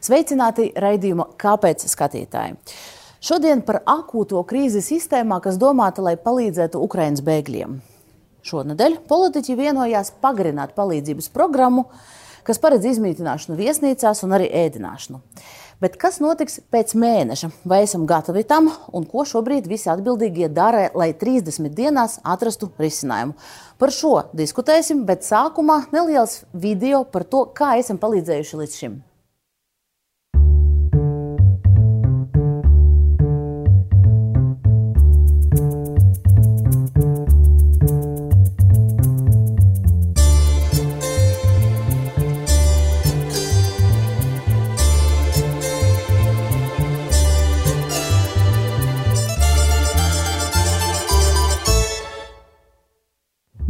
[0.00, 2.54] Sveicināti raidījuma Kāpēc skatītāji?
[3.20, 7.74] Šodien par akūto krīzi sistēmā, kas domāta, lai palīdzētu Ukraiņas bēgļiem.
[8.48, 11.84] Šonadēļ politiķi vienojās pagarināt palīdzības programmu,
[12.48, 15.20] kas paredz izmītināšanu viesnīcās un arī ēdināšanu.
[15.84, 17.52] Bet kas notiks pēc mēneša?
[17.68, 23.36] Vai esam gatavi tam un ko šobrīd visi atbildīgie dara, lai 30 dienās atrastu risinājumu?
[23.76, 28.98] Par šo diskutēsim, bet sākumā neliels video par to, kā esam palīdzējuši līdz šim.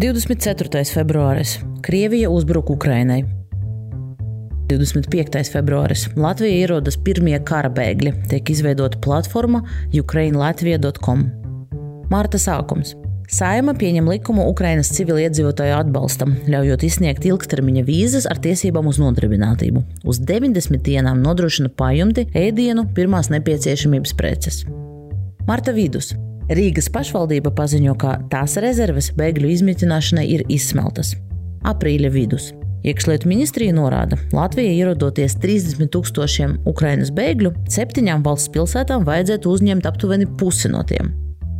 [0.01, 0.81] 24.
[0.95, 3.19] februāris Krievija uzbruk Ukrainai.
[4.71, 5.43] 25.
[5.53, 9.61] februāris Latvija ierodas pirmie kara bēgļi, tiek izveidota platforma
[10.01, 11.27] ukrainlatvija.com.
[12.09, 12.95] Mārta sākums.
[13.29, 19.85] Saima pieņem likumu Ukrainas civiliedzīvotāju atbalstam, ļaujot izsniegt ilgtermiņa vīzas ar tiesībām uz nodarbinātību.
[20.09, 24.65] Uz 90 dienām nodrošina pajumti, ēdienu, pirmās nepieciešamības preces.
[25.45, 26.15] Marta vidus
[26.51, 31.13] Rīgas pašvaldība paziņo, ka tās rezerves bēgļu izmitināšanai ir izsmeltas.
[31.63, 32.49] Aprīļa vidus.
[32.83, 40.27] Iekšlietu ministrija norāda, Latvijai ierodoties 30 tūkstošiem Ukraiņas bēgļu, septiņām valsts pilsētām vajadzētu uzņemt aptuveni
[40.41, 41.13] pusi no tiem.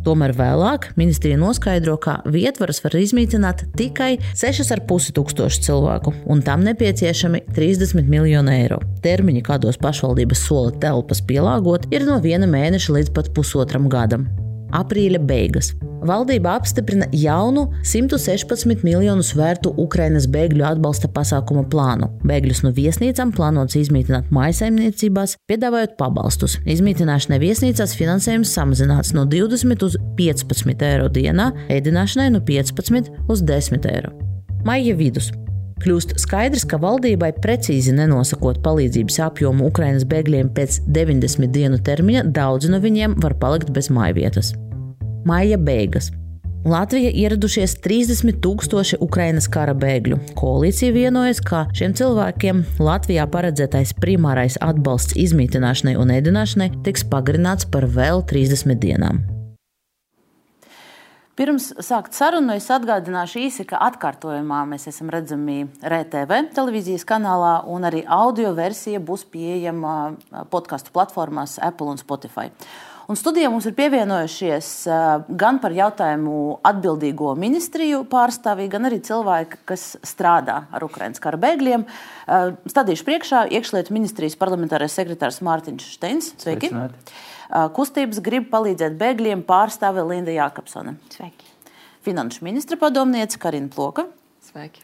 [0.03, 7.45] Tomēr vēlāk ministrija noskaidro, ka vietvaras var izmītināt tikai 6,5 tūkstoši cilvēku, un tam nepieciešami
[7.55, 8.83] 30 miljoni eiro.
[9.05, 14.27] Termiņi, kādos pašvaldības sola telpas pielāgot, ir no viena mēneša līdz pat pusotram gadam
[14.75, 15.71] aprīļa beigas.
[16.01, 22.09] Valdība apstiprina jaunu 116 miljonus vērtu Ukrainas bēgļu atbalsta pasākuma plānu.
[22.25, 26.57] Bēgļus no viesnīcām plānots izmītināt maisaimniecībās, piedāvājot pabalstus.
[26.65, 33.87] Izmītināšanai viesnīcās finansējums samazināts no 20 uz 15 eiro dienā, ēdināšanai no 15 uz 10
[33.93, 34.15] eiro.
[34.65, 35.29] Maija vidus
[35.81, 42.71] kļūst skaidrs, ka valdībai precīzi nenosakot palīdzības apjomu Ukrainas bēgļiem pēc 90 dienu termiņa, daudzi
[42.71, 44.53] no viņiem var palikt bez mājvietas.
[45.25, 46.11] Maija beigas.
[46.65, 50.19] Latvija ieradušies 30 tūkstoši Ukrainas kara bēgļu.
[50.37, 57.89] Koalīcija vienojas, ka šiem cilvēkiem Latvijā paredzētais primārais atbalsts izmītināšanai un ēdināšanai tiks pagarināts par
[57.89, 59.23] vēl 30 dienām.
[61.41, 67.87] Pirms sākt sarunu, es atgādināšu īsi, ka atkārtojumā mēs esam redzami RTV televīzijas kanālā, un
[67.89, 69.95] arī audio versija būs pieejama
[70.53, 72.51] podkāstu platformās Apple un Spotify.
[73.09, 74.69] Un studijā mums ir pievienojušies
[75.41, 81.89] gan par jautājumu atbildīgo ministriju pārstāvji, gan arī cilvēki, kas strādā ar Ukraiņas kara bēgļiem.
[82.69, 86.35] Stādīšu priekšā iekšlietu ministrijas parlamentārais sekretārs Mārtiņš Steins.
[86.37, 86.69] Sveiki!
[86.69, 87.15] Sveicināt.
[87.75, 90.95] Kustības grib palīdzēt bēgļiem pārstāve Linda Jākapsone.
[91.11, 91.49] Sveiki!
[92.05, 94.07] Finanšu ministra padomniece Karina Ploka.
[94.47, 94.83] Sveiki!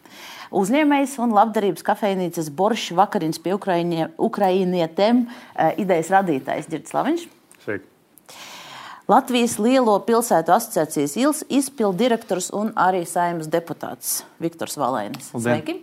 [0.54, 5.24] Uzņēmējs un labdarības kafejnīcas Boršs Vakarins pie Ukrainietēm
[5.80, 7.24] idejas radītājs Girts Slaviņš.
[7.64, 7.88] Sveiki!
[9.08, 15.30] Latvijas Lielo pilsētu asociācijas ILS izpildu direktors un arī saimnes deputāts Viktors Valēnis.
[15.32, 15.78] Sveiki!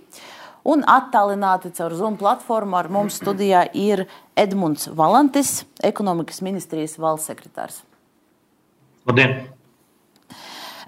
[0.66, 7.84] Un attālināti caur Zoom platformu ar mums studijā ir Edmunds Valantis, ekonomikas ministrijas valsts sekretārs.
[9.06, 9.44] Labdien!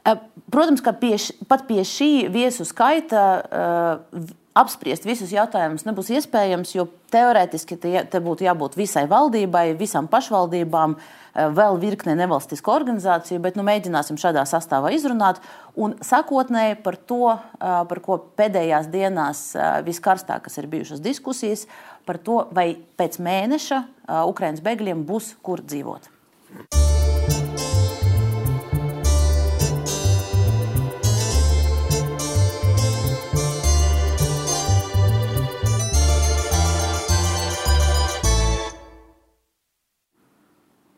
[0.08, 0.18] Eh,
[0.50, 1.16] protams, ka pie,
[1.50, 8.22] pat pie šī viesu skaita uh, apspriest visus jautājumus nebūs iespējams, jo teorētiski te, te
[8.24, 14.44] būtu jābūt visai valdībai, visām pašvaldībām, uh, vēl virknē nevalstisku organizāciju, bet nu, mēģināsim šādā
[14.50, 15.42] sastāvā izrunāt.
[15.78, 19.46] Un sakotnēji par to, uh, par ko pēdējās dienās
[19.86, 21.68] viskarstākas ir bijušas diskusijas,
[22.08, 23.84] par to, vai pēc mēneša
[24.32, 26.08] Ukraiņas bēgļiem būs kur dzīvot.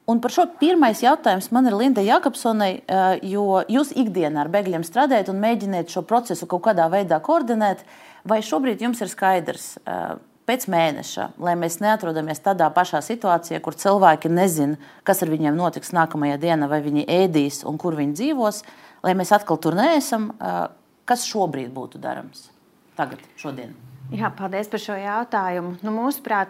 [0.10, 4.86] Un par šo pirmais jautājums man ir Linda Jakobsonai, eh, jo jūs ikdienā ar bēgļiem
[4.88, 7.84] strādājat un mēģiniet šo procesu kaut kādā veidā koordinēt.
[8.26, 10.16] Vai šobrīd jums ir skaidrs, eh,
[10.50, 15.94] pēc mēneša, lai mēs neatrodamies tādā pašā situācijā, kur cilvēki nezina, kas ar viņiem notiks
[15.94, 18.64] nākamajā dienā, vai viņi ēdīs un kur viņi dzīvos,
[19.04, 20.68] lai mēs atkal tur neesam, eh,
[21.06, 22.50] kas šobrīd būtu darams
[22.98, 23.76] tagad, šodien?
[24.10, 25.84] Jā, paldies par šo jautājumu.
[25.84, 26.48] Nu, mūsuprāt,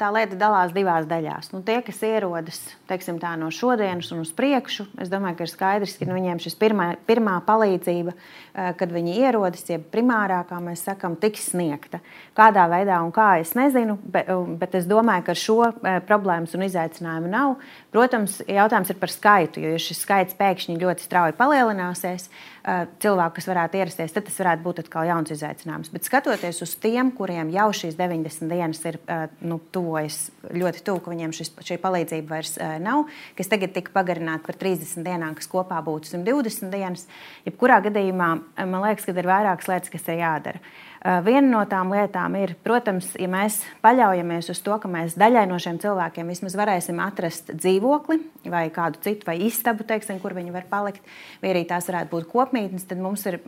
[0.00, 1.52] tā lieta dalās divās daļās.
[1.54, 5.50] Nu, tie, kas ierodas teiksim, tā, no šodienas un uz priekšu, es domāju, ka ir
[5.50, 10.60] skaidrs, ka nu, viņiem šis pirmā, pirmā palīdzība, eh, kad viņi ierodas, ja primārā, kā
[10.62, 12.00] mēs sakām, tiks sniegta.
[12.36, 16.66] Kādā veidā un kā es nezinu, bet, bet es domāju, ka šo eh, problēmas un
[16.66, 17.56] izaicinājumu nav.
[17.94, 23.40] Protams, jautājums ir par skaitu, jo ja šis skaits pēkšņi ļoti strauji palielināsies, eh, cilvēku,
[23.40, 25.90] kas varētu ierasties, tad tas varētu būt atkal jauns izaicinājums.
[25.90, 29.00] Bet skatoties uz tiem, kuriem jau šīs 90 dienas ir
[29.40, 30.18] nu, tuvojas
[30.50, 33.06] ļoti tuvu, ka viņiem šis, šī palīdzība vairs nav,
[33.38, 37.06] kas tagad tika pagarināta par 30 dienām, kas kopā būtu 120 dienas.
[37.46, 38.30] Jebkurā gadījumā
[38.66, 40.60] man liekas, ka ir vairākas lietas, kas ir jādara.
[40.60, 45.44] Eh, viena no tām lietām ir, protams, ja mēs paļaujamies uz to, ka mēs daļai
[45.46, 48.18] no šiem cilvēkiem vismaz varēsim atrast dzīvokli
[48.50, 51.04] vai kādu citu vai istabu, teiksim, kur viņi var palikt,
[51.42, 53.38] vai arī tās varētu būt kopmītnes, tad mums ir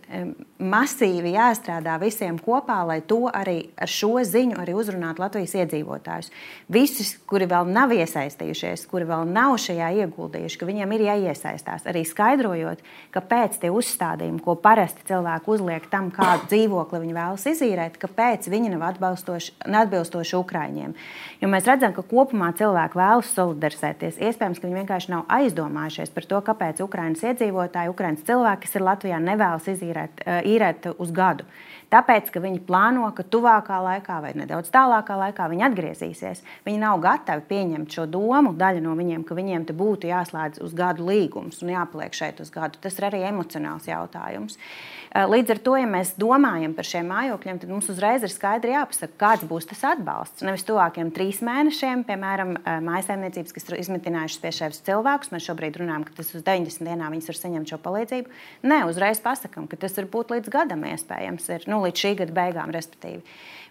[0.59, 6.31] masīvi jāstrādā visiem kopā, lai to arī ar šo ziņu arī uzrunātu Latvijas iedzīvotājus.
[6.71, 12.05] Visus, kuri vēl nav iesaistījušies, kuri vēl nav šajā ieguldījuši, ka viņiem ir jāiesaistās, arī
[12.07, 18.49] skaidrojot, kāpēc tie uzstādījumi, ko parasti cilvēki uzliek tam, kādu dzīvokli viņi vēlas izīrēt, kāpēc
[18.53, 20.95] viņi nav atbilstoši Ukraiņiem.
[21.43, 24.21] Jo mēs redzam, ka kopumā cilvēki vēlas solidarizēties.
[24.29, 28.87] Iespējams, ka viņi vienkārši nav aizdomājušies par to, kāpēc Ukraiņas iedzīvotāji, Ukraiņas cilvēki, kas ir
[28.91, 31.49] Latvijā, nevēlas izīrēt, īrēt uz gadu.
[31.89, 36.43] Tāpēc, ka viņi plāno, ka tuvākā laikā vai nedaudz tālākā laikā viņi atgriezīsies.
[36.67, 40.77] Viņi nav gatavi pieņemt šo domu, daļa no viņiem, ka viņiem te būtu jāslēdz uz
[40.77, 42.77] gadu līgums un jāpaliek šeit uz gadu.
[42.85, 44.59] Tas ir arī emocionāls jautājums.
[44.61, 48.75] Eh, līdz ar to, ja mēs domājam par šiem mājokļiem, tad mums uzreiz ir skaidri
[48.75, 50.45] jāpasaka, kāds būs tas atbalsts.
[50.45, 55.33] Nevis tuvākiem trīs mēnešiem, piemēram, eh, mājsaimniecības, kas ir izmitinājušas pie šiem cilvēkus.
[55.33, 58.29] Mēs šobrīd runājam, ka tas uz 90 dienām viņas var saņemt šo palīdzību.
[58.63, 62.33] Nē, uzreiz pasakām, ka tas var būt līdz gadam iespējams, ir, nu, līdz šī gada
[62.33, 63.23] beigām, respektīvi.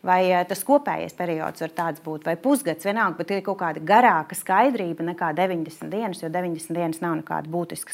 [0.03, 3.81] Vai eh, tas kopējais periods var tāds būt, vai pusgads, vienalga, bet ir kaut kāda
[3.81, 7.93] garāka skaidrība nekā 90 dienas, jo 90 dienas nav nekāda būtiska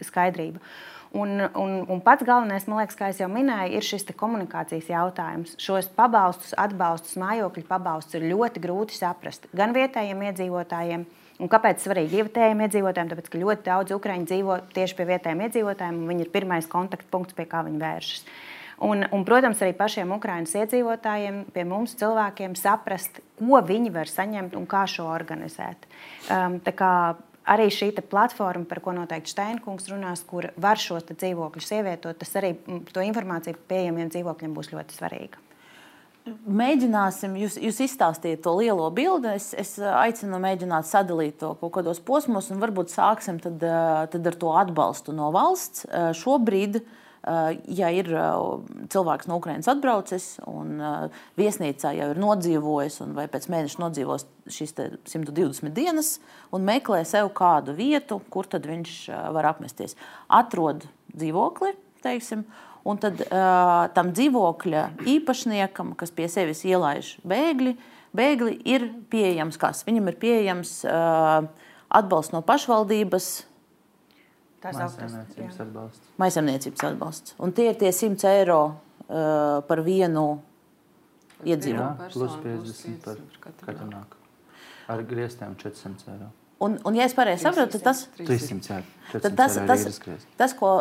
[0.00, 0.60] skaidrība.
[1.16, 5.54] Un, un, un pats galvenais, man liekas, kā jau minēju, ir šis komunikācijas jautājums.
[5.62, 11.06] Šos pabalstus, atbalstus, mājokļu pabalstus ir ļoti grūti saprast gan vietējiem iedzīvotājiem.
[11.38, 13.10] Un kāpēc svarīgi vietējiem iedzīvotājiem?
[13.12, 17.36] Tāpēc, ka ļoti daudz ukrāņu dzīvo tieši pie vietējiem iedzīvotājiem, un viņi ir pirmais kontaktpunkts,
[17.38, 18.24] pie kā viņi vēršas.
[18.84, 24.54] Un, un, protams, arī pašiem Ukraiņas iedzīvotājiem, pie mums cilvēkiem saprast, ko viņi var saņemt
[24.58, 25.88] un kā šo organizēt.
[26.30, 26.60] Um,
[27.48, 32.54] arī šī platforma, par ko noteikti Steinkungs runās, kur var šos dzīvokļus ievietot, tas arī
[32.92, 35.44] to informāciju pieejamiem dzīvokļiem būs ļoti svarīga.
[36.28, 39.30] Mēģināsim, jūs, jūs izstāstījāt to lielo bildi.
[39.38, 43.64] Es, es aicinu mēģināt sadalīt to kaut kādos posmos, un varbūt sāksim tad,
[44.12, 45.86] tad ar to atbalstu no valsts.
[46.20, 48.36] Šobrīd uh, Eh, ja ir eh,
[48.92, 54.74] cilvēks no Ukrainas atbraucis un eh, viesnīcā jau ir nodzīvojis, vai pēc mēneša nodzīvos šīs
[55.10, 56.16] 120 dienas,
[56.54, 58.94] un meklē sev kādu vietu, kur tad viņš
[59.34, 59.96] var apmesties.
[60.32, 61.74] Atrod dzīvokli,
[62.04, 62.46] teiksim,
[62.88, 63.20] un tad
[63.92, 64.84] tam dzīvokļa
[65.18, 67.74] īpašniekam, kas pie sevis ielaiž bēgļi,
[68.16, 69.84] bēgļi ir pieejams kas?
[69.84, 73.28] Viņam ir pieejams atbalsts no pašvaldības,
[74.62, 76.10] Tās Maisaimniecības atbalsts.
[76.18, 77.34] Maisaimniecības atbalsts.
[77.38, 80.26] Un tie ir tie 100 eiro uh, par vienu
[81.46, 82.10] iedzīvotāju.
[82.16, 83.22] Plus 50 par
[83.62, 84.18] katru nāku.
[84.90, 86.32] Ar grieztiem 400 eiro.
[86.58, 88.78] Un, un, ja es pareizi saprotu, tad tas, 300,
[89.12, 90.00] jā, tas, tas,
[90.40, 90.72] tas, ko,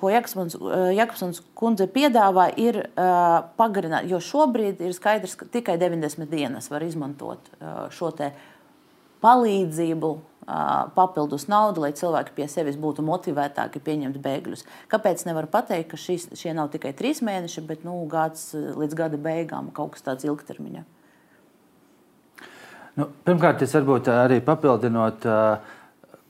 [0.00, 4.08] ko Jakobsons kundze piedāvā, ir uh, pagarināt.
[4.10, 8.10] Jo šobrīd ir skaidrs, ka tikai 90 dienas var izmantot uh, šo
[9.24, 10.12] palīdzību
[10.96, 14.64] papildus naudu, lai cilvēki pie sevis būtu motivētāki pieņemt bēgļus.
[14.90, 19.20] Kāpēc nevar pateikt, ka šis, šie nav tikai trīs mēneši, bet nu, gads līdz gada
[19.20, 20.82] beigām kaut kas tāds ilgtermiņa?
[22.98, 25.28] Nu, pirmkārt, es varbūt arī papildinot.
[25.28, 25.76] Uh,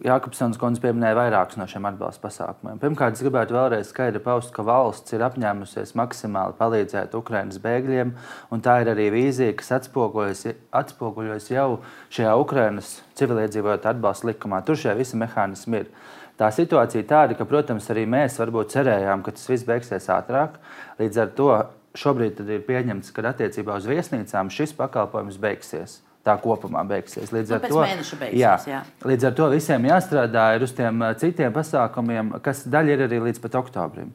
[0.01, 2.79] Jākapsons kundze pieminēja vairākus no šiem atbalsta pasākumiem.
[2.81, 8.15] Pirmkārt, es gribētu vēlreiz skaidri paust, ka valsts ir apņēmusies maksimāli palīdzēt Ukraiņas bēgļiem,
[8.49, 11.69] un tā ir arī vīzija, kas atspoguļojas jau
[12.17, 14.65] šajā Ukraiņas civiliedzīvotāju atbalsta likumā.
[14.65, 15.95] Tur šie visi mehānismi ir.
[16.41, 20.57] Tā situācija tāda, ka, protams, arī mēs varbūt cerējām, ka tas viss beigsies ātrāk.
[20.97, 21.55] Līdz ar to
[21.93, 27.33] šobrīd ir pieņemts, ka attiecībā uz viesnīcām šis pakalpojums beigsies tā kopumā beigsies.
[27.33, 27.83] Līdz ar, nu, to,
[28.21, 28.81] beigsies, jā, jā.
[29.09, 33.57] līdz ar to visiem jāstrādā uz tiem citiem pasākumiem, kas daļa ir arī līdz pat
[33.63, 34.13] oktobrim.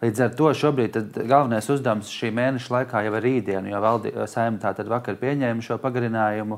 [0.00, 0.96] Līdz ar to šobrīd
[1.28, 5.76] galvenais uzdevums šī mēneša laikā jau ir rītdiena, jo valdība saimta tātad vakar pieņēma šo
[5.82, 6.56] pagarinājumu,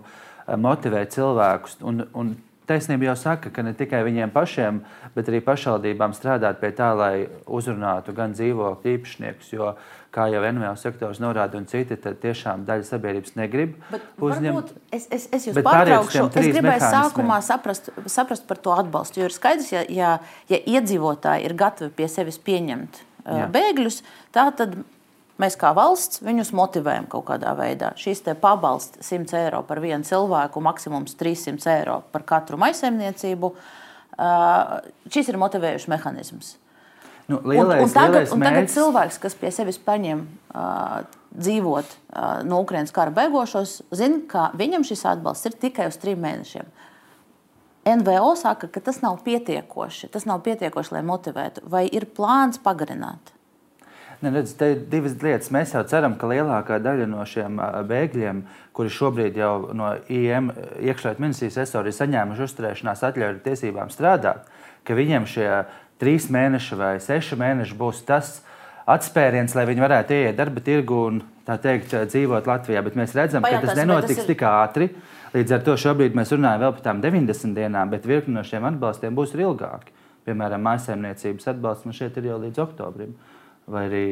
[0.63, 1.81] motivēt cilvēkus.
[1.89, 2.37] Un, un
[2.71, 4.79] taisnība jau saka, ka ne tikai viņiem pašiem,
[5.17, 7.15] bet arī pašvaldībām strādāt pie tā, lai
[7.51, 9.51] uzrunātu gan dzīvokļu īpašniekus.
[9.57, 9.75] Jo,
[10.12, 13.76] kā jau NVO sektors norāda, un citi, tiešām daļa sabiedrības negrib
[14.23, 14.73] uzņemt.
[14.92, 16.26] Es, es, es jūs pārtraukšu.
[16.28, 19.23] Es gribēju sākumā saprast, saprast par to atbalstu.
[19.23, 20.16] Jo ir skaidrs, ja, ja,
[20.52, 24.02] ja iedzīvotāji ir gatavi pie sevis pieņemt uh, bēgļus,
[24.35, 24.83] tad
[25.40, 27.92] Mēs kā valsts viņus motivējam kaut kādā veidā.
[27.99, 33.50] Šīs pabalsts 100 eiro par vienu cilvēku, maksimums 300 eiro par katru maisaimniecību.
[35.11, 36.52] Šis ir motivējušs mehānisms.
[37.31, 41.02] Nu, lielais, un, un tagad, un tagad cilvēks, kas pie sevis paņem uh,
[41.33, 46.23] dzīvot uh, no Ukraiņas kara beigošos, zina, ka viņam šis atbalsts ir tikai uz trim
[46.25, 46.73] mēnešiem.
[47.83, 50.11] NVO saka, ka tas nav pietiekoši.
[50.14, 51.64] Tas nav pietiekoši, lai motivētu.
[51.67, 53.33] Vai ir plāns pagarināt?
[54.23, 55.50] Ne, redz, te ir divas lietas.
[55.50, 57.59] Mēs jau ceram, ka lielākā daļa no šiem
[57.91, 58.45] bēgļiem,
[58.76, 64.47] kuri šobrīd jau no IM iekšlietu ministrijas esori saņēmuši uzturēšanās atļauju tiesībām strādāt,
[64.87, 65.49] ka viņiem šie
[66.03, 68.41] trīs mēneši vai seši mēneši būs tas
[68.91, 72.83] atspēriens, lai viņi varētu ieiet darba tirgu un teikt, dzīvot Latvijā.
[72.83, 74.31] Bet mēs redzam, Pajātās, ka tas nenotiks tas ir...
[74.35, 74.89] tik ātri.
[75.33, 78.67] Līdz ar to šobrīd mēs runājam vēl par tām 90 dienām, bet virkni no šiem
[78.69, 79.95] atbalstiem būs ilgāki.
[80.27, 83.15] Piemēram, mājsaimniecības atbalsts man šeit ir jau līdz oktobrim.
[83.15, 83.32] Uh,
[83.71, 84.07] Vai arī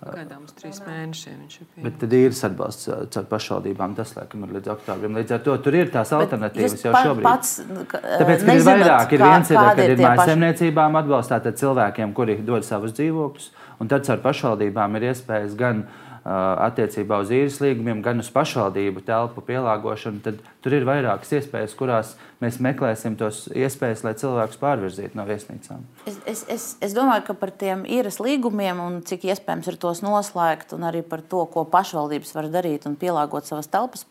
[0.00, 1.84] pagaidām uz trīs mēnešiem viņš ir pieejams.
[1.84, 3.96] Bet tad ir atbalsts uh, caur pašvaldībām.
[3.98, 5.18] Tas, laikam, ir līdz oktobrim.
[5.20, 7.26] Līdz ar to tur ir tās alternatīvas jau šobrīd.
[7.26, 7.52] Pats,
[7.92, 12.96] Tāpēc, ka ir vairāk, ir viens ir, kad ir mājasēmniecībām atbalstāt cilvēkiem, kuri dod savus
[12.96, 13.50] dzīvokļus,
[13.84, 19.02] un tad caur pašvaldībām ir iespējas gan uh, attiecībā uz īres līgumiem, gan uz pašvaldību
[19.04, 25.18] telpu pielāgošanu, tad tur ir vairākas iespējas, kurās mēs meklēsim tos iespējas, lai cilvēkus pārvirzītu
[25.18, 25.82] no viesnīcām.
[26.08, 30.00] Es, es, es, es domāju, ka par tiem īres līgumiem un cik iespējams ir tos
[30.04, 34.06] noslēgt, un arī par to, ko pašvaldības var darīt un pielāgot savas telpas,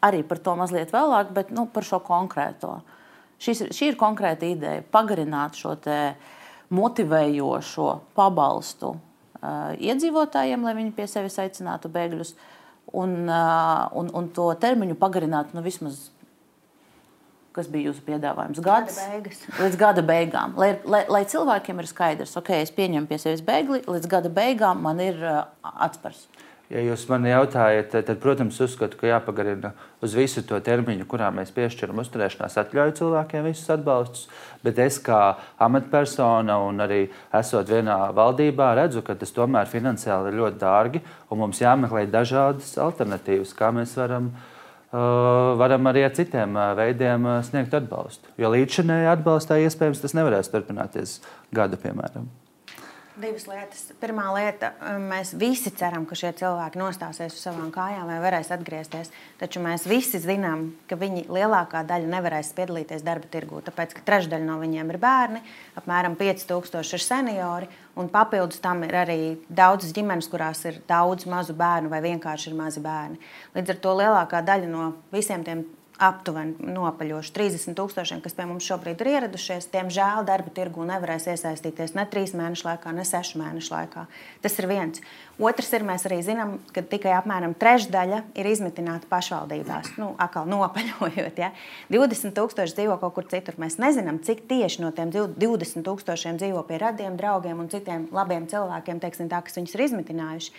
[0.00, 2.78] arī par to mazliet vēlāk, bet nu, par šo konkrēto.
[3.38, 5.76] Šis, šī ir konkrēta ideja- pagarināt šo
[6.72, 8.96] motivējošo pabalstu
[9.42, 12.34] iedzīvotājiem, lai viņi pie sevis aicinātu bēgļus,
[12.98, 16.08] un, un, un to termiņu pagarināt nu, vismaz.
[17.56, 18.60] Kas bija jūsu piedāvājums?
[18.62, 19.32] Gads, gada
[19.64, 20.52] līdz gada beigām.
[20.60, 24.30] Lai, lai, lai cilvēkiem ir skaidrs, ka okay, es pieņemu pie sevis bēgli, līdz gada
[24.30, 25.18] beigām man ir
[25.62, 26.28] atspērs.
[26.68, 29.70] Ja jūs man jautājat, tad, protams, uzskatu, ka jāpagarina
[30.04, 34.26] uz visu to termiņu, kurā mēs piešķiram uzturēšanās atļauju cilvēkiem visus atbalstus.
[34.60, 37.06] Bet es kā amatpersona un arī
[37.38, 41.00] esot vienā valdībā, redzu, ka tas tomēr finansiāli ir ļoti dārgi
[41.32, 44.28] un mums jāmeklē dažādas alternatīvas, kā mēs varam.
[44.88, 48.28] Varam arī ar citiem veidiem sniegt atbalstu.
[48.40, 51.18] Jo līdz šim atbalstā iespējams tas nevarēs turpināties
[51.52, 52.28] gada, piemēram.
[53.18, 53.80] Divas lietas.
[53.98, 58.52] Pirmā lieta, um, mēs visi ceram, ka šie cilvēki nostāsies uz savām kājām vai varēs
[58.54, 59.10] atgriezties.
[59.40, 63.58] Taču mēs visi zinām, ka viņi lielākā daļa nevarēs piedalīties darba tirgū.
[63.66, 65.42] Tāpēc, ka trešdaļa no viņiem ir bērni,
[65.80, 69.18] apmēram 5000 ir seniori, un papildus tam ir arī
[69.50, 73.18] daudzas ģimenes, kurās ir daudz mazu bērnu vai vienkārši ir mazi bērni.
[73.58, 75.66] Līdz ar to lielākā daļa no visiem tiem
[75.98, 79.68] aptuveni nopaļoši 30 tūkstošiem, kas pie mums šobrīd ir ieradušies.
[79.72, 84.06] Diemžēl darba tirgu nevarēs iesaistīties ne trīs mēnešu laikā, ne sešu mēnešu laikā.
[84.44, 85.02] Tas ir viens.
[85.38, 89.92] Otrs ir, mēs arī zinām, ka tikai apmēram trešdaļa ir izmitināta pašvaldībās.
[90.00, 91.52] Nu, atkal nopaļojot, ja
[91.94, 93.54] 20 tūkstoši dzīvo kaut kur citur.
[93.62, 98.48] Mēs nezinām, cik tieši no tiem 20 tūkstošiem dzīvo pie radiem, draugiem un citiem labiem
[98.50, 100.54] cilvēkiem, teiksim, tā, kas viņus ir izmitinājuši.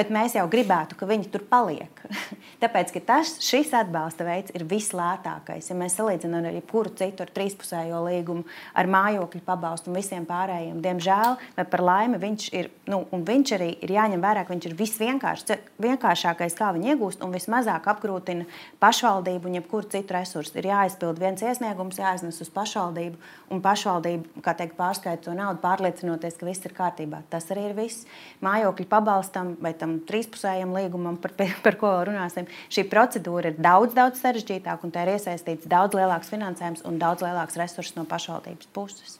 [0.00, 2.04] Bet mēs jau gribētu, ka viņi tur paliek.
[2.64, 5.70] Tāpēc, ka tas, šis atbalsta veids ir vislētākais.
[5.70, 8.46] Ja mēs salīdzinām ar jebkuru citu ar trīspusējo līgumu,
[8.78, 13.56] ar mājokļu pabalstu un visiem pārējiem, diemžēl vai par laimi viņš ir, nu, un viņš
[13.58, 18.46] arī ir jāņem ņem vērā, ka viņš ir visvienkāršākais, kā viņu iegūst, un vismazāk apgrūtina
[18.82, 20.54] pašvaldību un jebkuru citu resursu.
[20.60, 23.18] Ir jāizpild viens iesniegums, jāiznes uz pašvaldību,
[23.52, 27.22] un pašvaldība, kā teikt, pārskaita to naudu, pārliecinoties, ka viss ir kārtībā.
[27.32, 28.06] Tas arī ir viss.
[28.44, 31.34] Mājokļu pabalstam vai tam trīspusējam līgumam, par,
[31.64, 36.32] par ko runāsim, šī procedūra ir daudz, daudz sarežģītāka, un tā ir iesaistīts daudz lielāks
[36.32, 39.18] finansējums un daudz lielāks resurss no pašvaldības puses.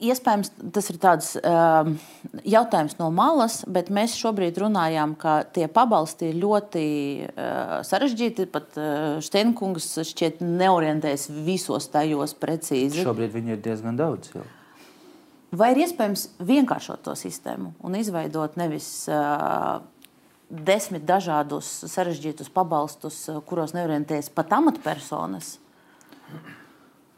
[0.00, 1.90] Iespējams, tas ir tāds uh,
[2.48, 6.84] jautājums no malas, bet mēs šobrīd runājām, ka tie pabalsti ir ļoti
[7.26, 8.46] uh, sarežģīti.
[8.54, 13.04] Pat uh, Steinkungs šķiet neorientējas visos tajos precīzi.
[13.04, 14.32] Šobrīd viņi ir diezgan daudz.
[14.32, 14.46] Jau.
[15.54, 19.84] Vai ir iespējams vienkāršot to sistēmu un izveidot nevis uh,
[20.48, 25.56] desmit dažādus sarežģītus pabalstus, kuros neorientējas pat amatpersonas?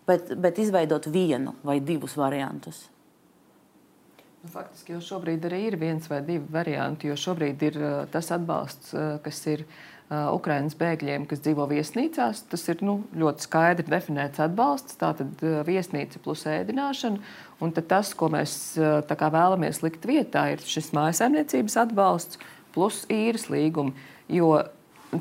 [0.07, 2.87] bet, bet izveidot vienu vai divus variantus.
[4.43, 8.31] Nu, faktiski jau šobrīd arī ir viens vai divi varianti, jo šobrīd ir uh, tas
[8.35, 9.67] atbalsts, uh, kas ir
[10.07, 12.45] Ukraiņas bēgļiem, kas dzīvo viesnīcās.
[12.47, 14.95] Tas ir nu, ļoti skaidri definēts atbalsts.
[15.01, 17.19] Tātad viesnīca plus ēdināšana.
[17.59, 22.39] Un tas, ko mēs vēlamies likt vietā, ir šis mājsaimniecības atbalsts
[22.77, 23.97] plus īres līgumi.
[24.29, 24.53] Jo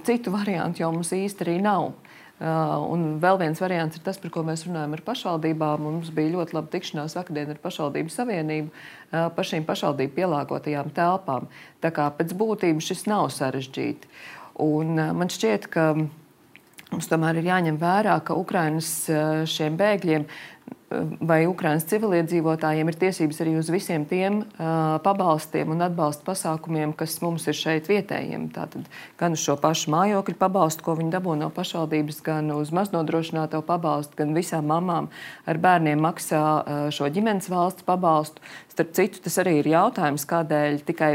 [0.05, 1.93] citu variantu jau mums īsti arī nav.
[2.35, 5.85] Uh, un vēl viens variants ir tas, par ko mēs runājam ar pašvaldībām.
[5.85, 11.47] Mums bija ļoti laba tikšanās vakardien ar pašvaldību savienību uh, par šīm pašvaldību pielāgotajām telpām.
[11.79, 14.11] Tā kā pēc būtības šis nav sarežģīti.
[14.65, 18.91] Un uh, man šķiet, ka mums tomēr ir jāņem vērā, ka Ukrainas
[19.49, 20.27] šiem bēgļiem
[21.25, 27.17] vai Ukraiņas civiliedzīvotājiem ir tiesības arī uz visiem tiem uh, pabalstiem un atbalsta pasākumiem, kas
[27.23, 28.47] mums ir šeit vietējiem.
[28.53, 28.85] Tātad
[29.19, 34.19] gan uz šo pašu mājokļu pabalstu, ko viņi dabū no pašvaldības, gan uz maznodrošināto pabalstu,
[34.21, 35.09] gan visām mamām
[35.49, 38.45] ar bērniem maksā uh, šo ģimenes valsts pabalstu.
[38.75, 41.11] Starp citu, tas arī ir jautājums, kādēļ tikai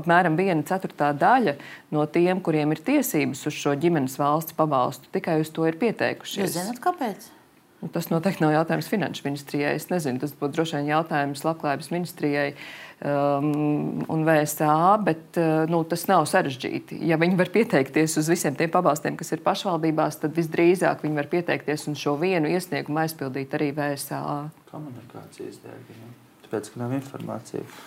[0.00, 1.58] apmēram viena ceturtā daļa
[1.94, 6.48] no tiem, kuriem ir tiesības uz šo ģimenes valsts pabalstu, tikai uz to ir pieteikušies.
[6.48, 7.37] Jūs zināt, kāpēc?
[7.78, 9.76] Nu, tas noteikti nav jautājums finanšu ministrijai.
[9.78, 15.84] Es nezinu, tas būtu droši vien jautājums labklājības ministrijai um, un VSA, bet uh, nu,
[15.86, 16.98] tas nav sarežģīti.
[17.06, 21.30] Ja viņi var pieteikties uz visiem tiem pabalstiem, kas ir pašvaldībās, tad visdrīzāk viņi var
[21.30, 24.24] pieteikties un šo vienu iesniegumu aizpildīt arī VSA.
[24.72, 26.02] Komunikācijas dēļ,
[26.48, 27.78] tāpēc, ka nav informācijas.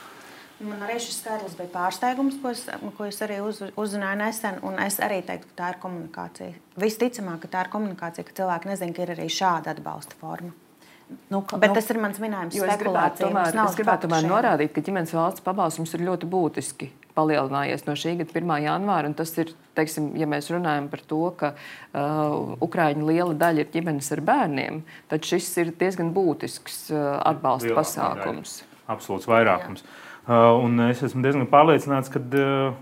[0.61, 2.65] Man arī šis skaidrs bija pārsteigums, ko es,
[2.97, 4.59] ko es arī uz, uzzināju nesen.
[4.85, 6.57] Es arī teiktu, ka tā ir komunikācija.
[6.81, 10.53] Visticamāk, ka tā ir komunikācija, ka cilvēki nezina, ka ir arī šāda atbalsta forma.
[11.31, 12.55] Nu, ka, Bet nu, tas ir mans minējums.
[12.55, 16.87] Es gribētu tomēr, es gribētu tomēr norādīt, ka ģimenes valsts pabalstums ir ļoti būtiski
[17.17, 18.53] palielinājies no šī gada 1.
[18.63, 19.11] janvāra.
[19.17, 24.11] Tas ir, teiksim, ja mēs runājam par to, ka uh, Ukrāņu liela daļa ir ģimenes
[24.15, 24.79] ar bērniem,
[25.11, 28.61] tad šis ir diezgan būtisks uh, atbalsta Lielā pasākums.
[28.61, 28.87] Daļa.
[28.95, 29.83] Absolūts vairākums.
[29.83, 30.00] Jā.
[30.27, 32.75] Uh, un es esmu diezgan pārliecināts, ka uh,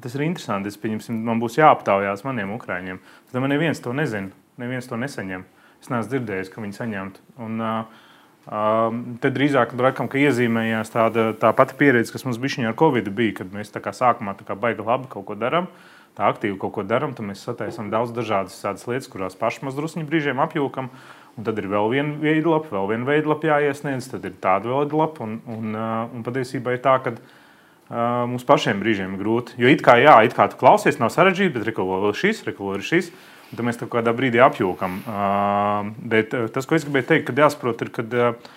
[0.00, 0.72] tas ir interesanti.
[0.72, 0.80] Es
[1.12, 3.00] man būs jāaptaujās maniem ukrāņiem.
[3.26, 5.44] Es domāju, neviens to nezina, neviens to nesaņem.
[5.82, 7.24] Es neesmu dzirdējis, ka viņi saņemtu.
[7.44, 8.06] Un, uh,
[8.48, 8.88] uh,
[9.20, 9.74] tad drīzāk
[10.08, 13.84] ka iezīmējās tāda tā pati pieredze, kas mums bija ar Covid, bija, kad mēs tā
[13.84, 15.68] kā sākumā tā kā baigi labi kaut ko darām.
[16.16, 18.56] Tā aktīvi kaut ko darām, tad mēs sataisām daudz dažādas
[18.88, 20.88] lietas, kurās paši mazdruskuļi brīžiem apjūkam.
[21.36, 25.26] Un tad ir vēl viena veidlapa, vēl viena veidlapa jāiesniedz, tad ir tāda veidlapa.
[25.26, 29.58] Un, un, uh, un patiesībā ir tā, ka uh, mums pašiem brīžiem ir grūti.
[29.60, 32.78] Jo it kā, jā, it kā tu klausies, nav sarežģīti, bet rekovo vēl šis, rekovo
[32.78, 33.12] ir šis.
[33.50, 34.98] Un tad mēs tam kādā brīdī apjūkam.
[35.04, 38.50] Uh, bet uh, tas, ko es gribēju teikt, kad jāsaprot, ir, ka uh,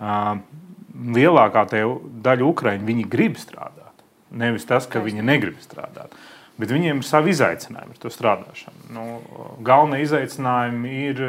[0.00, 0.34] uh,
[1.20, 4.06] lielākā daļa Ukraiņu viņi grib strādāt.
[4.32, 6.16] Nevis tas, ka viņi negrib strādāt.
[6.16, 8.90] Uh, Bet viņiem ir savi izaicinājumi ar to strādāšanu.
[8.92, 9.04] Nu,
[9.64, 11.22] galvenie izaicinājumi ir,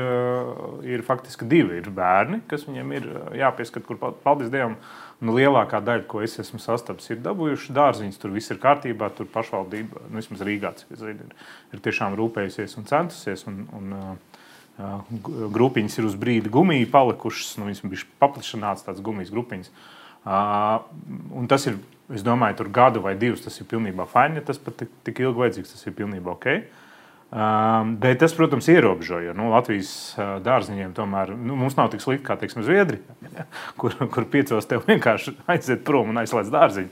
[0.95, 1.79] ir faktiski divi.
[1.79, 3.07] Ir bērni, kas viņiem ir
[3.39, 4.75] jāpieskat, kur paldies Dievam.
[5.23, 8.19] Nu, lielākā daļa, ko es esmu sastapis, ir dabūjuši dārziņus.
[8.19, 12.89] Tur viss ir kārtībā, tur pašvaldība, nu, vismaz Rīgā, zinu, ir, ir tiešām rūpējusies un
[12.91, 13.45] centusies.
[13.47, 14.33] Un, un, uh,
[15.55, 19.71] grupiņas ir uz brīdi gumiju palikušas, nu, viņas bija paplašināts tāds gumijas grupiņas.
[20.23, 20.83] Uh,
[21.51, 21.79] tas ir
[22.11, 24.41] Es domāju, tur gadu vai divus tas ir pilnībā fini.
[24.41, 26.49] Ja tas pat tik, tik ilgi vajadzīgs, tas ir pilnībā ok.
[27.33, 29.89] Um, bet tas, protams, ierobežo, jo nu, Latvijas
[30.19, 33.47] uh, dārziņiem tomēr nu, mums nav tik slikti kā teiksim, Zviedrija, ja,
[33.79, 36.91] kur, kur piecos tev vienkārši aiziet prom un aizslēdz dārziņu.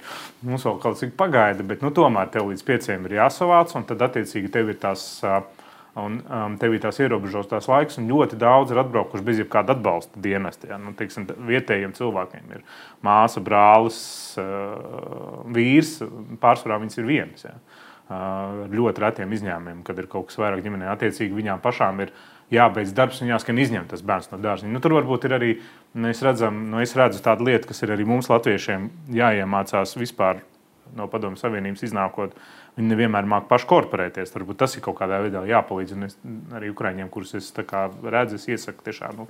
[0.50, 4.02] Mums vēl kaut cik pagaida, bet nu, tomēr tev līdz pieciem ir jāsavāc, un tad
[4.08, 5.04] attiecīgi tev ir tās.
[5.21, 5.43] Uh,
[5.99, 10.21] Un um, tev ir tās ierobežotās laiks, un ļoti daudz ir atbraukuši bez jebkāda atbalsta
[10.23, 10.69] dienesta.
[10.69, 10.77] Ja?
[10.80, 12.62] Nu, teiksim, vietējiem cilvēkiem ir
[13.04, 13.97] māsa, brālis,
[14.39, 15.97] uh, vīrs.
[16.39, 17.43] Pārsvarā viņas ir viens.
[17.43, 17.58] Ja?
[18.12, 20.88] Uh, ļoti retiem izņēmumiem, kad ir kaut kas vairāk ģimenē.
[20.93, 22.15] Attiecīgi viņām pašām ir
[22.56, 24.71] jābeidz darbs un jāskan izņemt tas bērns no dārza.
[24.71, 25.51] Nu, tur varbūt ir arī,
[25.91, 28.88] mēs redzam, nu, es redzu tādu lietu, kas ir arī mums, latviešiem,
[29.19, 30.39] jāiemācās vispār
[30.95, 32.36] no Padomu Savienības iznākot.
[32.36, 34.32] Uh, Viņi nevienmēr māca paši korporēties.
[34.34, 35.94] Varbūt tas ir kaut kādā veidā jāpalīdz.
[35.94, 36.15] Un es
[36.58, 39.28] arī Ukrāņiem, kurus es redzu, es iesaku tiešām nu,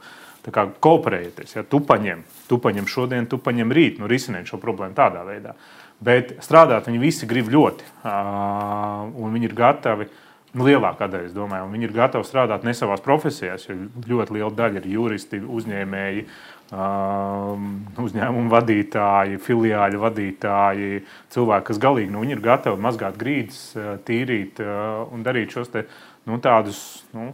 [0.48, 1.58] kooperēties.
[1.58, 1.66] Ja?
[1.68, 5.58] Tu paņem, tu paņem šodien, tu paņem rīt, nu, risināt šo problēmu tādā veidā.
[6.02, 10.08] Bet strādāt viņi visi grib ļoti, un viņi ir gatavi.
[10.52, 14.50] Nu, lielākā daļa, es domāju, viņi ir gatavi strādāt ne savās profesijās, jo ļoti liela
[14.52, 16.26] daļa ir juristi, uzņēmēji,
[16.72, 21.02] uzņēmumu vadītāji, filiāļu vadītāji,
[21.34, 25.84] cilvēki, kas galīgi nu, ir gatavi mazgāt grīdas, uh, tīrīt uh, un darīt šos te,
[26.30, 26.80] nu, tādus
[27.16, 27.34] nu,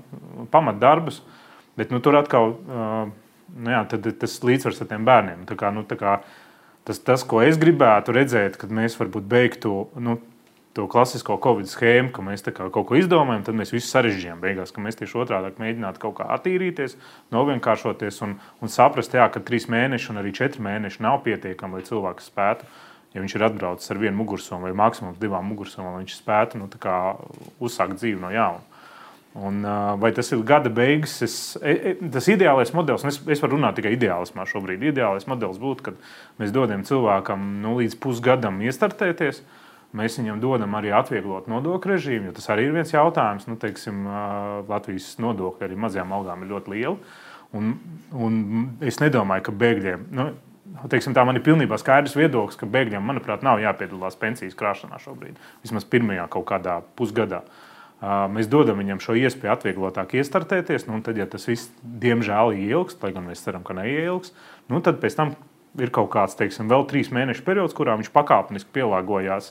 [0.53, 1.21] pamatdarbus.
[1.77, 3.11] Bet nu, tur atkal uh,
[3.55, 3.83] nu, jā,
[4.19, 5.45] tas līdzsvars ar tiem bērniem.
[5.49, 6.17] Tā kā, nu, tā kā,
[6.87, 9.75] tas, tas, ko es gribētu redzēt, kad mēs varbūt beigtu.
[10.01, 10.17] Nu,
[10.77, 14.41] to klasisko Covid schēmu, ka mēs kaut ko izdomājam, tad mēs visu sarežģījām.
[14.43, 16.95] Beigās, ka mēs tieši otrādi mēģinām kaut kā attīrīties,
[17.35, 21.89] novienkāršoties un, un saprast, jā, ka trīs mēneši un arī četri mēneši nav pietiekami, lai
[21.89, 22.69] cilvēks spētu
[23.15, 26.67] ja viņš ir atbraucis ar vienu mugursomu vai maksimums divām mugursomām, viņš spētu nu,
[27.63, 28.65] uzsākt dzīvi no jauna.
[29.37, 29.61] Un,
[30.01, 31.19] vai tas ir gada beigas?
[31.21, 34.87] Es, e, e, tas ideālais modelis, un es, es varu runāt tikai ideālismā šobrīd.
[34.89, 35.99] Ideālais modelis būtu, kad
[36.41, 39.43] mēs dodam cilvēkam nu, līdz pusgadam iestartēties.
[39.95, 43.47] Mēs viņam dodam arī atvieglot nodokļu režīmu, jo tas arī ir viens jautājums.
[43.47, 44.03] Nu, teiksim,
[44.67, 47.15] Latvijas nodokļi arī mazajām algām ir ļoti lieli.
[47.55, 47.71] Un,
[48.11, 48.41] un
[48.83, 50.27] es nedomāju, ka bēgļiem, nu,
[50.91, 55.39] teiksim, tā man ir pilnībā skaidrs viedoklis, ka bēgļiem, manuprāt, nav jāpiedalās pensijas krāšanā šobrīd.
[55.63, 57.45] Vismaz pirmajā kaut kādā pusgadā.
[57.47, 57.63] Uh,
[57.97, 62.97] Mēs dodam viņam šo iespēju atvieglotāk iestartēties, nu, un tad, ja tas viss, diemžēl, ilgs,
[63.01, 64.35] lai gan mēs ceram, ka neilgs,
[64.69, 65.33] nu, tad pēc tam
[65.81, 69.49] ir kaut kāds, teiksim, vēl trīs mēnešu periods, kurā viņš pakāpeniski pielāgojās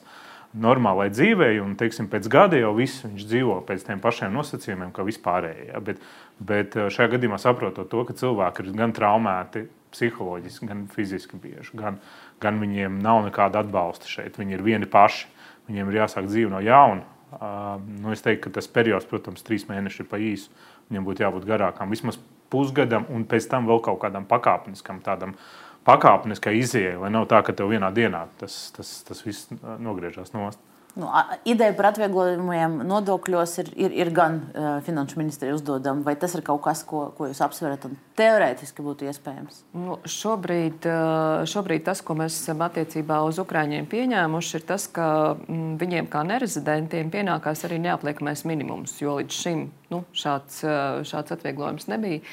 [0.63, 5.07] normālai dzīvei, un teiksim, pēc gada jau viss viņš dzīvo pēc tiem pašiem nosacījumiem, kā
[5.07, 5.71] vispārējie.
[5.73, 5.83] Ja?
[5.85, 6.05] Bet,
[6.39, 12.01] bet šajā gadījumā saprotot to, ka cilvēki ir gan traumēti psiholoģiski, gan fiziski bieži, gan,
[12.43, 14.41] gan viņiem nav nekāda atbalsta šeit.
[14.41, 15.29] Viņi ir vieni paši,
[15.71, 17.05] viņiem ir jāsāk dzīve no jauna
[18.01, 20.53] Nu, es teiktu, ka tas periods, protams, trīs mēneši ir pa īsu.
[20.91, 22.19] Viņam būtu jābūt garākam, vismaz
[22.53, 25.35] pusgadam, un pēc tam vēl kaut kādam pakāpeniskam, tādam
[25.87, 30.63] pakāpeniskai izējai, lai nav tā, ka tev vienā dienā tas, tas, tas viss nogriežas nost.
[30.97, 31.11] Nu,
[31.45, 36.41] ideja par atvieglojumiem nodokļos ir, ir, ir gan uh, finanšu ministrija uzdodama, vai tas ir
[36.45, 39.59] kaut kas, ko, ko jūs apsverat un teorētiski būtu iespējams?
[39.77, 45.09] Nu, šobrīd, uh, šobrīd tas, ko mēs esam attiecībā uz Ukrāņiem pieņēmuši, ir tas, ka
[45.53, 51.93] viņiem kā nerezidentiem pienākās arī neapliekamais minimums, jo līdz šim nu, šāds, uh, šāds atvieglojums
[51.93, 52.25] nebija.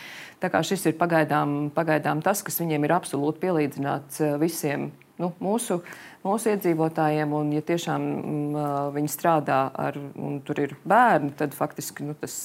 [0.43, 4.89] Tā kā šis ir pagaidām, pagaidām tas, kas viņiem ir absolūti pielīdzināts visiem
[5.21, 5.79] nu, mūsu,
[6.25, 7.34] mūsu iedzīvotājiem.
[7.38, 12.36] Un, ja tiešām mm, viņi strādā ar, un tur ir bērni, tad faktiski nu, tas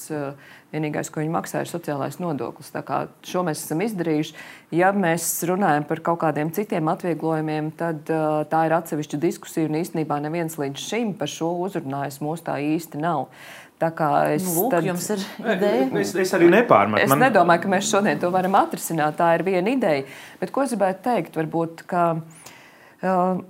[0.72, 2.70] vienīgais, ko viņi maksā, ir sociālais nodoklis.
[2.74, 4.36] Tā kā šo mēs esam izdarījuši.
[4.78, 8.04] Ja mēs runājam par kaut kādiem citiem atvieglojumiem, tad
[8.52, 9.70] tā ir atsevišķa diskusija.
[9.70, 13.30] Un īstenībā neviens līdz šim par šo uzrunājis mūs tā īsti nav.
[13.78, 15.84] Tā kā es nu, lūk, tad, jums ir ideja.
[16.00, 17.04] Es, es arī nepārmetu.
[17.04, 17.22] Es Man...
[17.28, 19.14] nedomāju, ka mēs šodien to varam atrisināt.
[19.20, 20.02] Tā ir viena ideja.
[20.40, 21.38] Bet ko es gribētu teikt?
[21.38, 23.44] Varbūt, ka, uh,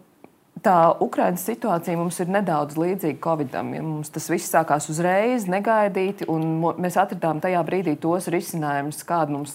[0.64, 3.70] Tā Ukraiņas situācija mums ir nedaudz līdzīga Covidam.
[3.76, 9.36] Ja mums tas viss sākās uzreiz, negaidīti, un mēs atradām tajā brīdī tos risinājumus, kādi
[9.36, 9.54] mums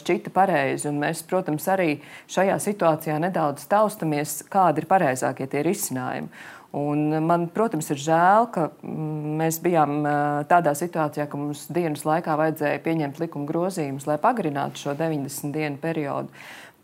[0.00, 0.88] šķita pareizi.
[0.90, 1.96] Un mēs, protams, arī
[2.32, 6.28] šajā situācijā nedaudz taustamies, kādi ir pareizākie tie risinājumi.
[6.74, 10.02] Un man, protams, ir žēl, ka mm, mēs bijām
[10.50, 15.78] tādā situācijā, ka mums dienas laikā vajadzēja pieņemt likuma grozījumus, lai pagarinātu šo 90 dienu
[15.82, 16.34] periodu.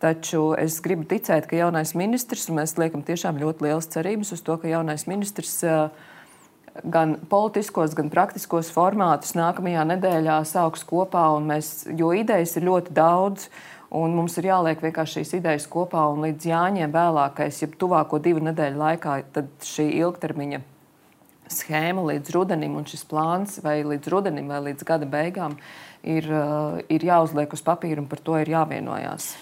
[0.00, 4.44] Taču es gribu ticēt, ka jaunais ministrs, un mēs liekam tiešām ļoti lielas cerības uz
[4.46, 5.58] to, ka jaunais ministrs
[6.86, 13.50] gan politiskos, gan praktiskos formātus nākamajā nedēļā sauks kopā, mēs, jo idejas ir ļoti daudz.
[13.90, 18.42] Un mums ir jāliek vienkārši šīs idejas kopā, un līdz jāņem vēlākais, ja tuvāko divu
[18.46, 20.60] nedēļu laikā, tad šī ilgtermiņa
[21.50, 25.58] schēma līdz rudenim un šis plāns vai līdz rudenim vai līdz gada beigām
[26.06, 26.30] ir,
[26.86, 29.32] ir jāuzliek uz papīra un par to ir jāvienojās.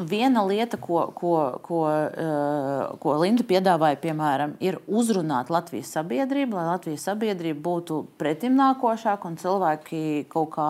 [0.00, 6.70] Viena lieta, ko, ko, ko, uh, ko Linda piedāvāja, piemēram, ir uzrunāt Latvijas sabiedrību, lai
[6.70, 10.68] Latvijas sabiedrība būtu pretimnākošāka un cilvēki kaut kā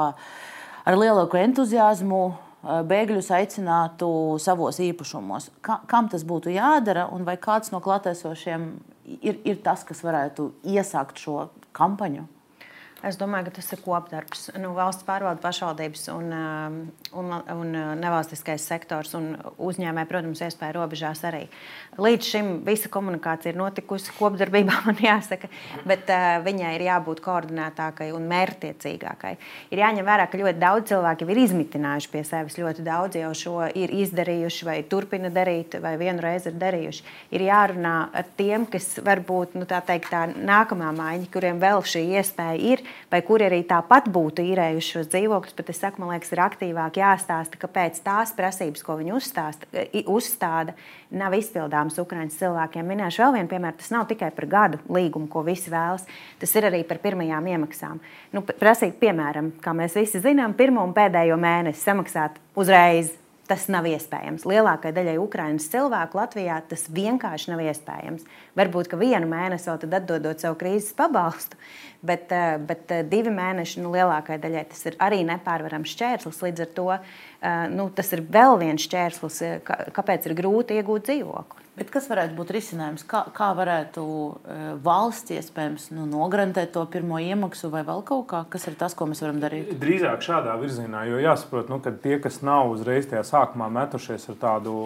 [0.83, 2.25] ar lielāku entuziasmu
[2.63, 4.11] bēgļus aicinātu
[4.43, 5.51] savos īpašumos.
[5.65, 8.67] Ka, kam tas būtu jādara, un vai kāds no klātesošiem
[9.21, 12.27] ir, ir tas, kas varētu iesākt šo kampaņu?
[13.07, 14.51] Es domāju, ka tas ir kopdarbs.
[14.61, 16.81] Nu, valsts pārvalde, pašvaldības un, um,
[17.13, 21.43] un, un uh, nevalstiskais sektors un uzņēmēji, protams, iespēja robežās arī.
[22.01, 25.51] Līdz šim visa komunikācija ir notikusi kopdarbībā, man jāsaka,
[25.89, 29.33] bet uh, viņai ir jābūt koordinētākai un mērķtiecīgākai.
[29.75, 33.57] Ir jāņem vērā, ka ļoti daudz cilvēku ir izmitinājuši pie sevis, ļoti daudz jau šo
[33.75, 37.05] ir izdarījuši vai turpina darīt, vai vienu reizi ir darījuši.
[37.35, 42.07] Ir jārunā ar tiem, kas varbūt nu, tā teikt, tā nākamā maiņa, kuriem vēl šī
[42.21, 46.33] iespēja ir vai kuri arī tāpat būtu īrējuši šos dzīvokļus, bet es saku, man liekas,
[46.35, 49.69] ir aktīvāk jāstāsta, kāpēc tās prasības, ko viņi uzstāsta,
[50.11, 50.75] uzstāda,
[51.11, 52.87] nav izpildāmas Ukraiņas cilvēkiem.
[52.93, 53.79] Minēšu vēl vienu piemēru.
[53.81, 56.07] Tas nav tikai par gadu līgumu, ko visi vēlas.
[56.41, 58.03] Tas ir arī par pirmajām iemaksām.
[58.37, 63.20] Nu, prasīt, piemēram, kā mēs visi zinām, pirmo un pēdējo mēnesi samaksāt uzreiz
[63.51, 64.45] Tas nav iespējams.
[64.47, 68.29] Lielākajai daļai Ukraiņas cilvēku Latvijā tas vienkārši nav iespējams.
[68.55, 71.59] Varbūt, ka vienu mēnesi vēl atdodot savu krīzes pabalstu,
[72.07, 76.39] bet, eh, bet eh, divi mēneši nu, lielākajai daļai tas ir arī nepārvarams šķērslis.
[76.47, 79.43] Līdz ar to eh, nu, tas ir vēl viens šķērslis,
[79.99, 81.67] kāpēc ir grūti iegūt dzīvokli.
[81.81, 83.07] Bet kas varētu būt risinājums?
[83.09, 88.43] Kā, kā varētu e, valsts iespējams nu, nograntēt to pirmo iemaksu vai vēl kaut kā?
[88.53, 89.71] Kas ir tas, ko mēs varam darīt?
[89.81, 94.37] Drīzāk šādā virzienā, jo jāsaprot, nu, ka tie, kas nav uzreiz tajā sākumā metušies ar
[94.45, 94.77] tādu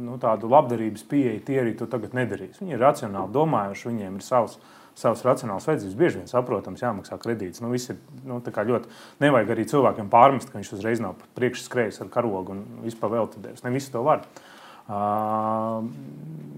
[0.00, 2.56] nu, tādu labdarības pieeju, tie arī to tagad nedarīs.
[2.62, 4.56] Viņi ir racionāli domājuši, viņiem ir savs.
[4.96, 7.60] Savas racionālas vajadzības bieži vien saprotams, jāmaksā kredīts.
[7.60, 12.08] Nu, ir, nu, ļoti, nevajag arī cilvēkiem pārmest, ka viņš uzreiz nav priekšā skrējis ar
[12.14, 13.52] karogu un vispār veidā.
[13.60, 14.24] Ne visi to var.
[14.24, 14.45] Uh,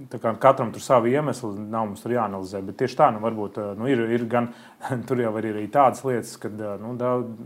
[0.08, 2.60] Katram tur savi iemesli, nav mums tur jāanalizē.
[2.64, 4.50] Bet tieši tā, nu, varbūt nu, ir, ir gan
[5.08, 6.92] tur jau ir arī tādas lietas, ka nu,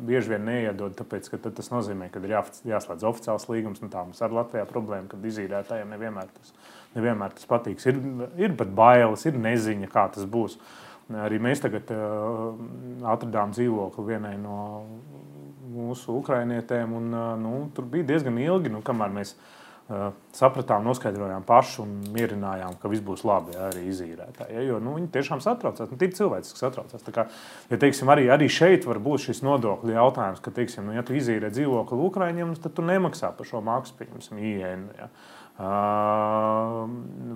[0.08, 2.42] bieži vien neiedod, tāpēc ka tas nozīmē, ka ir jā,
[2.74, 3.82] jāslēdz oficiāls līgums.
[3.82, 6.52] Nu, tā mums ar Latvijā problēma, ka izīrētājiem nevienmēr tas,
[6.96, 7.86] nevienmēr tas patiks.
[7.86, 8.02] Ir,
[8.42, 10.58] ir pat bailes, ir neziņa, kā tas būs.
[11.22, 12.52] Arī mēs tagad uh,
[13.14, 14.58] atradām dzīvokli vienai no
[15.72, 19.61] mūsu ukrainietēm, un uh, nu, tur bija diezgan ilgi, nu, kamēr mēs mēs
[20.36, 24.54] sapratām, noskaidrojām paši un mierinājām, ka viss būs labi ja, arī izīrētāji.
[24.54, 25.90] Ja, jo nu, viņi tiešām satraucās.
[25.90, 27.04] Nu, ir cilvēks, kas satraucās.
[27.12, 27.26] Kā,
[27.70, 31.16] ja, teiksim, arī, arī šeit var būt šis nodokļu jautājums, ka, teiksim, nu, ja tu
[31.18, 34.86] izīrē dzīvokli Ukraiņiem, tad tu nemaksā par šo maksu, piemēram, IN.
[34.98, 35.10] Ja.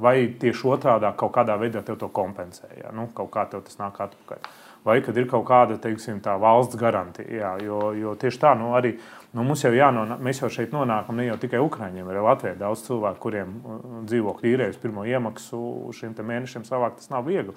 [0.03, 2.71] Vai tieši otrādi kaut kādā veidā tev to kompensē?
[2.81, 2.95] Ja?
[2.97, 4.49] Nu, kaut kā tev tas nāk atpakaļ.
[4.87, 7.27] Vai kad ir kaut kāda teiksim, valsts garantija?
[7.27, 10.73] Jā, jo, jo tieši tā, nu, arī uh, Nu, mums jau jānonāk, mēs jau šeit
[10.73, 15.61] nonākam ne jau tikai Ukrāņiem, arī Latvijā daudz cilvēku, kuriem uh, dzīvokļu īrējas pirmo iemaksu
[15.97, 17.57] šim mēnešam savākt, tas nav viegli.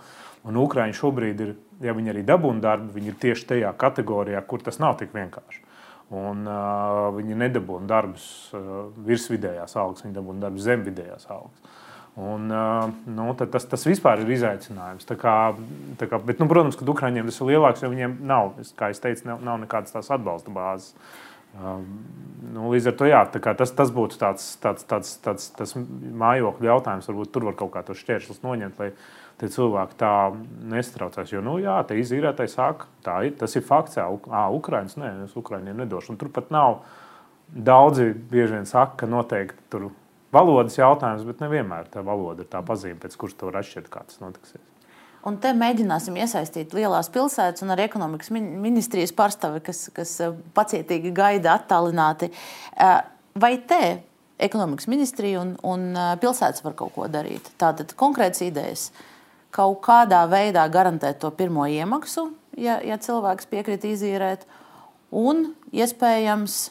[0.49, 1.55] Un Ukrāņi šobrīd ir,
[1.85, 5.65] ja viņi arī dabūna darbu, viņi ir tieši tajā kategorijā, kur tas nav tik vienkārši.
[6.09, 8.25] Un, uh, viņi nedabūna darbus
[8.57, 11.77] uh, virs vidējās algas, viņi dabūna darbus zem vidējās algas.
[12.19, 15.05] Un, uh, nu, tas, tas vispār ir izaicinājums.
[15.07, 15.35] Tā kā,
[16.01, 19.03] tā kā, bet, nu, protams, ka Ukrāņiem tas ir lielāks, jo viņiem nav, kā jau
[19.05, 20.97] teicu, nav, nav nekādas tās atbalsta bāzes.
[21.57, 21.85] Um,
[22.53, 27.09] nu, līdz ar to jā, tas, tas būtu tāds, tāds, tāds, tāds, tāds mājokļu jautājums.
[27.09, 28.91] Varbūt tur var kaut kā tos šķēršļus noņemt, lai
[29.41, 30.13] tie cilvēki tā
[30.71, 31.33] nestraucās.
[31.33, 35.13] Jo, nu, jā, te izīrētāji saka, tā ir, tas ir fakts, jā, ā, Ukraiņas, nē,
[35.25, 36.13] es Ukraiņiem nedošu.
[36.13, 36.83] Un tur pat nav
[37.49, 39.89] daudzi bieži vien saka, ka noteikti tur
[40.35, 44.05] valodas jautājums, bet nevienmēr tā valoda ir tā pazīme, pēc kuras tu vari atšķirt, kā
[44.05, 44.68] tas notiksies.
[45.27, 51.11] Un te mēģināsim iesaistīt lielās pilsētas un arī ekonomikas ministrijas pārstāvi, kas, kas eh, pacietīgi
[51.15, 52.31] gaida attālināti.
[52.79, 52.99] Eh,
[53.35, 53.81] vai te
[54.39, 57.51] ekonomikas ministrija un, un eh, pilsētas var kaut ko darīt?
[57.59, 58.89] Tātad konkrēts idejas
[59.55, 64.45] kaut kādā veidā garantēt to pirmo iemaksu, ja, ja cilvēks piekrīt izīrēt,
[65.15, 66.61] un iespējams,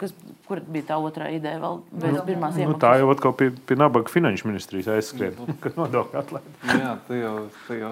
[0.00, 0.16] kas
[0.48, 1.58] Kur bija tā otrā ideja?
[1.60, 2.80] Vēl bez nu, pirmās nu, iemaksas.
[2.80, 6.52] Tā jau atkal pie, pie nabaga finanšu ministrijas aizskrien, kad nodokļu atlaidi.
[6.70, 7.34] Nu jā, tā jau,
[7.66, 7.90] tā jau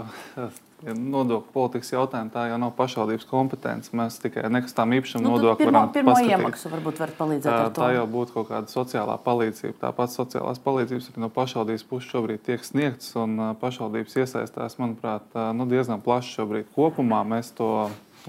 [0.87, 3.93] ja nodokļu politikas jautājumi, tā jau nav pašvaldības kompetence.
[3.97, 8.07] Mēs tikai nekustām īpašumu nu, nodokli varam pirmo iemaksu varbūt var palīdzēt tā, tā jau
[8.17, 9.77] būtu kaut kāda sociālā palīdzība.
[9.85, 15.69] Tāpat sociālās palīdzības arī no pašvaldības puses šobrīd tiek sniegtas, un pašvaldības iesaistās, manuprāt, nu,
[15.69, 17.21] diezgan plaši šobrīd kopumā.
[17.37, 17.71] Mēs to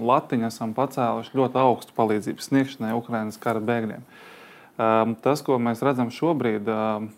[0.00, 4.04] latiņu esam pacēluši ļoti augstu palīdzības sniegšanai Ukraiņas kara bēgļiem.
[4.78, 7.08] Um, tas, ko mēs redzam šobrīd, um,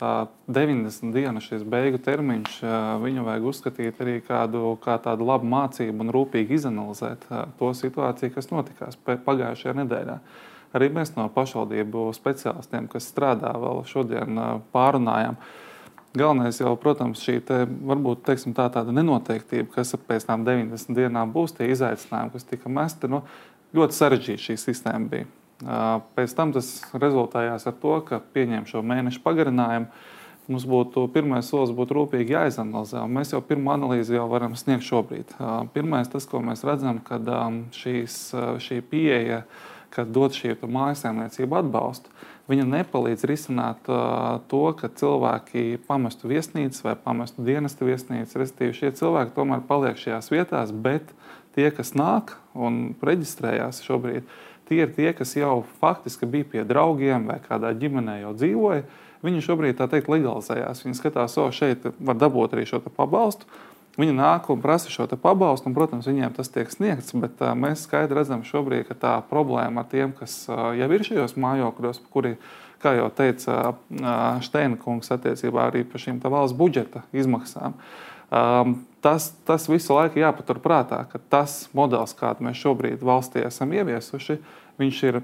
[0.00, 0.12] tā
[0.48, 6.06] 90 dienu šis beigu termiņš, uh, viņu vajag uzskatīt arī kādu, kā tādu labu mācību
[6.06, 10.16] un rūpīgi izanalizēt uh, to situāciju, kas notikās pagājušajā nedēļā.
[10.76, 15.36] Arī mēs no pašvaldību speciālistiem, kas strādā vēl šodien, uh, pārunājām.
[16.10, 21.30] Galvenais jau, protams, šī te, varbūt teiksim, tā tāda nenoteiktība, kas pēc tam 90 dienām
[21.30, 23.10] būs, tie izaicinājumi, kas tika mesti.
[23.12, 23.20] Nu,
[23.78, 25.28] ļoti sarežģīta šī sistēma bija.
[26.16, 29.90] Pēc tam tas rezultējās ar to, ka pieņēma šo mēnešu pagarinājumu.
[30.50, 33.04] Mums būtu pirmais solis, būtu rūpīgi jāizanalizē.
[33.06, 35.36] Mēs jau pirmo analīzi jau varam sniegt šobrīd.
[35.76, 37.28] Pirmais, tas, ko mēs redzam, kad
[37.76, 38.16] šīs,
[38.64, 39.44] šī pieeja,
[39.94, 42.10] kad dod šī mājasēmniecība atbalstu,
[42.50, 48.36] viņa nepalīdz risināt uh, to, ka cilvēki pamestu viesnīcas vai pamestu dienestu viesnīcas.
[48.40, 51.14] Respektīvi, šie cilvēki tomēr paliek šajās vietās, bet
[51.56, 54.26] tie, kas nāk un reģistrējās šobrīd,
[54.70, 58.84] tie ir tie, kas jau faktiski bija pie draugiem vai kādā ģimenē jau dzīvoja.
[59.20, 60.84] Viņi šobrīd tā teikt legalizējās.
[60.86, 63.48] Viņi skatās, o, šeit var dabūt arī šo pabalstu.
[63.98, 67.14] Viņi nāk un prasa šo pabalstu, un, protams, viņiem tas tiek sniegts.
[67.18, 71.06] Bet uh, mēs skaidri redzam, šobrīd, ka tā problēma ar tiem, kas uh, jau ir
[71.06, 72.36] šajos mājokļos, kuri,
[72.80, 74.14] kā jau teica uh,
[74.46, 77.74] Steina kungs, attiecībā arī par šīm valsts budžeta izmaksām.
[78.30, 84.38] Um, tas, tas visu laiku jāpaturprātā, ka tas modelis, kādu mēs šobrīd valstī esam ieviesuši,
[84.80, 85.18] viņš ir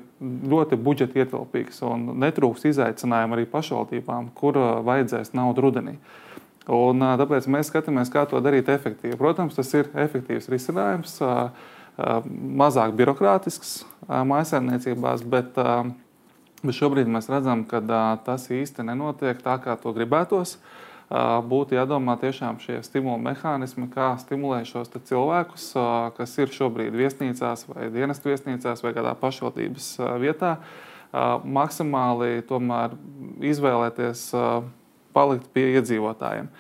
[0.51, 5.97] ļoti budžeta ietilpīgs un netrūks izaicinājumu arī pašvaldībām, kur vajadzēs naudu rudenī.
[6.67, 9.15] Un, tāpēc mēs skatāmies, kā to darīt efektīvi.
[9.21, 11.21] Protams, tas ir efektīvs risinājums,
[12.27, 15.55] mazāk birokrātisks mājsaimniecībās, bet,
[16.63, 17.79] bet šobrīd mēs redzam, ka
[18.27, 20.57] tas īsti nenotiek tā, kā to gribētos.
[21.47, 25.69] Būtu jādomā tiešām šie stimulu mehānismi, kā stimulēt šos cilvēkus,
[26.17, 30.57] kas ir šobrīd viesnīcās vai dienestu viesnīcās vai kādā pašvaldības vietā
[31.47, 32.43] maksimāli
[33.53, 34.27] izvēlēties
[35.17, 36.51] palikt pie iedzīvotājiem.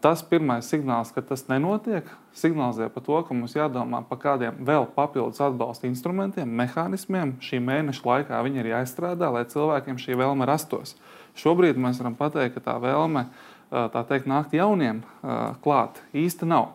[0.00, 4.86] Tas pirmais signāls, ka tas nenotiek, signalizē par to, ka mums jādomā par kādiem vēl
[4.94, 7.34] papildus atbalsta instrumentiem, mehānismiem.
[7.44, 10.96] Šī mēneša laikā viņi ir jāizstrādā, lai cilvēkiem šī vēlme rastos.
[11.36, 13.26] Šobrīd mēs varam pateikt, ka tā vēlme
[13.70, 15.04] tā teikt, nākt jauniem
[15.64, 16.72] klāt īsti nav.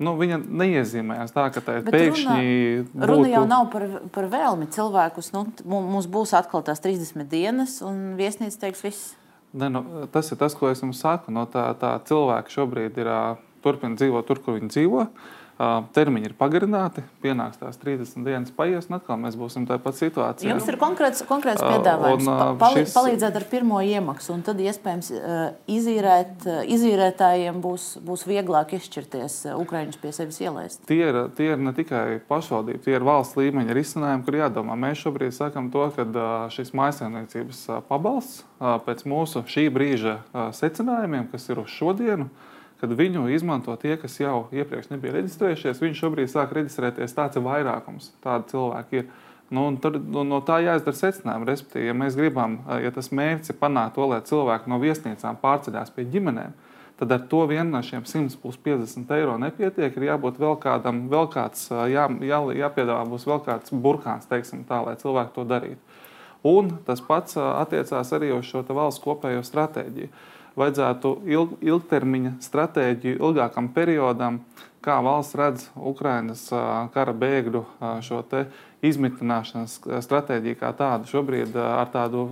[0.00, 2.36] Nu, viņa neiezīmējās tā, ka tā ir pēkšņi.
[2.40, 3.08] Runa, būtu...
[3.10, 3.82] runa jau nav par,
[4.14, 5.34] par vēlmi cilvēkus.
[5.34, 9.10] Nu, mums būs atkal tās 30 dienas, un viesnīca teiks, viss.
[9.52, 9.82] Ne, nu,
[10.14, 11.32] tas ir tas, ko es jums saku.
[11.34, 13.10] No tā, tā cilvēki šobrīd ir
[13.64, 15.06] turpina dzīvot tur, kur viņi dzīvo.
[15.60, 20.48] Termiņi ir pagarināti, pienāks tās 30 dienas, paies, un atkal mēs būsim tādā pat situācijā.
[20.48, 22.94] Jums ir konkrēts, konkrēts piedāvājums, un, Pali, šis...
[22.96, 25.10] palīdzēt ar pirmo iemaksu, un tad iespējams
[25.68, 30.80] izīrēt, izīrētājiem būs, būs vieglāk izšķirties Ukraiņus pie sevis ielaist.
[30.88, 34.78] Tie ir, tie ir ne tikai pašvaldība, tie ir valsts līmeņa risinājumi, kur jādomā.
[34.80, 36.06] Mēs šobrīd sakam to, ka
[36.56, 38.46] šis maisaimniecības pabalsts
[38.88, 40.22] pēc mūsu šī brīža
[40.56, 42.30] secinājumiem, kas ir uz šodienu,
[42.80, 45.82] kad viņu izmanto tie, kas jau iepriekš nebija reģistrējušies.
[45.82, 47.14] Viņi šobrīd sāk reģistrēties.
[47.16, 49.10] Tāds ir vairākums, tādi cilvēki ir.
[49.50, 51.48] Nu, tad, nu, no tā jāizdara secinājumi.
[51.48, 55.90] Respektīvi, ja mēs gribam, ja tas mērķis ir panākt to, lai cilvēki no viesnīcām pārceļās
[55.96, 56.54] pie ģimenēm,
[57.00, 59.96] tad ar to vien no šiem 100 plus 50 eiro nepietiek.
[59.98, 64.84] Ir jābūt vēl kādam, vēl kāds, jā, jā, jāpiedāvā būs vēl kāds burkāns, teiksim, tā,
[64.86, 65.98] lai cilvēki to darītu.
[66.46, 70.08] Un tas pats attiecās arī uz šo valsts kopējo stratēģiju
[70.58, 74.40] vajadzētu ilg, ilgtermiņa stratēģiju ilgākam periodam,
[74.84, 76.46] kā valsts redz Ukraiņas
[76.94, 77.64] kara bēgļu
[78.06, 78.22] šo
[78.86, 81.08] izmitināšanas stratēģiju kā tādu.
[81.10, 81.56] Šobrīd,
[81.92, 82.24] tādu,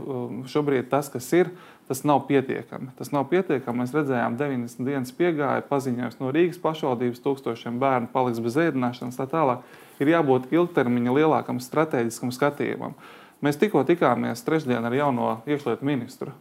[0.49, 1.51] šobrīd tas, kas ir,
[1.89, 2.93] tas nav pietiekami.
[2.97, 3.83] Tas nav pietiekami.
[3.83, 9.29] Mēs redzējām, 90 dienas piegāja, paziņojums no Rīgas pašvaldības, tūkstošiem bērnu paliks bez ēdināšanas, tā
[9.29, 9.65] tālāk.
[10.01, 12.97] Ir jābūt ilgtermiņa lielākam strateģiskam skatījumam.
[13.45, 16.33] Mēs tikko tikāmies trešdien ar jauno iekšlietu ministru.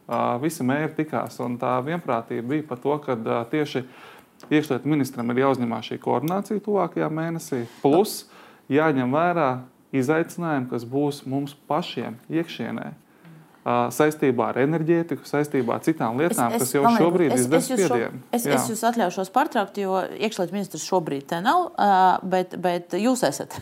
[0.41, 3.17] Visi mēri tikās, un tā vienprātība bija par to, ka
[3.51, 3.83] tieši
[4.49, 8.23] iekšlietu ministram ir jāuzņemās šī koordinācija tuvākajā mēnesī, plus
[8.73, 9.49] jāņem vērā
[9.97, 12.93] izaicinājumi, kas būs mums pašiem iekšienē
[13.67, 17.65] saistībā ar enerģētiku, saistībā ar citām lietām, es, es, kas jau man, šobrīd es, izdara
[17.65, 18.21] spiedienu.
[18.31, 18.55] Es, Jā.
[18.55, 21.73] es jūs atļaušos pārtraukt, jo iekšlietu ministrs šobrīd te nav,
[22.31, 23.57] bet, bet jūs esat.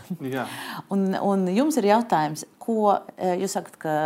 [0.94, 2.96] un, un jums ir jautājums, ko
[3.38, 3.96] jūs sakat, ka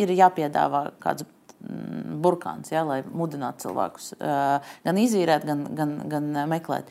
[0.00, 6.90] ir jāpiedāvā kāds mm, burkāns, ja, lai mudinātu cilvēkus gan izīrēt, gan, gan, gan meklēt.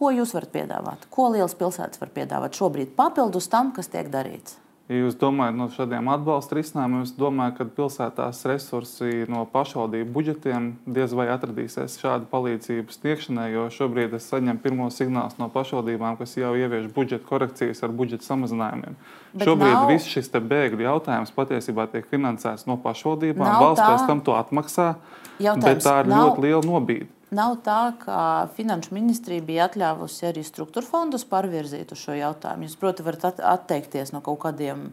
[0.00, 1.06] Ko jūs varat piedāvāt?
[1.12, 4.56] Ko liels pilsētas var piedāvāt šobrīd papildus tam, kas tiek darīts?
[4.90, 10.64] Ja jūs domājat no šādiem atbalsta risinājumiem, es domāju, ka pilsētās resursi no pašvaldību budžetiem
[10.82, 16.34] diez vai atradīsies šādu palīdzību sniegšanai, jo šobrīd es saņemu pirmos signālus no pašvaldībām, kas
[16.40, 18.98] jau ievieš budžeta korekcijas ar budžeta samazinājumiem.
[19.30, 19.86] Bet šobrīd nav...
[19.92, 23.46] viss šis bēgļu jautājums patiesībā tiek finansēts no pašvaldībām.
[23.46, 23.94] Nav Valsts tā...
[23.94, 24.90] pēc tam to atmaksā,
[25.38, 26.32] jautājums bet tā ir nav...
[26.32, 27.12] ļoti liela nobīde.
[27.30, 28.20] Nav tā, ka
[28.56, 32.66] Finanšu ministrija bija atļāvusi arī struktūra fondus pārvirzīt uz šo jautājumu.
[32.66, 34.88] Jūs, protams, varat atteikties no kaut kādiem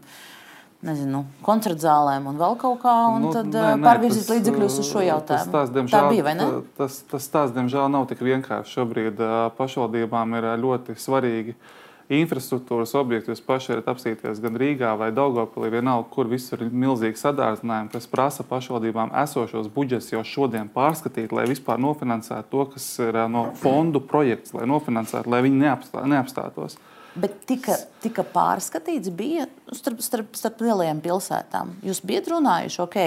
[0.86, 4.78] nezinu, koncertu zālēm un vēl kaut kā, un nu, tad nē, nē, pārvirzīt tas, līdzekļus
[4.84, 5.50] uz šo jautājumu.
[5.56, 6.46] Tas, tās, tā bija, vai ne?
[6.78, 8.76] Tas, tas, tas, diemžēl, nav tik vienkārši.
[8.76, 9.24] Šobrīd
[9.58, 11.74] pašvaldībām ir ļoti svarīgi uh,
[12.08, 17.20] infrastruktūras objektu jūs paši varat apstīties gan Rīgā vai Daugopilī, vienalga, kur visur ir milzīgi
[17.20, 23.20] sadārdzinājumi, kas prasa pašvaldībām esošos budžets jau šodien pārskatīt, lai vispār nofinansētu to, kas ir
[23.28, 26.78] no fondu projekts, lai nofinansētu, lai viņi neapstā, neapstātos.
[27.18, 31.76] Bet tika, tika pārskatīts, bija starp, starp, starp lielajām pilsētām.
[31.84, 32.98] Jūs bijat runājuši, ok,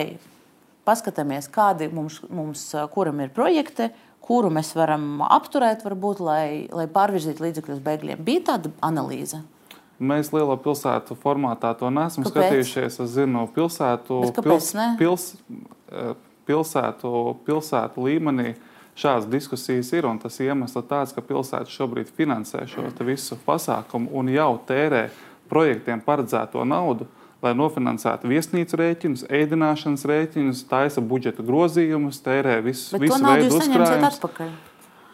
[0.86, 3.90] paskatāmies, kādi mums, mums kuram ir projekti,
[4.22, 8.22] kuru mēs varam apturēt, varbūt, lai, lai pārvirzītu līdzekļus bēgļiem.
[8.26, 9.42] Bija tāda analīze.
[10.02, 12.34] Mēs lielo pilsētu formātā to neesam kāpēc?
[12.34, 13.00] skatījušies.
[13.04, 15.26] Es zinu, pilsētu, pils, pils,
[15.92, 16.14] eh,
[16.50, 17.12] pilsētu,
[17.46, 18.56] pilsētu līmenī
[18.98, 20.10] šādas diskusijas ir.
[20.24, 25.10] Tas iemesls tāds, ka pilsēta šobrīd finansē šo visu pasākumu un jau tērē
[25.52, 27.06] projektiem paredzēto naudu
[27.42, 34.22] lai nofinansētu viesnīcu rēķinus, ēdināšanas rēķinus, taisa budžeta grozījumus, tērē visu, visu veidu uzkrājumus.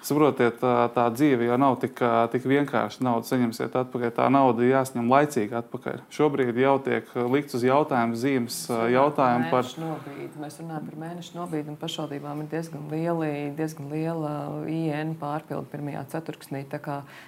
[0.07, 1.99] Saprotiet, tā, tā dzīve jau nav tik,
[2.31, 3.01] tik vienkārša.
[3.03, 4.13] Naudu saņemsiet atpakaļ.
[4.15, 5.99] Tā nauda ir jāsņem laicīgi atpakaļ.
[6.15, 8.61] Šobrīd jau tiek likts uz jautājumu zīmes
[8.93, 10.31] jautājumu par nobīdi.
[10.39, 14.33] Mēs runājam par mēnešu nobīdi, un pašvaldībām ir diezgan, lieli, diezgan liela
[14.71, 16.63] IN pārpildu pirmajā ceturksnī.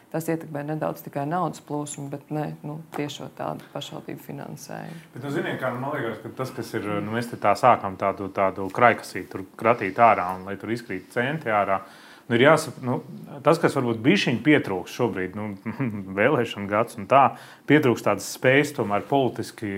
[0.10, 5.02] Tas ietekmē nedaudz tikai naudas plūsmu, bet ne nu, tiešo tādu pašvaldību finansējumu.
[5.14, 8.32] Bet, nu, ziniet, kā, man liekas, ka tas, kas ir, nu, mēs tā sākam tādu,
[8.34, 11.84] tādu kraikasīti, tur kratīt ārā, un lai tur izkrīt centi ārā.
[12.30, 13.00] Nu, ir jāsaka, nu,
[13.42, 15.48] tas, kas varbūt bija šī pietrūkst šobrīd, nu,
[16.20, 17.24] vēlēšana gads un tā,
[17.70, 19.72] pietrūkst tādas spējas tomēr politiski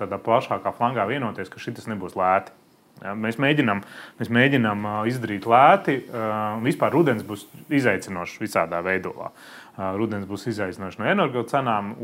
[0.00, 2.58] tādā plašākā flangā vienoties, ka šis nebūs lēti.
[3.02, 3.80] Ja, mēs mēģinām,
[4.20, 5.96] mēs mēģinām izdarīt lēti.
[6.62, 9.32] Vispār rudens būs izaicinošs visādā veidolā.
[9.98, 11.94] Rudens būs izaicinošs no energo cenām,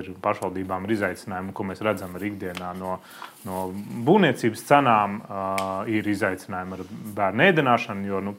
[0.00, 2.96] ir pašvaldībām ir izaicinājumi, ko mēs redzam arī ikdienā no,
[3.46, 3.66] no
[4.06, 5.20] būvniecības cenām.
[5.90, 6.86] Ir izaicinājumi ar
[7.20, 8.34] bērnu ēdināšanu, jo nu,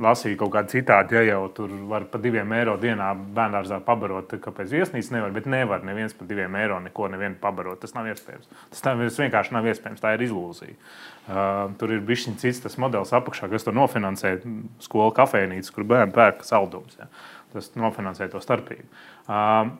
[0.00, 4.72] lasīju kaut kādu citātu, ja jau tur var par diviem eiro dienā bērngārzā pabarot, kāpēc
[4.72, 7.08] viesnīca nevar, bet nevar neviens par diviem eiro neko
[7.40, 7.80] pabarot.
[7.80, 8.48] Tas nav iespējams.
[8.70, 10.02] Tas, tā, tas vienkārši nav iespējams.
[10.02, 10.76] Tā ir ilūzija.
[11.26, 14.38] Uh, tur ir bijis cits tas modelis apakšā, kas to nofinansē
[14.84, 16.98] skolu kafejnīcu, kur bērni pērk saldumus.
[17.00, 17.10] Ja.
[17.52, 18.88] Tas nofinansē to starpību.
[19.26, 19.74] Uh,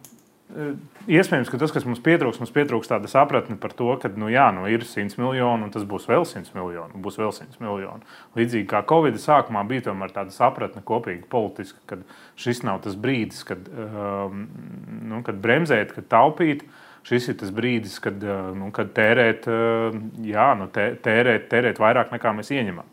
[0.46, 4.44] Iespējams, ka tas, kas mums pietrūks, mums pietrūks tāda sapratne par to, ka nu, jā,
[4.54, 8.06] nu, ir 100 miljoni un tas būs vēl 100 miljoni, būs vēl 100 miljoni.
[8.38, 11.98] Līdzīgi kā Covid sākumā bija tāda sapratne kopīga politiska, ka
[12.38, 14.46] šis nav tas brīdis, kad, um,
[15.10, 16.66] nu, kad bremzēt, kad taupīt.
[17.06, 22.14] Šis ir tas brīdis, kad, uh, nu, kad tērēt, uh, jā, nu, tērēt, tērēt vairāk
[22.14, 22.86] nekā mēs ieņemam.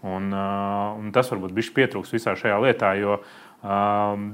[0.00, 4.30] Un, un tas varbūt bija pietrūks visā šajā lietā, jo uh, Um,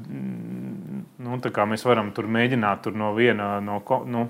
[1.19, 4.29] nu, mēs varam tur mēģināt tur no viena, no, nu,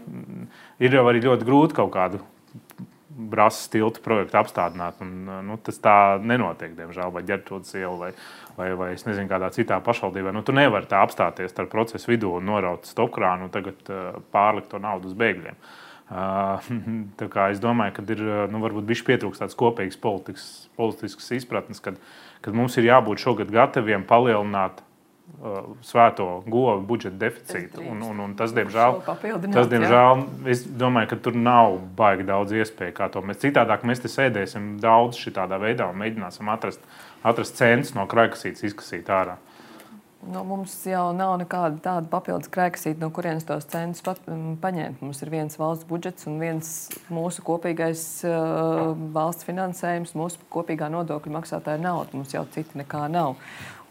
[0.80, 2.22] ir jau arī ļoti grūti kaut kādu
[3.16, 5.00] brāzas tiltu projektu apstādināt.
[5.04, 5.12] Un,
[5.44, 8.10] nu, tas tā nenotiek, diemžēl, vai ģērbtotas iela vai,
[8.56, 10.32] vai, vai es nezinu, kādā citā pašvaldībā.
[10.32, 14.72] Nu, tu nevari tā apstāties ar procesu vidū un noraut stopkrānu un tagad uh, pārlikt
[14.72, 15.60] to naudu uz bēgļiem.
[16.06, 16.72] Uh,
[17.52, 22.00] es domāju, ka ir nu, varbūt bijis pietrūksts tāds kopīgs politisks, politisks izpratnes, kad,
[22.44, 24.85] kad mums ir jābūt šogad gataviem palielināt
[25.84, 27.82] svēto govu budžeta deficītu.
[27.84, 30.22] Un, un, un tas, diemžēl, tas, diemžēl
[30.52, 34.76] es domāju, ka tur nav baigi daudz iespēju, kā to mēs citādāk mēs te sēdēsim
[34.82, 36.80] daudz šādā veidā un mēģināsim atrast,
[37.26, 39.36] atrast centus no krājkasītes izkasīt ārā.
[40.26, 45.02] Nu, mums jau nav nekāda tāda papildus krēksīta, no kurienes tos centus pat, paņemt.
[45.04, 46.70] Mums ir viens valsts budžets un viens
[47.12, 52.16] mūsu kopīgais uh, valsts finansējums, mūsu kopīgā nodokļu maksātāja nauda.
[52.16, 53.36] Mums jau cita nekā nav.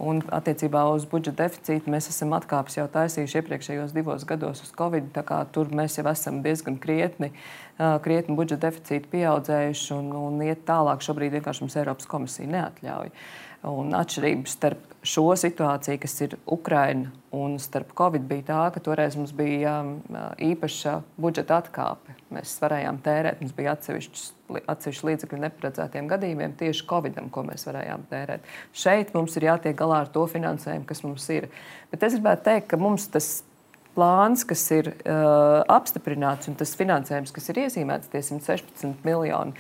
[0.04, 5.08] Un attiecībā uz budžeta deficītu mēs esam atkāpis jau taisījuši iepriekšējos divos gados uz Covid.
[5.56, 11.06] Tur mēs jau esam diezgan krietni, uh, krietni budžeta deficītu pieaudzējuši un, un iet tālāk.
[11.06, 13.14] Šobrīd vienkārši mums Eiropas komisija neatļauj.
[13.66, 19.18] Un atšķirības starp šo situāciju, kas ir Ukraina un starp Covid, bija tā, ka toreiz
[19.18, 19.96] mums bija um,
[20.42, 22.16] īpaša budžeta atkāpe.
[22.34, 28.46] Mēs varējām tērēt, mums bija atsevišķi līdzekļi neparedzētiem gadījumiem, tieši Covidam, ko mēs varējām tērēt.
[28.76, 31.50] Šeit mums ir jātiek galā ar to finansējumu, kas mums ir.
[31.94, 33.34] Bet es gribētu teikt, ka mums tas
[33.96, 39.56] plāns, kas ir uh, apstiprināts, un tas finansējums, kas ir iezīmēts, tie 116 miljoni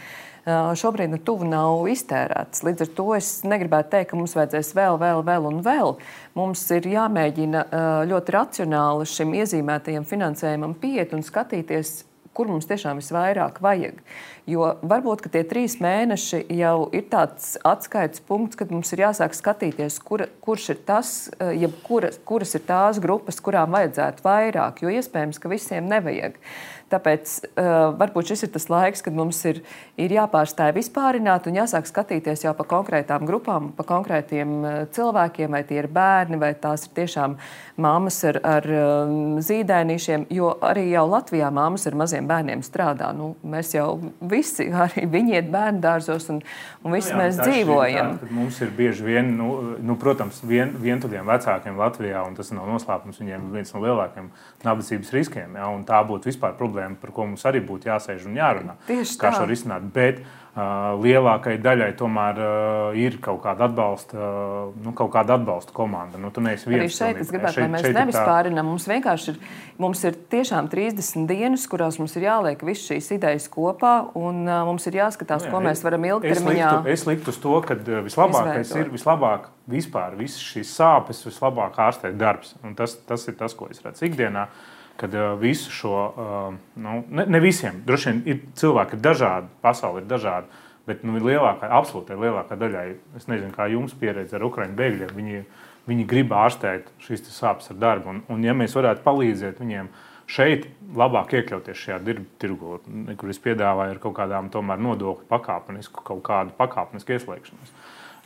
[0.45, 2.63] šobrīd nu, tuvu nav iztērēts.
[2.65, 5.95] Līdz ar to es negribētu teikt, ka mums vajadzēs vēl, vēl, vēl un vēl.
[6.37, 7.67] Mums ir jāmēģina
[8.09, 12.03] ļoti racionāli šim iezīmētajam finansējumam pieiet un skatīties,
[12.35, 14.01] kur mums tiešām visvairāk vajag.
[14.45, 19.97] Jo varbūt tie trīs mēneši jau ir tāds atskaites punkts, kad mums ir jāsāk skatīties,
[20.03, 25.39] kur, kurš ir tas, ja kuras, kuras ir tās grupas, kurām vajadzētu vairāk, jo iespējams,
[25.41, 26.37] ka visiem nevajag.
[26.85, 29.63] Tāpēc uh, varbūt šis ir tas laiks, kad mums ir,
[29.97, 35.63] ir jāpārstāj vispārināt un jāsāk skatīties jau pa konkrētām grupām, pa konkrētiem uh, cilvēkiem, vai
[35.65, 37.39] tie ir bērni, vai tās ir tiešām
[37.81, 40.27] māmas ar, ar um, zīdainīšiem.
[40.37, 43.09] Jo arī jau Latvijā māmas ar maziem bērniem strādā.
[43.17, 43.87] Nu, mēs jau
[44.21, 46.43] visi, arī viņi iet bērnu dārzos un,
[46.85, 48.13] un visi nu, jā, mēs dzīvojam.
[48.21, 49.49] Tā, mums ir bieži vien, nu,
[49.81, 54.29] nu, protams, vien, vientuļiem vecākiem Latvijā, un tas nav noslēpums, viņiem ir viens no lielākajiem
[54.69, 55.57] nabadzības riskiem.
[55.57, 58.79] Ja, tā būtu vispār problēma problēma, par ko mums arī būtu jāsēž un jārunā.
[58.87, 59.85] Tieši kā šo risināt.
[59.93, 65.73] Bet uh, lielākajai daļai tomēr uh, ir kaut kāda atbalsta, uh, nu, kaut kāda atbalsta
[65.75, 66.19] komanda.
[66.19, 68.67] Nu, viens, arī šeit es gribētu, šeit, lai mēs nevispārinām.
[68.67, 69.39] Mums vienkārši ir,
[69.81, 74.63] mums ir tiešām 30 dienas, kurās mums ir jāliek visas šīs idejas kopā, un uh,
[74.67, 76.71] mums ir jāskatās, nu, jā, ko mēs varam ilgtermiņā.
[76.85, 78.85] Es liktu, es liktu uz to, ka vislabākais izveidot.
[78.85, 82.53] ir vislabāk vispār visas šīs sāpes, vislabāk ārstēt darbs.
[82.65, 84.45] Un tas, tas ir tas, ko es redzu ikdienā.
[84.45, 89.03] Uh, kad uh, visu šo, uh, nu, ne, ne visiem, droši vien ir cilvēki ir
[89.03, 92.87] dažādi, pasaule ir dažāda, bet nu, lielākā, absolūti lielākā daļai,
[93.19, 95.45] es nezinu, kā jums pieredze ar ukraiņu bēgļiem, viņi,
[95.89, 98.13] viņi grib ārstēt šīs sāpes ar darbu.
[98.13, 99.89] Un, un ja mēs varētu palīdzēt viņiem
[100.29, 101.99] šeit labāk iekļauties šajā
[102.41, 102.79] tirgu,
[103.19, 107.75] kur es piedāvāju ar kaut kādām tomēr nodokļu pakāpenisku, kaut kādu pakāpenisku ieslēgšanos.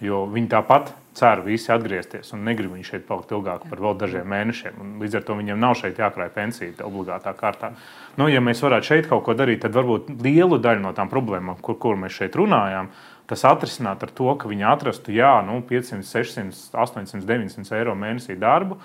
[0.04, 4.28] Jo viņi tāpat cer visi atgriezties un negrib viņi šeit palikt ilgāk par vēl dažiem
[4.32, 4.78] mēnešiem.
[4.80, 7.74] Un līdz ar to viņiem nav šeit jākrāj pensija obligātā kārtā.
[8.20, 11.60] Nu, ja mēs varētu šeit kaut ko darīt, tad varbūt lielu daļu no tām problēmām,
[11.66, 12.92] kur, kur mēs šeit runājām,
[13.30, 18.40] tas atrisināt ar to, ka viņi atrastu jā, nu, 500, 600, 800, 900 eiro mēnesī
[18.40, 18.80] darbu.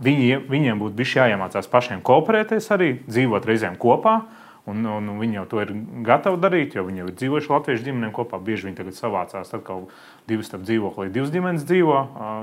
[0.00, 4.20] Viņi, viņiem būtu jāiemācās pašiem kooperēties, arī dzīvot reizēm kopā.
[4.20, 5.72] Un, un, un viņi jau to ir
[6.06, 8.40] gatavi darīt, jo viņi jau ir dzīvojuši Latviešu ģimenēm kopā.
[8.44, 9.88] Bieži viņi tagad savācās atkal
[10.28, 11.98] divas starp dzīvoklī, divas ģimenes dzīvo,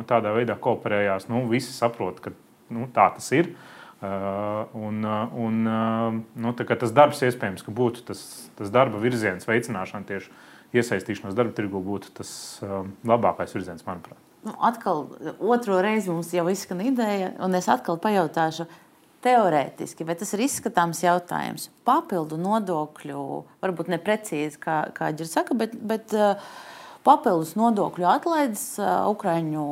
[0.10, 1.30] tādā veidā kooperējās.
[1.32, 2.34] Nu, visi saprot, ka
[2.74, 3.54] nu, tā tas ir.
[3.98, 5.02] Un,
[5.46, 5.64] un,
[6.38, 8.22] nu, tas darbs iespējams, ka būtu tas,
[8.60, 10.34] tas darba virziens, veicināšana tieši
[10.78, 12.32] iesaistīšanās darba tirgu būtu tas
[13.08, 14.20] labākais virziens, manuprāt.
[14.46, 15.08] Nu, atkal
[15.42, 18.68] otro reizi mums jau izskan ideja, un es atkal pajautāšu,
[19.26, 21.70] teorētiski, vai tas ir izskatāms jautājums.
[21.88, 23.22] Papildu nodokļu,
[23.64, 26.38] varbūt neprecīzi, kā, kā Ģirs saka, bet, bet uh,
[27.08, 29.64] papildus nodokļu atlaides uh, Ukraiņu,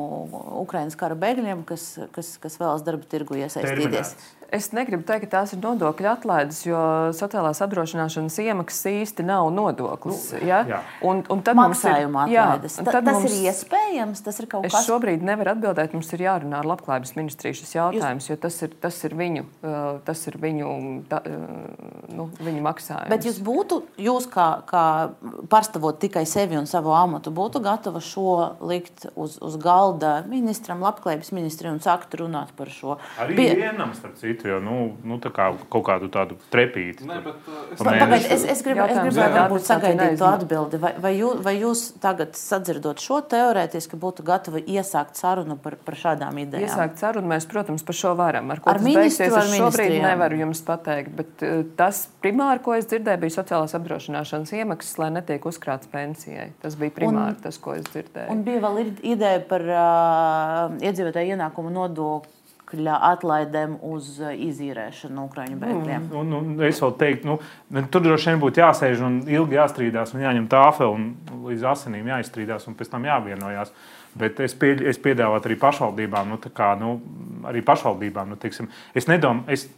[0.64, 4.16] Ukraiņas kara bēgļiem, kas, kas, kas vēlas darba tirgu iesaistīties.
[4.16, 4.32] Terminēts.
[4.54, 6.78] Es negribu teikt, ka tās ir nodokļu atlaides, jo
[7.16, 10.28] sociālās apdrošināšanas iemaksas īsti nav nodoklis.
[10.36, 10.60] Nu, ja?
[10.68, 10.80] Jā.
[11.06, 12.76] un, un tad Maksājuma ir atlaides.
[12.78, 14.22] Jā, tas mums, ir iespējams.
[14.26, 14.76] Tas ir kaut kas.
[14.78, 15.96] Es šobrīd nevaru atbildēt.
[15.96, 18.34] Mums ir jārunā ar Labklājības ministriju šis jautājums, jūs...
[18.34, 19.44] jo tas ir, tas ir viņu,
[20.06, 20.70] tas ir viņu,
[21.10, 21.22] ta,
[22.14, 23.10] nu, viņu maksājums.
[23.10, 24.84] Bet jūs būtu, jūs kā, kā
[25.50, 31.32] pārstāvot tikai sevi un savu amatu, būtu gatava šo likt uz, uz galda ministram, Labklājības
[31.34, 32.98] ministrijai un sākt runāt par šo.
[33.22, 33.50] Arī Pie...
[33.58, 37.06] vienam, starp citu citu, jo nu, nu, kā, kaut kādu tādu trepīti.
[37.08, 40.80] Ne, bet, uh, es, tāpēc es, es, gribu, es gribētu varbūt sagaidīt to atbildi.
[40.82, 45.98] Vai, vai, jū, vai jūs tagad sadzirdot šo teorētiski būtu gatavi iesākt sarunu par, par
[45.98, 46.68] šādām idejām?
[46.68, 48.52] Iesākt sarunu mēs, protams, par šo varam.
[48.52, 51.12] Ar ko ar tas beigsies, es šobrīd nevaru jums pateikt.
[51.16, 56.50] Bet uh, tas primāri, ko es dzirdēju, bija sociālās apdrošināšanas iemaksas, lai netiek uzkrāts pensijai.
[56.62, 58.30] Tas bija primāri un, tas, ko es dzirdēju.
[58.32, 58.82] Un bija vēl
[59.16, 62.35] ideja par uh, iedzīvotāju ienākumu nodokli
[62.66, 66.08] nodokļa atlaidēm uz uh, izīrēšanu Ukrāņu bēgļiem.
[66.12, 67.26] Un, un, un es vēl teiktu,
[67.70, 71.14] nu, tur droši vien būtu jāsēž un ilgi jāstrīdās un jāņem tāfe un
[71.46, 73.72] līdz asinīm jāizstrīdās un pēc tam jāvienojās.
[74.16, 77.00] Bet es, pie, es piedāvātu arī pašvaldībām, nu, kā, nu,
[77.46, 79.68] arī pašvaldībām, nu, teiksim, es nedomāju,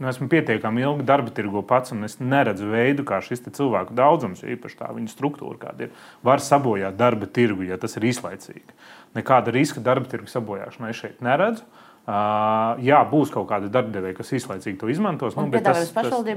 [0.00, 4.44] nu, esmu pietiekami ilgi darba tirgo pats, un es neredzu veidu, kā šis cilvēku daudzums,
[4.44, 8.76] īpaši tā viņa struktūra, kāda ir, var sabojāt darba tirgu, ja tas ir īslaicīgi.
[9.16, 11.64] Nekāda riska darba tirgu sabojāšanai šeit neredzu.
[12.10, 15.36] Uh, jā, būs kaut kāda darbdevēja, kas īslaicīgi to izmantos.
[15.38, 16.30] Nu, bet tas, tas uh,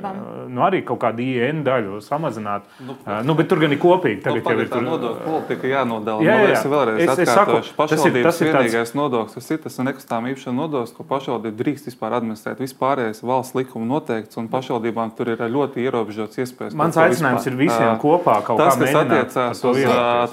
[0.45, 2.67] nu, arī kaut kādu IN daļu samazināt.
[2.83, 4.19] Nu, uh, nu, bet tur gan ir kopīgi.
[4.21, 6.21] Tagad nu, jau ir tā nodokļu politika jānodala.
[6.27, 6.59] Jā, jā, jā.
[6.59, 8.93] Es vēlreiz es, es saku, tas ir tas vienīgais tāds...
[8.99, 12.61] nodoklis, kas ir tas nekustamā īpašuma nodoklis, ko pašvaldība drīkst vispār administrēt.
[12.61, 16.77] Vispārējais valsts likuma noteikts, un pašvaldībām tur ir ļoti ierobežots iespējas.
[16.77, 19.81] Mans aicinājums ir visiem kopā kaut tas, kā attiecās uz,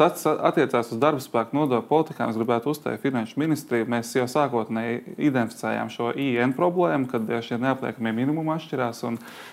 [0.03, 2.35] tas attiecās uz darba spēku nodokļu politikām.
[2.35, 3.89] Es gribētu uzteikt finanšu ministriju.
[3.91, 9.05] Mēs jau sākotnēji identificējām šo IN problēmu, kad šie neapliekamie minimumi atšķirās.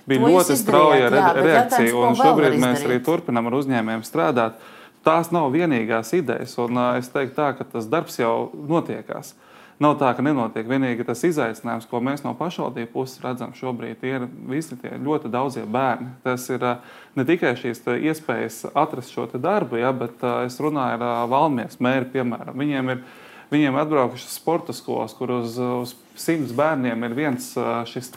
[0.09, 4.57] Bija to ļoti strauja re reakcija, un šobrīd mēs arī turpinām ar uzņēmējiem strādāt.
[5.07, 9.37] Tās nav vienīgās idejas, un es teiktu, tā, ka tas darbs jau notiekās.
[9.77, 10.65] Nav tā, ka nenotiek.
[10.65, 15.67] Vienīgi tas izaicinājums, ko mēs no pašvaldību puses redzam šobrīd, ir visi tie ļoti daudzie
[15.69, 16.15] bērni.
[16.23, 16.65] Tas ir
[17.13, 22.57] ne tikai šīs iespējas atrast šo darbu, ja, bet es runāju ar Valmijas mēru, piemēram.
[22.57, 23.05] Viņiem ir
[23.47, 27.45] Viņiem atbraukušas sporta skolas, kur uz, uz simts bērniem ir viens
[27.87, 28.09] šis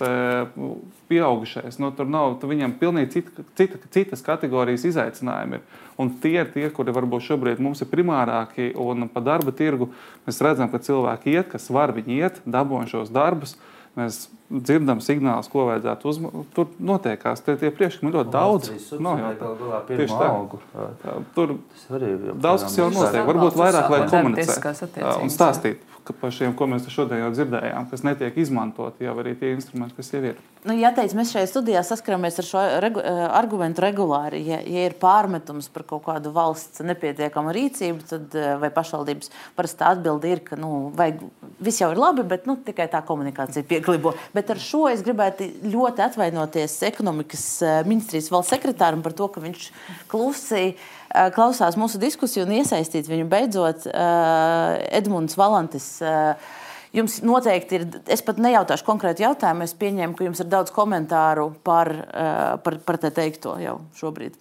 [1.11, 1.79] pieaugušais.
[1.79, 5.61] Nu, tur nav, tur viņiem pilnīgi cita, cita, citas kategorijas izaicinājumi.
[5.61, 5.87] Ir.
[6.01, 8.73] Un tie ir tie, kuri varbūt šobrīd mums ir primārākie.
[8.75, 9.93] Un pa darba tirgu
[10.27, 13.55] mēs redzam, ka cilvēki iet, kas var, viņi iet, dabūjam šos darbus.
[14.01, 16.49] Mēs dzirdam signālus, ko vajadzētu uzmanīt.
[16.57, 18.71] Tur notiekās tie, tie priekšlikumi ļoti daudz.
[19.03, 19.13] No,
[19.91, 21.15] tieši tā.
[21.37, 21.57] Tur
[22.41, 23.27] daudz kas jau notiek.
[23.29, 25.90] Varbūt vairāk vajag komunicēt un stāstīt
[26.21, 30.13] par šiem, ko mēs šodien jau dzirdējām, kas netiek izmantoti jau arī tie instrumenti, kas
[30.15, 30.41] jau ir.
[30.61, 34.43] Nu, jāteic, mēs šajā studijā saskaramies ar šo regu, eh, argumentu regulāri.
[34.45, 39.87] Ja, ja ir pārmetums par kaut kādu valsts nepietiekamu rīcību, tad eh, vai pašvaldības parasti
[39.89, 41.25] atbildi ir, ka nu, vajag,
[41.65, 44.13] viss jau ir labi, bet nu, tikai tā komunikācija pieklibo.
[44.37, 49.41] Bet ar šo es gribētu ļoti atvainoties ekonomikas eh, ministrijas valsts sekretāram par to, ka
[49.41, 49.71] viņš
[50.13, 50.75] klusi
[51.35, 55.97] klausās mūsu diskusiju un iesaistīt viņu beidzot Edmunds Valantis
[56.91, 61.53] Jums noteikti ir, es pat nejautāšu konkrētu jautājumu, es pieņēmu, ka jums ir daudz komentāru
[61.67, 64.35] par, eh, par, par te teikto jau šobrīd.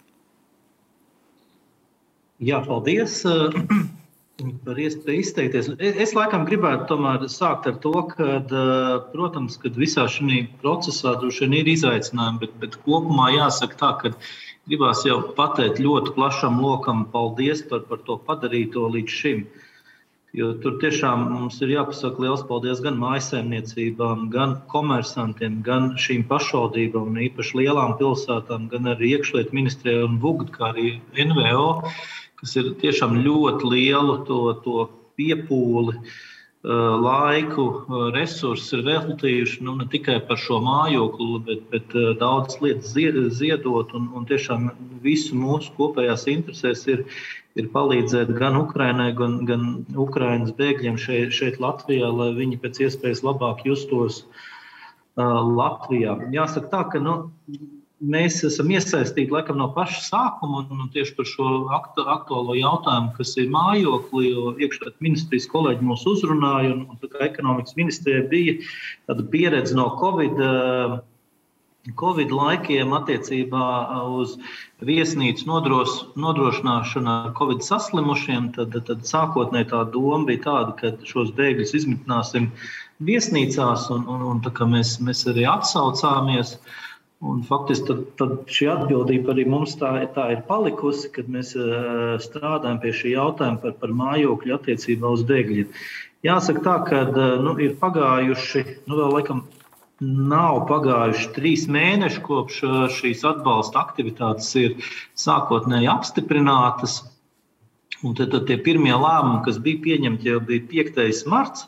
[2.41, 3.59] Jā, paldies eh,
[4.65, 5.69] par iespēju izteikties.
[5.77, 11.45] Es laikam gribētu tomēr sākt ar to, ka, eh, protams, ka visā šajā procesā droši
[11.45, 14.15] vien ir izaicinājumi, bet, bet kopumā jāsaka tā, ka
[14.69, 19.43] gribās jau pateikt ļoti plašam lokam paldies par, par to padarīto līdz šim.
[19.43, 19.65] Uh,
[20.37, 27.17] Jo tur tiešām mums ir jāpasaka liels paldies gan mājsaimniecībām, gan komersantiem, gan šīm pašvaldībām,
[27.25, 31.71] īpaši lielām pilsētām, gan arī iekšlietu ministrijai un VUGD, kā arī NVO,
[32.43, 34.85] kas ir tiešām ļoti lielu to, to
[35.17, 35.97] piepūli.
[36.59, 37.65] Laiku,
[38.11, 42.91] resursus ir veltījuši nu, ne tikai par šo mājokli, bet, bet daudzas lietas
[43.39, 43.93] ziedot.
[43.95, 44.67] Un, un tiešām
[45.01, 47.05] visu mūsu kopējās interesēs ir,
[47.55, 53.23] ir palīdzēt gan Ukraiņai, gan, gan Ukraiņas bēgļiem šeit, šeit Latvijā, lai viņi pēc iespējas
[53.23, 56.19] labāk justos uh, Latvijā.
[56.35, 57.15] Jāsaka tā, ka nu,
[57.99, 63.13] mēs esam iesaistīti laikam, no paša sākuma un, un tieši par šo aktu, aktuālo jautājumu,
[63.17, 64.31] kas ir mājokli.
[64.63, 68.57] Iekšlietu ministrijas kolēģi mūs uzrunāja, un, un ekonomikas ministrijai bija
[69.09, 70.43] tāda pieredze no Covid.
[71.97, 73.65] Covid laikiem attiecībā
[74.13, 74.35] uz
[74.85, 81.31] viesnīcu nodros, nodrošināšanu ar Covid saslimušiem, tad, tad sākotnēji tā doma bija tāda, ka šos
[81.39, 82.51] bēgļus izmitināsim
[83.07, 86.59] viesnīcās, un, un, un mēs, mēs arī atsaucāmies.
[86.59, 86.77] Uh,
[87.19, 92.13] Un faktiski tad, tad šī atbildība arī mums tā, tā ir palikusi, kad mēs uh,
[92.23, 95.73] strādājam pie šī jautājuma par, par mājokļu attiecībā uz bēgļiem.
[96.23, 99.43] Jāsaka tā, ka uh, nu, ir pagājuši, nu vēl laikam
[99.99, 104.79] nav pagājuši trīs mēneši kopš uh, šīs atbalsta aktivitātes ir
[105.19, 107.01] sākotnēji apstiprinātas.
[107.99, 111.27] Un tad, tad tie pirmie lēmumi, kas bija pieņemti, jau bija 5.
[111.27, 111.67] marts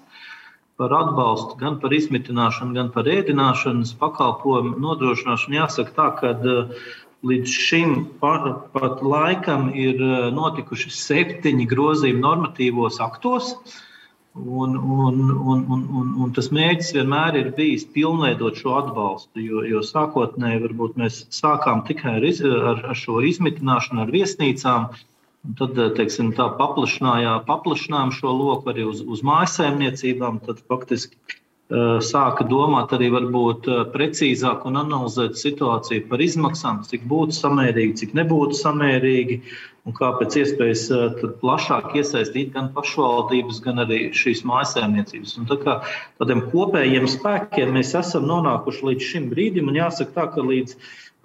[0.82, 5.60] par atbalstu gan par izmitināšanu, gan par ēdināšanas pakalpojumu nodrošināšanu.
[5.60, 6.82] Jāsaka tā, ka eh,
[7.30, 13.54] līdz šim pat laikam ir eh, notikuši septiņi grozījumi normatīvos aktos.
[14.32, 19.44] Un, un, un, un, un, un tas mērķis vienmēr ir bijis pilnveidot šo atbalstu.
[19.44, 24.88] Jo, jo sākotnēji varbūt mēs sākām tikai ar, iz, ar, ar šo izmitināšanu, ar viesnīcām,
[24.88, 25.11] uh,
[25.48, 30.38] Un tad eh, teiksim, tā paplašinājām šo loku arī uz, uz mājsaimniecībām.
[30.46, 37.10] Tad faktiski uh, sāka domāt arī varbūt uh, precīzāk un analizēt situāciju par izmaksām, cik
[37.10, 39.42] būtu samērīgi, cik nebūtu samērīgi.
[39.90, 45.40] Un kā pēc iespējas uh, plašāk iesaistīt gan pašvaldības, gan arī šīs mājsaimniecības.
[45.42, 45.80] Un tā kā
[46.22, 50.78] tādiem kopējiem spēkiem mēs esam nonākuši līdz šim brīdim, un jāsaka tā, ka līdz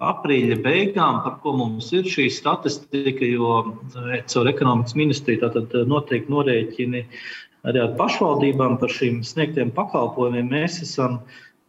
[0.03, 5.87] aprīļa beigām, par ko mums ir šī statistika, jo eh, caur ekonomikas ministriju tātad eh,
[5.89, 7.03] notiek norēķini
[7.67, 10.51] arī ar pašvaldībām par šīm sniegtiem pakalpojumiem.
[10.53, 11.19] Mēs esam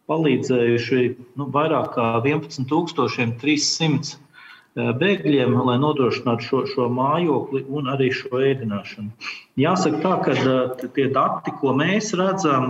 [0.09, 1.01] palīdzējuši
[1.39, 9.09] nu, vairāk kā 11,300 eh, bēgļiem, lai nodrošinātu šo, šo mājokli un arī šo ēdināšanu.
[9.57, 12.69] Jāsaka tā, ka tie dati, ko mēs redzam,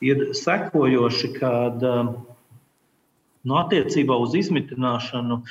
[0.00, 1.84] ir sekojoši, kad
[3.48, 5.42] Nu, attiecībā uz izmitināšanu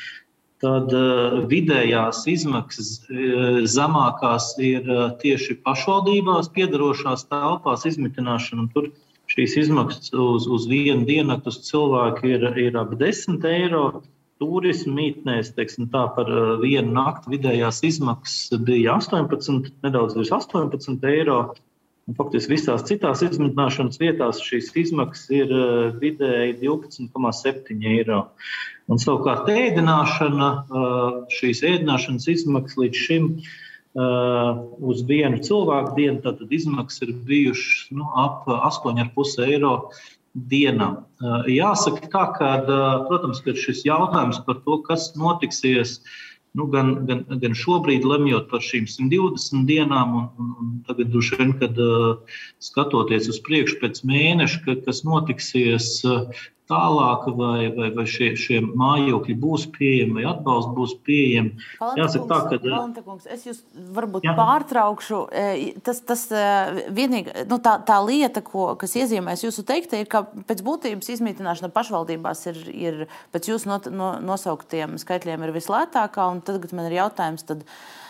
[0.63, 8.67] tad uh, vidējās izmaksas uh, zemākās ir uh, tieši pašvaldībās piedarošās telpās izmitināšana.
[8.73, 8.89] Tur
[9.33, 13.87] šīs izmaksas uz, uz vienu diennaktu cilvēku ir, ir ap 10 eiro.
[14.37, 16.27] Turismu mītnēs, teiksim, tā par
[16.61, 21.39] vienu nakti vidējās izmaksas bija 18, nedaudz virs 18 eiro.
[22.07, 28.21] Un, faktiski visās citās izmitināšanas vietās šīs izmaksas ir uh, vidēji 12,7 eiro.
[28.87, 36.45] Un, savukārt, ēdināšana, uh, šīs ēdināšanas izmaksas līdz šim uh, uz vienu cilvēku dienu, tad
[36.47, 39.73] izmaksas ir bijušas nu, ap 8,5 eiro
[40.37, 40.91] dienā.
[41.49, 42.49] Jāsaka, tā, ka,
[43.07, 45.97] protams, ka šis jautājums par to, kas notiksies
[46.57, 51.51] Nu, gan, gan, gan šobrīd, lemjot par šīm 120 dienām, un, un, un tagad, vien,
[51.59, 58.05] kad uh, skatoties uz priekšu pēc mēneša, ka, kas notiksies, uh, tālāk, vai, vai, vai
[58.09, 61.67] šie, šie mājokļi būs pieejami, vai atbalsts būs pieejams.
[61.99, 62.59] Jāsaka tā, ka.
[62.65, 63.61] Valenta kungs, es jūs
[63.95, 64.33] varbūt jā.
[64.37, 65.21] pārtraukšu.
[65.31, 65.45] E,
[65.85, 66.43] tas, tas e,
[66.97, 71.71] vienīgi, nu, tā, tā lieta, ko, kas iezīmēs jūsu teikta, ir, ka pēc būtības izmītināšana
[71.75, 73.01] pašvaldībās ir, ir
[73.35, 76.27] pēc jūsu not, no, nosauktiem skaitļiem ir vislētākā.
[76.33, 77.63] Un tagad man ir jautājums tad,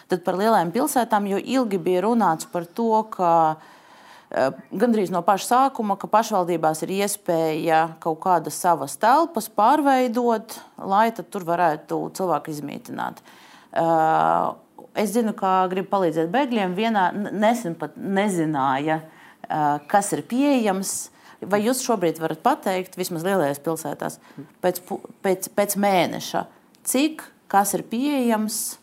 [0.09, 3.31] tad par lielajām pilsētām, jo ilgi bija runāts par to, ka
[4.27, 11.45] gandrīz no paša sākuma, ka pašvaldībās ir iespēja kaut kādas savas telpas pārveidot, lai tur
[11.47, 13.21] varētu cilvēku izmītināt.
[13.71, 14.47] Eh,
[15.03, 16.75] es zinu, ka gribu palīdzēt bēgļiem.
[16.75, 19.01] Vienā nesen pat nezināja,
[19.47, 21.09] eh, kas ir pieejams.
[21.39, 24.17] Vai jūs šobrīd varat pateikt, vismaz lielajās pilsētās,
[24.59, 24.81] pēc,
[25.21, 26.47] pēc, pēc mēneša,
[26.83, 28.77] cik kas ir pieejams?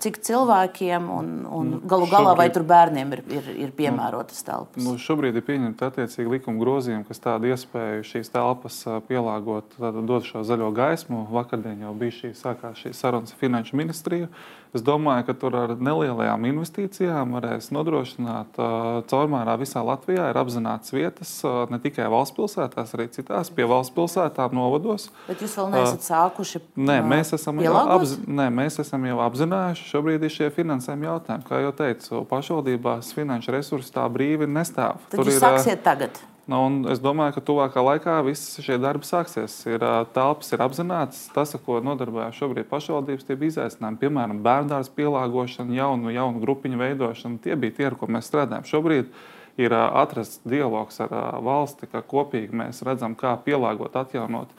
[0.00, 4.82] Cik cilvēkiem un, un nu, galu galā vai tur bērniem ir, ir, ir piemērotas telpas?
[4.84, 10.44] Nu, šobrīd ir pieņemta attiecīgi likuma grozījuma, kas tādu iespēju šīs telpas pielāgot, dot šo
[10.46, 11.24] zaļo gaismu.
[11.32, 14.28] Vakardien jau bija šī, sākās šī sarunas finanšu ministrija.
[14.74, 20.30] Es domāju, ka tur ar nelielajām investīcijām varēs nodrošināt uh, caurmērā visā Latvijā.
[20.30, 25.08] Ir apzināts vietas uh, ne tikai valsts pilsētās, arī citās pie valsts pilsētām novados.
[25.28, 26.64] Bet jūs vēl neesat sākuši?
[26.80, 31.06] Nē, mēs esam, jau, apzi nē, mēs esam jau apzināti risinājuši, šobrīd ir šie finansējuma
[31.06, 31.46] jautājumi.
[31.46, 35.00] Kā jau teicu, pašvaldībās finanšu resursi tā brīvi nestāv.
[35.10, 36.20] Tad Tur jūs ir, sāksiet tagad.
[36.50, 36.58] Nu,
[36.90, 39.52] es domāju, ka tuvākā laikā viss šie darbi sāksies.
[39.70, 39.84] Ir
[40.16, 44.00] telpas, ir apzināts tas, ko nodarbojas šobrīd pašvaldības, tie bija izaicinājumi.
[44.00, 47.38] Piemēram, bērnu pielāgošana, jaunu, jaunu grupiņu veidošana.
[47.44, 48.66] Tie bija tie, ar ko mēs strādājam.
[48.66, 49.14] Šobrīd
[49.62, 51.14] ir atrasts dialogs ar
[51.46, 54.50] valsti, ka kopīgi mēs redzam, kā pielāgot, atjaunot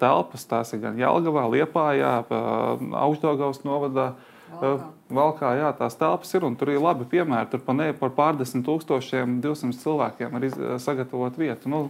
[0.00, 0.48] telpas.
[0.48, 4.14] Tās ir gan Jālgavā, Liepājā, Augstdagavas novadā.
[4.50, 4.88] Valkā.
[5.10, 7.48] Valkā, jā, tās telpas ir un tur ir labi piemēri.
[7.52, 11.70] Tur par, ne, par pārdesmit tūkstošiem, 200 cilvēkiem var iz, sagatavot vietu.
[11.72, 11.86] Nu,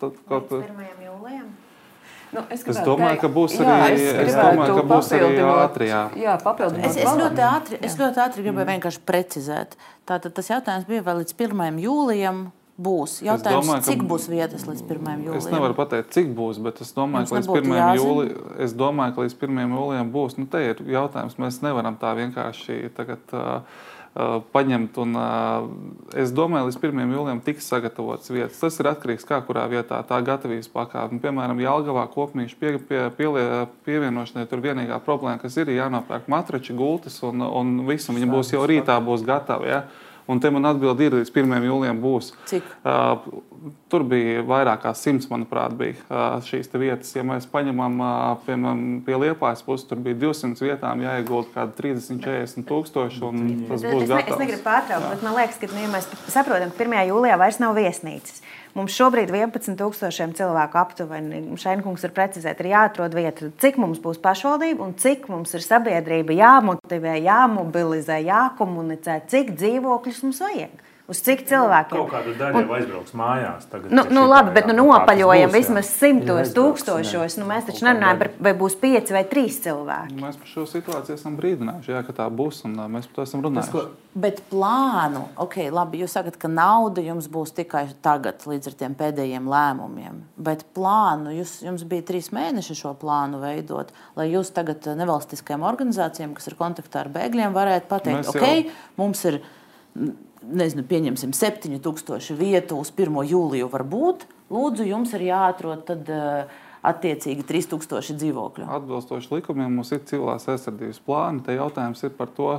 [0.00, 0.50] tad, kaut...
[0.54, 1.04] Līdz 1.
[1.08, 1.52] jūlijam.
[2.34, 5.86] Nu, es, es domāju, ka būs arī, jā, es es domāju, ka būs arī ātri.
[5.92, 6.88] Jā, jā papildināt.
[6.88, 9.76] Es, es, ļoti ātri, es ļoti ātri gribēju vienkārši precizēt.
[10.08, 11.78] Tātad tas jautājums bija vēl līdz 1.
[11.84, 12.40] jūlijam
[12.76, 13.20] būs.
[13.24, 15.24] Jautājums, domāju, cik būs vietas līdz 1.
[15.24, 15.40] jūlijam?
[15.40, 17.74] Es nevaru pateikt, cik būs, bet es domāju, ka līdz 1.
[18.00, 19.74] jūlijam, es domāju, ka līdz 1.
[19.78, 20.38] jūlijam būs.
[20.40, 23.22] Nu, te ir jautājums, mēs nevaram tā vienkārši tagad.
[23.32, 24.98] Uh, uh, paņemt.
[25.02, 25.66] Un, uh,
[26.18, 27.14] es domāju, līdz 1.
[27.16, 28.60] jūlijam tiks sagatavotas vietas.
[28.62, 31.20] Tas ir atkarīgs no tā, kurā vietā tā gatavības pakāpe.
[31.22, 33.28] Piemēram, Jālgavā kopmīšu pie, pie, pie,
[33.86, 38.10] pievienošanai tur vienīgā problēma, kas ir jānopērk matrači, gultas un, un viss.
[38.14, 39.68] Viņa būs jau rītā būs gatava.
[39.68, 39.84] Ja?
[40.26, 41.66] Un te man atbild ir līdz 1.
[41.68, 42.32] jūlijam būs.
[42.48, 42.68] Cik?
[42.80, 43.42] Uh,
[43.92, 47.12] tur bija vairāk kā simts, manuprāt, bija uh, šīs vietas.
[47.16, 48.12] Ja mēs paņemam uh,
[48.46, 53.20] piemēram, pie Liepājas puses, tur bija 200 vietām jāiegulda kaut kādi 30, 40 tūkstoši.
[53.68, 54.34] Tas būs es, gatavs.
[54.34, 57.00] Es negribu pārtraukt, bet man liekas, ka nu, ja mēs saprotam, ka 1.
[57.10, 58.40] jūlijā vairs nav viesnīcas.
[58.74, 64.82] Mums šobrīd 11,000 cilvēku aptuveni, Šeinkungs ir precizēt, ir jāatrod vieta, cik mums būs pašvaldība
[64.82, 70.82] un cik mums ir sabiedrība jāmotivē, jāmobilizē, jākomunicē, cik dzīvokļus mums vajag.
[71.04, 71.98] Uz cik cilvēkiem?
[71.98, 73.66] Kaut kāda daļa jau aizbrauks mājās.
[73.68, 77.36] Tagad, nu, nu, labi, bet nu, nopaļojam būs, vismaz simtos tūkstošos.
[77.36, 80.16] Nu, mēs taču nerunājam par, vai būs pieci vai trīs cilvēki.
[80.22, 83.44] Mēs par šo situāciju esam brīdinājuši, jā, ka tā būs, un mēs par to esam
[83.44, 83.76] runājuši.
[83.76, 88.80] Tas, bet plānu, ok, labi, jūs sakat, ka nauda jums būs tikai tagad, līdz ar
[88.80, 90.24] tiem pēdējiem lēmumiem.
[90.40, 96.32] Bet plānu, jūs, jums bija trīs mēneši šo plānu veidot, lai jūs tagad nevalstiskajām organizācijām,
[96.32, 98.78] kas ir kontaktā ar bēgļiem, varētu pateikt, mēs ok, jau...
[99.04, 99.44] mums ir
[100.50, 103.22] nezinu, pieņemsim, 7000 vietu uz 1.
[103.30, 104.28] jūliju var būt.
[104.52, 108.66] Lūdzu, jums ir jāatrod tad, uh, attiecīgi 3000 dzīvokļu.
[108.76, 111.42] Atbilstoši likumiem mums ir civilās aizsardzības plāni.
[111.46, 112.50] Te jautājums ir par to,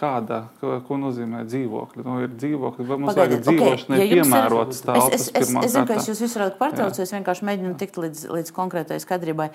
[0.00, 2.04] kāda, ko nozīmē dzīvokļi.
[2.04, 5.16] Nu, ir dzīvokļi, vai mums Pagaidiet, vajag dzīvošanai okay, ja piemērotas telpas.
[5.16, 8.00] Es, es, es, es zinu, ka es jūs visu varētu pārtraukt, es vienkārši mēģinu tikt
[8.04, 9.48] līdz, līdz konkrētai skaidrībai.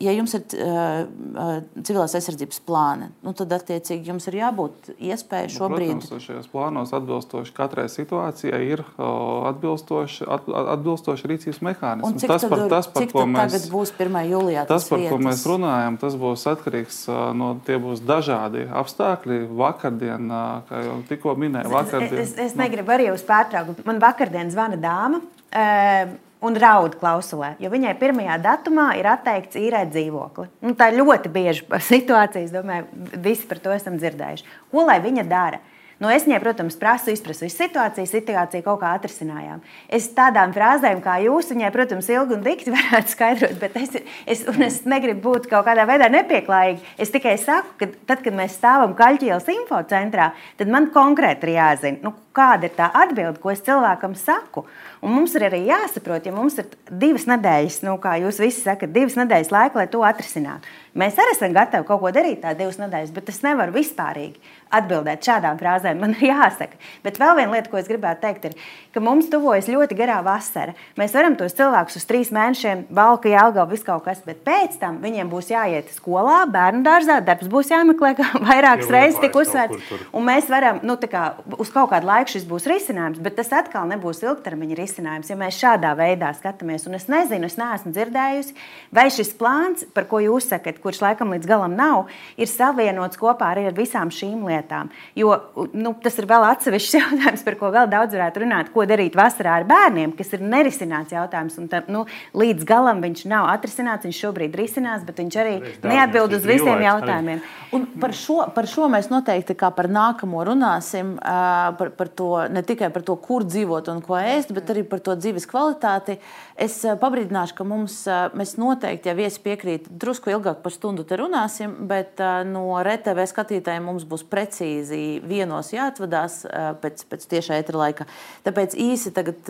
[0.00, 5.54] Ja jums ir uh, civilās aizsardzības plāni, nu, tad attiecīgi jums ir jābūt iespējai nu,
[5.54, 5.92] šobrīd.
[5.94, 12.22] Nu, protams, šajos plānos atbilstoši katrai situācijai ir atbilstoši, atbilstoši rīcības mehānismi.
[12.24, 14.18] Tas par, tas, par ko mēs, tagad būs 1.
[14.30, 14.64] jūlijā.
[14.70, 15.12] Tas, tas par vietas.
[15.12, 17.02] ko mēs runājam, tas būs atkarīgs
[17.38, 19.42] no tie būs dažādi apstākļi.
[19.60, 20.32] Vakardien,
[20.70, 22.24] kā jau tikko minēju, vakardien.
[22.24, 23.86] Es, es, es negribu arī uz pārtraukumu.
[23.86, 25.22] Man vakardien zvana dāma.
[25.50, 30.46] Uh, un raud klausulē, jo viņai pirmajā datumā ir atteikts īrēt dzīvokli.
[30.64, 32.46] Nu, tā ir ļoti bieža situācija.
[32.46, 32.88] Es domāju,
[33.20, 34.48] visi par to esam dzirdējuši.
[34.72, 35.60] Ko lai viņa dara?
[36.00, 39.58] Nu, es viņai, protams, prasu izprast visu situāciju, situāciju kaut kā atrisinājām.
[39.92, 44.46] Es tādām frāzēm, kā jūs, viņai, protams, ilgi un dikti varētu skaidrot, bet es, es,
[44.64, 46.80] es negribu būt kaut kādā veidā nepieklājīga.
[47.04, 52.00] Es tikai saku, ka tad, kad mēs stāvam Kaļķielas infocentrā, tad man konkrēti ir jāzina,
[52.08, 54.64] nu, kāda ir tā atbilde, ko es cilvēkam saku.
[55.04, 58.96] Un mums ir arī jāsaprot, ja mums ir divas nedēļas, nu, kā jūs visi sakat,
[58.96, 60.79] divas nedēļas laika, lai to atrisinātu.
[61.00, 65.26] Mēs arī esam gatavi kaut ko darīt tādas divas nedēļas, bet es nevaru vispārīgi atbildēt
[65.26, 65.98] šādām frāzēm.
[66.00, 66.78] Man ir jāsaka.
[67.04, 70.76] Bet vēl viena lieta, ko es gribētu teikt, ir, ka mums tuvojas ļoti garā vasara.
[70.98, 75.00] Mēs varam tos cilvēkus uz trīs mēnešiem, valka, jālgā, viss kaut kas, bet pēc tam
[75.02, 79.94] viņiem būs jāiet skolā, bērnu dārzā, darbs būs jāmeklē, kā vairākas reizes tik uzsvērts.
[80.14, 81.24] Un mēs varam, nu, kā,
[81.58, 85.58] uz kaut kādu laiku šis būs risinājums, bet tas atkal nebūs ilgtermiņa risinājums, ja mēs
[85.58, 86.86] šādā veidā skatāmies.
[86.86, 88.56] Un es nezinu, es neesmu dzirdējusi,
[88.94, 92.10] vai šis plāns, par ko jūs sakat, kurš laikam līdz galam nav,
[92.40, 94.90] ir savienots kopā arī ar visām šīm lietām.
[95.18, 95.36] Jo
[95.72, 98.72] nu, tas ir vēl atsevišķs jautājums, par ko vēl daudz varētu runāt.
[98.74, 101.58] Ko darīt vasarā ar bērniem, kas ir nerisināts jautājums.
[101.60, 102.04] Un, tā, nu,
[102.36, 107.42] līdz galam viņš nav atrisināts, viņš šobrīd risinās, bet viņš arī neatbild uz visiem jautājumiem.
[107.76, 112.64] Un par šo, par šo mēs noteikti kā par nākamo runāsim, par, par to, ne
[112.66, 116.18] tikai par to, kur dzīvot un ko ēst, bet arī par to dzīves kvalitāti.
[116.60, 121.06] Es eh, pabrīdināšu, ka mums, eh, mēs noteikti, ja viesi piekrīt, drusku ilgāk par stundu
[121.08, 126.42] te runāsim, bet eh, no RTV skatītājiem mums būs precīzi vienos jāatvadās
[126.82, 128.06] pēc, pēc tiešā etra laika.
[128.44, 129.48] Tāpēc īsi tagad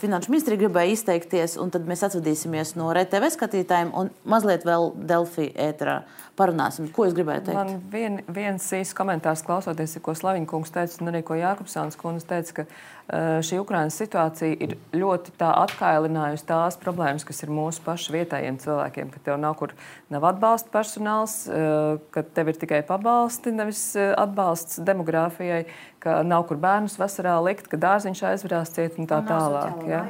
[0.00, 5.50] Finanšu ministri gribēja izteikties, un tad mēs atvadīsimies no RTV skatītājiem un mazliet vēl Delfi
[5.52, 6.00] ētrā
[6.38, 6.88] parunāsim.
[6.94, 7.58] Ko jūs gribējāt teikt?
[7.58, 12.28] Man vien, viens īsts komentārs klausoties, ko Slaviņa kungs teica, un arī ko Jākopsāns kundze
[12.30, 12.66] teica, ka
[13.08, 19.08] šī Ukrainas situācija ir ļoti tā atkailinājusi tās problēmas, kas ir mūsu pašu vietējiem cilvēkiem,
[19.14, 19.72] ka tev nav kur
[20.12, 25.62] nav atbalsta personāls, uh, ka tev ir tikai pabalsti, nevis uh, atbalsts demogrāfijai,
[26.04, 29.80] ka nav kur bērnus vasarā likt, ka dārziņš aizvarās ciet un tā tālāk.
[29.88, 30.04] Ja?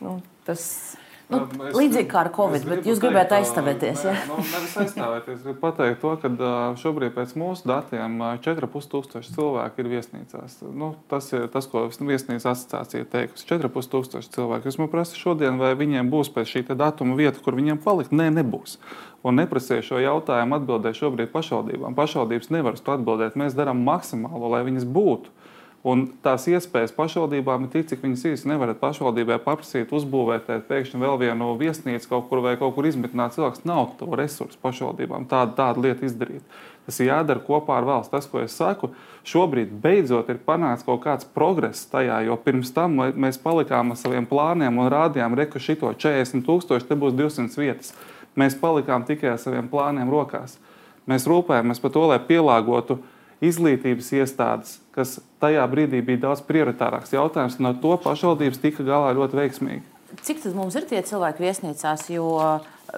[0.00, 0.16] Nu,
[0.48, 0.64] tas
[1.32, 4.02] Nu, es, līdzīgi kā ar Covid, bet jūs gribētu aizstāvēties.
[4.04, 4.12] Ja?
[4.28, 6.50] Nu, nevis aizstāvēties, gribu pateikt to, ka
[6.80, 10.58] šobrīd pēc mūsu datiem 4,5 tūkstoši cilvēku ir viesnīcās.
[10.76, 13.46] Nu, tas ir tas, ko viesnīcas asociācija teikusi.
[13.48, 14.68] 4,5 tūkstoši cilvēku.
[14.68, 18.12] Es man prasu šodien, vai viņiem būs pēc šī datuma vieta, kur viņiem palikt.
[18.12, 18.76] Nē, nebūs.
[19.24, 21.96] Un neprasīju šo jautājumu atbildēt šobrīd pašvaldībām.
[21.96, 23.38] Pašvaldības nevar uz to atbildēt.
[23.40, 25.32] Mēs darām maksimālo, lai viņas būtu.
[25.84, 31.18] Un tās iespējas pašvaldībām ir tik, cik viņas īsti nevarat pašvaldībai paprasīt, uzbūvēt pēkšņi vēl
[31.20, 33.34] vienu viesnīcu kaut kur vai kaut kur izmitināt.
[33.36, 36.40] Cilvēks nav to resursu pašvaldībām tādu, tādu lietu izdarīt.
[36.88, 38.14] Tas ir jādara kopā ar valsts.
[38.16, 38.94] Tas, ko es saku,
[39.28, 44.24] šobrīd beidzot ir panākts kaut kāds progress tajā, jo pirms tam mēs palikām ar saviem
[44.28, 47.92] plāniem un rādījām, ka šito 40 tūkstoši, te būs 200 vietas.
[48.40, 50.56] Mēs palikām tikai ar saviem plāniem rokās.
[51.04, 53.02] Mēs rūpējamies par to, lai pielāgotu
[53.48, 59.12] izglītības iestādes, kas tajā brīdī bija daudz prioritārāks jautājums, un ar to pašvaldības tika galā
[59.16, 59.84] ļoti veiksmīgi.
[60.22, 62.06] Cik tad mums ir tie cilvēki viesnīcās?
[62.14, 62.28] Jo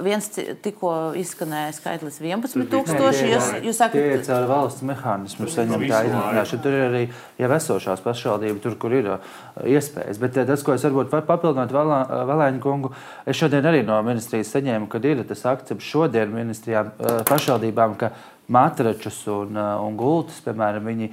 [0.04, 0.28] viens
[0.62, 3.22] tikko izskanēja skaitlis 11,000.
[3.30, 6.62] Jūs, jūs sakat, ka tie ir valsts mehānismu saņemtā izmitināšana.
[6.64, 7.02] Tur ir arī
[7.40, 9.34] jau esošās pašvaldības, tur, kur ir uh,
[9.64, 10.20] iespējas.
[10.22, 12.92] Bet uh, tas, ko es varbūt varu papildināt Valēņu kungu,
[13.26, 18.12] es šodien arī no ministrijas saņēmu, kad ir tas akcepts šodien ministrijām uh, pašvaldībām, ka
[18.52, 21.08] matračus un, un gultus, piemēram, viņi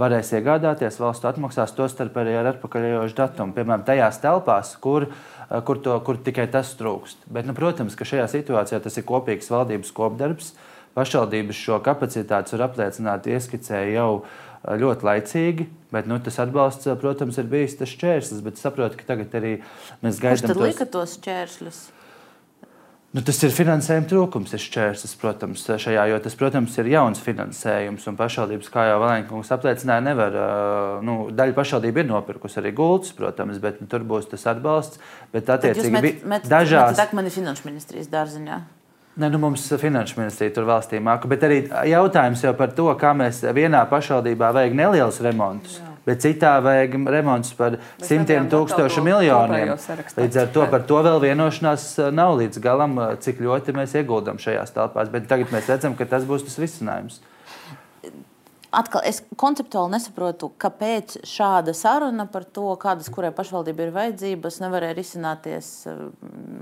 [0.00, 3.54] varēs iegādāties, valsts atmaksās to starp arī ar atpakaļējošu datumu.
[3.54, 5.20] Piemēram, tajās telpās, kur uh,
[5.60, 7.26] kur, to, kur tikai tas trūkst.
[7.32, 10.54] Bet, nu, protams, ka šajā situācijā tas ir kopīgs valdības kopdarbs.
[10.96, 16.98] Pašvaldības šo kapacitāti var apliecināt, ieskicēja jau eh, ļoti laicīgi, bet nu, tas atbalsts, eh,
[17.00, 18.44] protams, ir bijis tas šķērslis.
[18.44, 19.54] Bet saprotu, ka tagad arī
[20.04, 20.36] mēs gaidām.
[20.36, 20.66] Kurš tad tos...
[20.66, 21.82] lika tos šķēršļus?
[23.12, 28.06] Nu, tas ir finansējuma trūkums, ir šķērslis, protams, šajā, jo tas, protams, ir jauns finansējums.
[28.08, 30.38] Un pašvaldības, kā jau Valēnkungs apliecināja, nevar.
[31.04, 35.02] Nu, daļa pašvaldība ir nopirkusi arī gultus, protams, bet nu, tur būs tas atbalsts.
[35.34, 36.96] Bet, attiecīgi, met, met, dažās...
[36.96, 38.60] met, met, finanšu ministrijas dārziņā.
[39.20, 43.12] Ne, nu mums finanšu ministrija tur valstī māca, bet arī jautājums jau par to, kā
[43.12, 45.82] mēs vienā pašvaldībā vajag nelielus remontus.
[45.82, 49.74] Jā bet citā vajag remonts par Mēs simtiem tūkstošu miljoniem.
[50.18, 53.96] Līdz ar to par to vēl vienošanās uh, nav līdz galam, uh, cik ļoti mēs
[54.00, 55.12] ieguldam šajās telpās.
[55.12, 57.20] Bet tagad mēs redzam, ka tas būs tas risinājums.
[58.72, 64.96] Atkal, es konceptuāli nesaprotu, kāpēc šāda saruna par to, kādas kurai pašvaldībai ir vajadzības, nevarēja
[64.96, 66.08] risināties uh,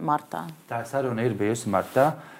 [0.02, 0.48] martā.
[0.70, 2.10] Tā saruna ir bijusi martā.
[2.10, 2.36] Uh,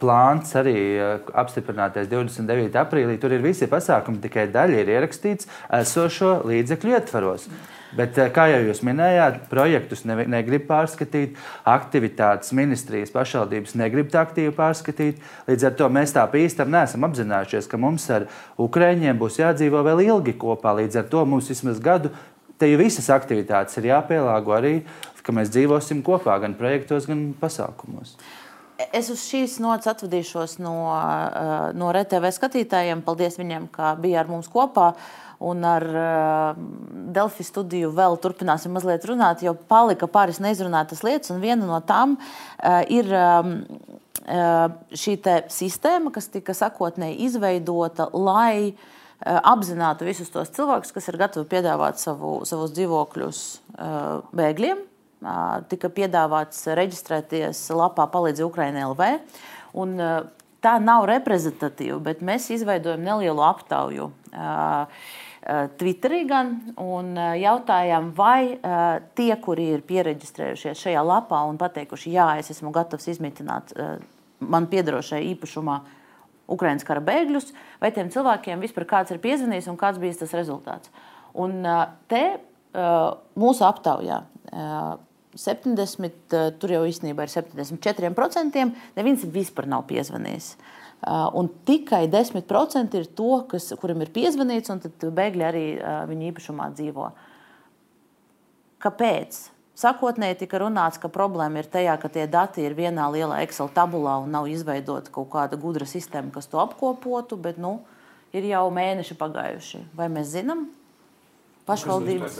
[0.00, 2.72] plāns arī eh, apstiprinātais 29.
[2.80, 3.18] aprīlī.
[3.20, 5.48] Tur ir visi pasākumi, tikai daļa ir ierakstīts
[5.82, 7.46] esošo līdzekļu ietvaros.
[7.92, 11.36] Bet, eh, kā jau jūs minējāt, projektus ne, negrib pārskatīt,
[11.68, 15.20] aktivitātes ministrijas pašvaldības negrib tā aktīvi pārskatīt.
[15.50, 20.06] Līdz ar to mēs tā īstam neesam apzinājušies, ka mums ar Ukraiņiem būs jādzīvo vēl
[20.08, 20.72] ilgi kopā.
[20.80, 22.10] Līdz ar to mums vismaz gadu
[22.58, 24.76] te jau visas aktivitātes ir jāpielāgo arī,
[25.22, 28.16] ka mēs dzīvosim kopā gan projektos, gan pasākumos.
[28.90, 33.02] Es uz šīs nots atvadīšos no, eh, no RTV skatītājiem.
[33.06, 34.92] Paldies viņiem, ka bija ar mums kopā.
[35.42, 36.58] Un ar uh,
[37.10, 41.32] Delfi studiju vēl turpināsim mazliet runāt, jo palika pāris neizrunātas lietas.
[41.42, 43.50] Viena no tām uh, ir uh,
[45.02, 45.16] šī
[45.50, 48.76] sistēma, kas tika sakotnēji izveidota, lai
[49.22, 53.42] apzinātu visus tos cilvēkus, kas ir gatavi piedāvāt savu, savus dzīvokļus
[54.34, 54.86] bēgļiem
[55.70, 59.10] tika piedāvāts reģistrēties lapā Palīdzi Ukraiņai LV.
[59.82, 59.98] Un,
[60.62, 64.10] tā nav reprezentatīva, bet mēs izveidojam nelielu aptauju.
[65.78, 68.60] Twitterī gan un jautājām, vai
[69.18, 73.74] tie, kuri ir pieregistrējušies šajā lapā un pateikuši, jā, es esmu gatavs izmitināt
[74.38, 75.80] man piedarošai īpašumā
[76.52, 77.50] Ukraiņas kara bēgļus,
[77.82, 80.92] vai tiem cilvēkiem vispār kāds ir piezvanījis un kāds bija tas rezultāts.
[81.34, 81.62] Un
[82.10, 82.22] te
[83.38, 84.22] mūsu aptaujā
[85.38, 88.64] 70, tur jau īstenībā ir 74%,
[88.98, 90.52] neviens vispār nav piezvanījis.
[91.38, 95.64] Un tikai 10% ir to, kas, kuram ir piezvanīts, un tad bēgļi arī
[96.10, 97.08] viņa īpašumā dzīvo.
[98.82, 99.40] Kāpēc?
[99.82, 104.18] Sākotnēji tika runāts, ka problēma ir tajā, ka tie dati ir vienā lielā Excel tabulā
[104.20, 107.78] un nav izveidota kaut kāda gudra sistēma, kas to apkopotu, bet nu,
[108.36, 109.80] ir jau mēneši pagājuši.
[109.96, 110.68] Vai mēs zinām?
[111.66, 112.38] Pašvaldības.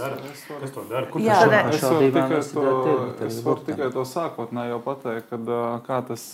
[0.61, 1.07] Kas to dara?
[1.11, 4.73] Kur Jā, tas ne, es varu tikai tas to, ir es varu tikai to sākotnēji
[4.75, 5.53] jau pateikt, kad,
[5.87, 6.25] kā tas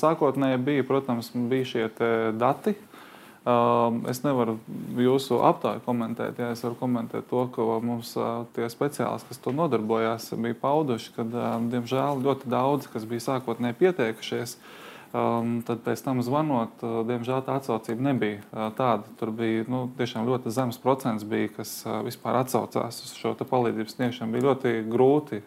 [0.00, 0.84] sākotnēji bija.
[0.84, 1.86] Protams, bija šie
[2.36, 2.74] dati,
[4.12, 4.58] es nevaru
[5.00, 9.52] jūsu aptāju komentēt, ja es varu komentēt to, ka mums uh, tie speciālisti, kas to
[9.56, 14.56] nodarbojās, bija pauduši, ka, um, diemžēl, ļoti daudzi, kas bija sākotnēji pieteikušies,
[15.14, 19.06] um, tad pēc tam zvanot, uh, diemžēl tā atsaucība nebija uh, tāda.
[19.20, 24.34] Tur bija nu, tiešām ļoti zems procents, bija, kas vispār atsaucās uz šo palīdzības sniegšanu.
[24.34, 25.40] Bija ļoti grūti.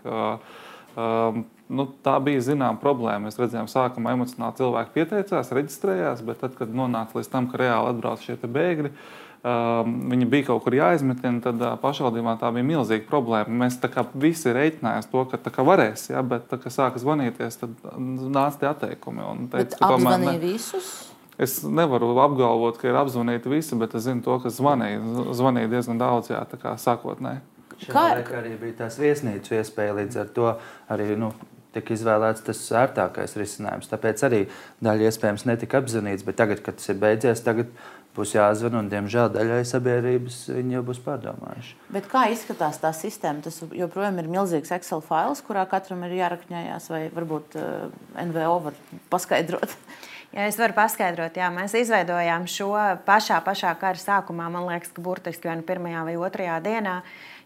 [0.98, 3.28] Um, nu, tā bija zināma problēma.
[3.28, 7.92] Mēs redzējām, sākumā emocionāli cilvēki pieteicās, reģistrējās, bet tad, kad nonāca līdz tam, ka reāli
[7.92, 13.60] atbrauc šie bēgļi, um, viņi bija kaut kur jāizmetina, tad pašvaldībā tā bija milzīga problēma.
[13.66, 13.78] Mēs
[14.18, 18.72] visi reiķinājāmies to, ka tā varēs, ja, bet, tā, kad sāka zvanīties, tad nāca tie
[18.72, 19.28] atteikumi.
[19.54, 20.90] Teica, ka tomēr ne visus.
[21.38, 25.04] Es nevaru apgalvot, ka ir apzvanīti visi, bet es zinu to, ka zvanīja,
[25.38, 27.44] zvanīja diezgan daudz, jā, tā kā sākotnēji.
[27.86, 30.48] Kā arī bija tās viesnīcu iespēja, līdz ar to
[30.90, 31.30] arī nu,
[31.78, 33.90] tika izvēlēts tas ērtākais risinājums.
[33.92, 34.42] Tāpēc arī
[34.84, 37.70] daļa iespējams netika apzināts, bet tagad, kad tas ir beidzies, tagad
[38.18, 41.78] būs jāzvan, un diemžēl daļai sabiedrības viņi jau būs pārdomājuši.
[41.94, 43.44] Bet kā izskatās tā sistēma?
[43.46, 48.60] Tas joprojām ir milzīgs Excel fails, kurā katram ir jārakņājās, vai varbūt uh, eh, NVO
[48.68, 49.78] var paskaidrot.
[50.36, 52.74] Ja es varu paskaidrot, jā, mēs izveidojām šo
[53.08, 56.98] pašā, pašā kara sākumā, man liekas, ka burtiski vai nu pirmajā vai otrajā dienā.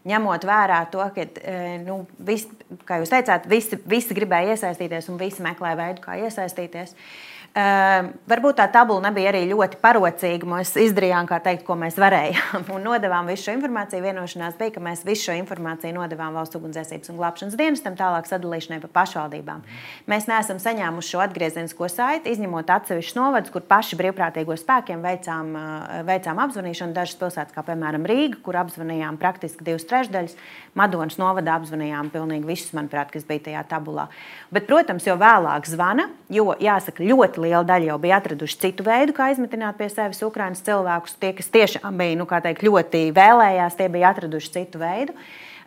[0.10, 2.48] Ņemot vērā to, ka, e, nu, vis,
[2.90, 6.98] kā jūs teicāt, visi, visi gribēja iesaistīties un visi meklē veidu, kā iesaistīties.
[6.98, 10.48] Uh, varbūt tā tabula nebija arī ļoti parocīga.
[10.48, 12.70] Mēs izdarījām, kā teikt, ko mēs varējām.
[12.76, 14.06] Un nodevām visu šo informāciju.
[14.06, 18.80] Vienošanās bija, ka mēs visu šo informāciju nodevām valsts ugunsdzēsības un glābšanas dienestam, tālāk sadalīšanai
[18.86, 19.66] pa pašvaldībām.
[20.08, 26.00] Mēs neesam saņēmuši šo atgriezenisko saiti, izņemot atsevišķus novadus, kur paši brīvprātīgo spēkiem veicām, uh,
[26.08, 26.96] veicām apzvanīšanu.
[26.96, 30.40] Dažas pilsētas, kā piemēram Rīga, kur apzvanījām praktiski divas trešdaļas,
[30.80, 34.08] Madonas novadā apzvanījām pilnīgi visus, manuprāt, kas bija tajā tabulā.
[34.56, 38.84] Bet, protams, jo vēlāk zvana, jo jāsaka, ļoti ļoti liela daļa jau bija atraduši citu
[38.86, 41.16] veidu, kā izmitināt pie sevis Ukraiņas cilvēkus.
[41.20, 45.16] Tie, kas tiešām bija nu, teikt, ļoti vēlējās, tie bija atraduši citu veidu.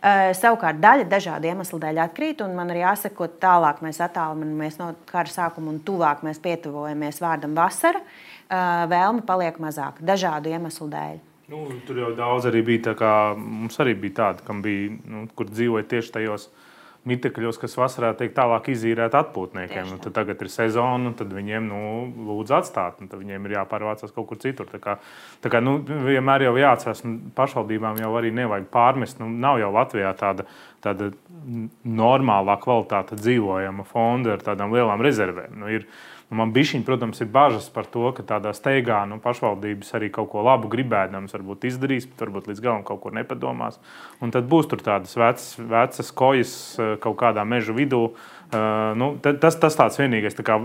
[0.05, 4.77] Uh, savukārt daļa dažādu iemeslu dēļ atkrīt, un man arī jāsaka, ko tālāk mēs attālinamies
[4.77, 10.91] no kara sākuma un tuvāk mēs pietuvojamies vārdam vasara, uh, vēlme paliek mazāka dažādu iemeslu
[10.93, 11.17] dēļ.
[11.49, 12.91] Nu, tur jau daudz arī bija.
[12.91, 16.64] Tā kā, mums arī bija tādi, kam bija, nu, kur dzīvoja tieši tajos uh,
[17.05, 19.91] mitekļos, kas vasarā tiek tālāk izīrēt atpūtniekiem.
[19.93, 21.81] Nu, tagad ir sezona, tad viņiem nu,
[22.29, 24.69] lūdzu atstāt, un viņiem ir jāpārvācas kaut kur citur.
[24.71, 24.97] Tā kā,
[25.43, 29.21] tā kā nu, vienmēr jau jāatcerās, nu, pašvaldībām jau arī nevajag pārmest.
[29.21, 30.47] Nu, nav jau Latvijā tāda,
[30.83, 31.11] tāda
[31.85, 35.55] normālā kvalitāte dzīvojama fonda ar tādām lielām rezervēm.
[35.61, 35.85] Nu, ir,
[36.25, 40.31] Nu, man bišķiņ, protams, ir bažas par to, ka tādā steigā nu, pašvaldības arī kaut
[40.31, 43.77] ko labu gribēdams, varbūt izdarīs, bet varbūt līdz galam kaut ko nepadomās.
[44.25, 48.07] Un tad būs tur tādas vecas, vecas kojas eh, kaut kādā meža vidū.
[48.45, 50.59] Uh, nu, tas, tas tāds vienīgais, tā kā,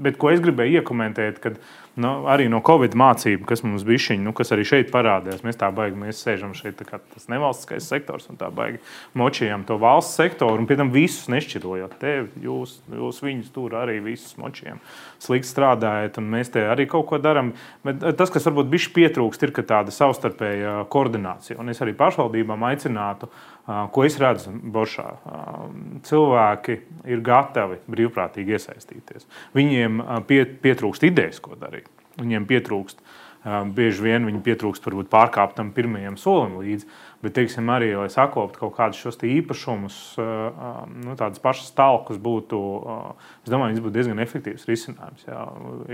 [0.00, 4.02] bet ko es gribēju iekomentēt, kad uh, nu, arī no Covid mācību, kas mums bija
[4.08, 5.42] šī, nu, kas arī šeit parādījās.
[5.46, 8.78] Mēs tā baigi, mēs sēžam šeit, kā tas nevalstiskais sektors, un tā baigi
[9.18, 11.98] močījām to valsts sektoru, un pēc tam visus nešķirojot.
[12.00, 14.78] Tev, jūs, jūs viņus tur arī visus močījām.
[15.22, 17.52] Slikti strādājat, un mēs te arī kaut ko darām.
[17.86, 21.58] Bet eh, tas, kas varbūt bišķi pietrūkst, ir tāda savstarpēja koordinācija.
[21.60, 23.30] Un es arī pašvaldībām aicinātu
[23.68, 25.06] Ko es redzu Boršā?
[26.08, 26.76] Cilvēki
[27.12, 29.26] ir gatavi brīvprātīgi iesaistīties.
[29.56, 31.90] Viņiem pietrūkst idejas, ko darīt.
[32.18, 33.02] Viņiem pietrūkst,
[33.76, 36.88] bieži vien viņi pietrūkst varbūt pārkāpt tam pirmajam solim līdzi.
[37.18, 39.94] Bet, teiksim, arī, lai sakoptu kaut kādus šos īpašumus,
[41.02, 42.60] nu, tādas pašas talkas būtu,
[43.42, 45.24] es domāju, tas būtu diezgan efektīvs risinājums.
[45.26, 45.40] Jā.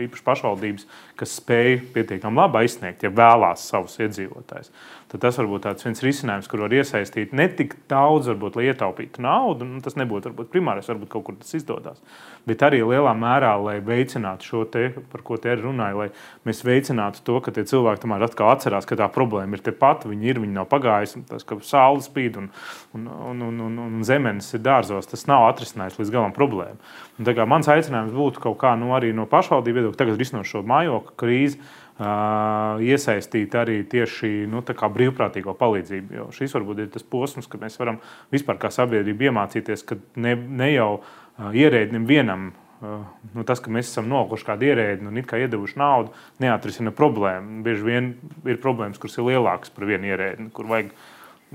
[0.04, 0.84] Īpaši pašvaldības,
[1.16, 4.68] kas spēj pietiekami labi aizsniegt, ja vēlās savus iedzīvotājus
[5.14, 9.22] tad tas var būt viens risinājums, kur var iesaistīt ne tik daudz, varbūt, lai ietaupītu
[9.22, 9.66] naudu.
[9.68, 12.00] Nu, tas nebūtu varbūt, primārais, varbūt kaut kur tas izdodas.
[12.48, 16.08] Bet arī lielā mērā, lai veicinātu šo te, par ko te ir runāja, lai
[16.48, 20.32] mēs veicinātu to, ka tie cilvēki tomēr atkal atcerās, ka tā problēma ir tepat, viņi
[20.32, 22.50] ir, viņi nav pagājuši, tas, ka saule spīd un,
[22.98, 26.82] un, un, un, un, un zemenes ir dārzos, tas nav atrisinājis līdz galam problēmu.
[27.22, 31.16] Un, mans aicinājums būtu kaut kā nu, arī no pašvaldību viedokļa, tagad risinot šo mājokļu
[31.22, 31.62] krīzi
[31.94, 36.14] iesaistīt arī tieši nu, brīvprātīgo palīdzību.
[36.16, 38.00] Jo šis varbūt ir tas posms, kad mēs varam
[38.34, 40.90] vispār kā sabiedrība iemācīties, ka ne, ne jau
[41.38, 42.52] ierēdnim vienam.
[42.84, 46.10] Nu, tas, ka mēs esam nolikuši kādu ierēdni un kā iedevuši naudu,
[46.42, 47.62] neatrisina problēmu.
[47.64, 48.10] Bieži vien
[48.44, 50.90] ir problēmas, kuras ir lielākas par vienu ierēdni, kur vajag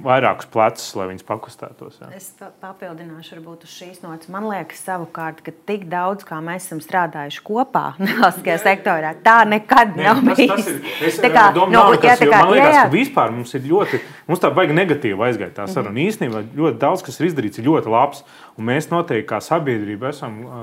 [0.04, 2.00] vairākus plecus, lai viņas pakustētos.
[2.02, 2.10] Jā.
[2.18, 2.30] Es
[2.62, 4.30] papildināšu, varbūt uz šīs nots.
[4.32, 9.96] Man liekas, savukārt, ka tik daudz, kā mēs esam strādājuši kopā nevalstiskajā sektorā, tā nekad
[9.98, 10.52] Nē, nav bijis.
[10.52, 12.76] Tas, tas ir, es tā kā, domāju, no, jā, tas, tā kā, man liekas, jā,
[12.78, 12.84] jā.
[12.86, 15.94] ka vispār mums ir ļoti, mums tā baigi negatīvi aizgāja tā saruna.
[15.94, 16.14] Mm -hmm.
[16.14, 18.24] Īstenībā ļoti daudz, kas ir izdarīts, ir ļoti labs.
[18.60, 20.54] Un mēs noteikti kā sabiedrība esam uh,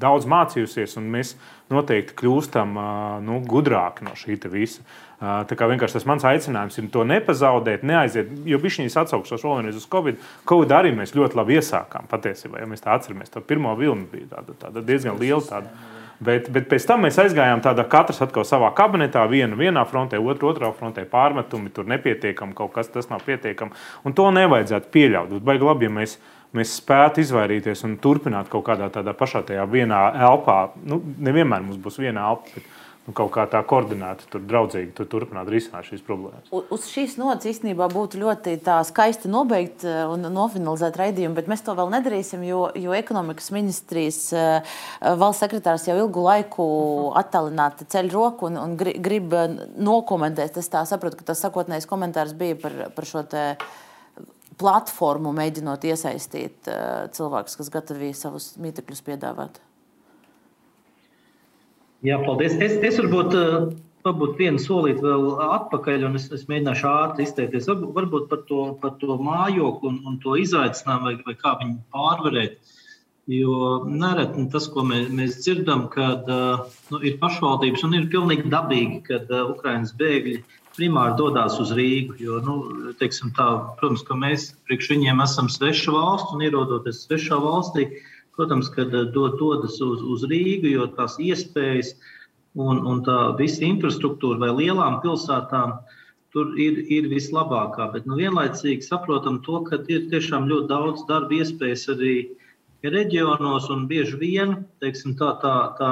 [0.00, 1.34] daudz mācījusies, un mēs
[1.68, 4.80] noteikti kļūstam uh, nu, gudrāki no šī visa.
[5.22, 9.60] Tā kā vienkārši tas mans aicinājums ir to nepazaudēt, neaiziet, jo viņš viņas atsaukšos vēl
[9.60, 10.18] vienreiz uz Covid.
[10.50, 13.30] Covid arī mēs ļoti labi iesākām patiesībā, ja mēs tā atceramies.
[13.30, 15.44] Tā pirmā vilna bija tāda, tāda diezgan liela.
[15.46, 15.70] Tāda.
[16.22, 20.50] Bet, bet pēc tam mēs aizgājām tādā, katrs atkal savā kabinetā, viena vienā frontē, otra
[20.50, 23.74] otrā frontē, pārmetumi, tur nepietiekami, kaut kas tas nav pietiekami.
[24.06, 25.32] Un to nevajadzētu pieļaut.
[25.32, 26.18] Būtu baigi labi, ja mēs,
[26.54, 30.60] mēs spētu izvairīties un turpināt kaut kādā tādā pašā tajā vienā elpā.
[30.86, 32.54] Nu, nevienmēr mums būs viena elpa.
[32.54, 32.70] Bet,
[33.06, 36.50] nu, kaut kā tā koordinēti, tur draudzīgi tur turpināt risināt šīs problēmas.
[36.52, 38.56] Uz šīs nots īstenībā būtu ļoti
[38.88, 44.20] skaisti nobeigt eh, un nofinalizēt raidījumu, bet mēs to vēl nedarīsim, jo, jo ekonomikas ministrijas
[44.36, 46.66] eh, valsts sekretārs jau ilgu laiku
[47.18, 49.34] attālināti ceļ roku un, un grib
[49.76, 50.60] nokomentēt.
[50.62, 53.50] Es tā saprotu, ka tas sakotnējs komentārs bija par, par šo te
[54.62, 56.86] platformu, mēģinot iesaistīt eh,
[57.16, 59.62] cilvēkus, kas gatavi savus mītekļus piedāvāt.
[62.02, 62.56] Jā, paldies.
[62.58, 63.66] Es, es varbūt, eh,
[64.02, 67.68] varbūt vienu solīti vēl atpakaļ, un es, es mēģināšu ātri izteikties.
[67.70, 72.58] Varbūt, par, to, par to mājokli un, un to izaicinājumu, vai, vai kā viņu pārvarēt.
[73.30, 78.50] Jo nereti tas, ko mēs, mēs dzirdam, kad uh, nu, ir pašvaldības un ir pilnīgi
[78.50, 80.40] dabīgi, kad uh, Ukraiņas bēgļi
[80.74, 82.18] primāri dodas uz Rīgu.
[82.18, 82.56] Jo, nu,
[82.98, 83.46] tā,
[83.78, 88.94] protams, ka mēs priekš viņiem esam sveša valsts un ierodoties svešā valstī, uh, Protams, kad
[88.94, 91.94] eh, dod, dodas uz, uz Rīgu, jo tās iespējas
[92.56, 95.76] un, un tā visa infrastruktūra vai lielām pilsētām
[96.32, 97.90] tur ir, ir vislabākā.
[97.92, 102.14] Bet nu, vienlaicīgi saprotam to, ka ir tiešām ļoti daudz darba iespējas arī
[102.82, 105.90] reģionos un bieži vien teiksim, tā, tā, tā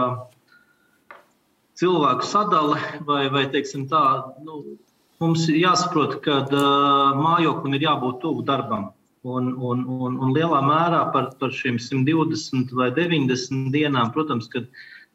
[1.81, 4.03] cilvēku sadale vai, vai teiksim, tā,
[4.45, 4.79] nu,
[5.23, 8.91] mums ir jāsaprot, ka uh, mājoklim ir jābūt tuvu darbam.
[9.23, 14.63] Un, un, un, un lielā mērā par, par šīm 120 vai 90 dienām, protams, ka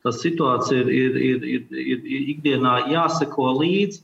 [0.05, 4.03] tā situācija ir, ir, ir, ir, ir, ikdienā jāseko līdzi.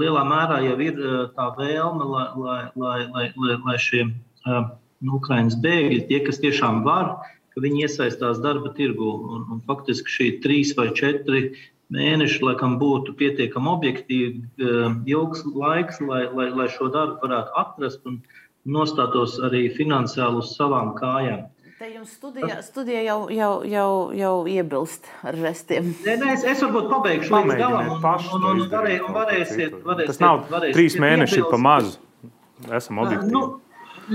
[0.00, 1.02] Lielā mērā jau ir
[1.36, 4.72] tā vēlme, lai, lai, lai, lai, lai, šie uh,
[5.20, 7.12] Ukraiņas bēgļi, tie, kas tiešām var,
[7.52, 9.10] ka viņi iesaistās darba tirgu.
[9.36, 11.50] Un, un faktiski šī trīs vai četri
[11.92, 14.46] mēneši, laikam, būtu pietiekami objektīvi,
[15.12, 18.00] ilgs laiks, lai, lai, lai šo darbu varētu atrast.
[18.08, 21.48] Un, uh, nostātos arī finansiāli uz savām kājām.
[21.82, 25.88] Te jums studija, studija jau, jau, jau, jau iebilst ar restiem.
[26.06, 28.06] Nē, nē es, es varbūt pabeigšu līdz galam, un,
[28.36, 30.12] un, un, varē, un varēsiet, varēsiet.
[30.12, 31.50] Tas nav varēsiet trīs mēneši iebilst.
[31.50, 31.98] pa mazu.
[32.78, 33.34] Esam objektīvi.
[33.34, 33.42] Nu,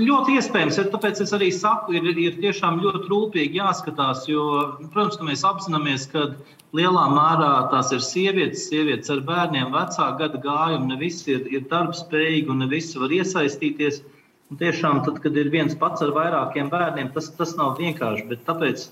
[0.00, 4.48] ļoti iespējams, ir, tāpēc es arī saku, ir, ir tiešām ļoti rūpīgi jāskatās, jo,
[4.88, 6.30] protams, ka mēs apzināmies, ka
[6.72, 11.68] lielā mērā tās ir sievietes, sievietes ar bērniem, vecā gada gājuma, ne visi ir, ir
[11.68, 14.00] darbspējīgi un ne visi var iesaistīties.
[14.00, 14.14] Uh,
[14.48, 18.24] Un tiešām, tad, kad ir viens pats ar vairākiem bērniem, tas, tas nav vienkārši.
[18.30, 18.86] Bet tāpēc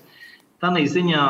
[0.61, 1.23] tādā ziņā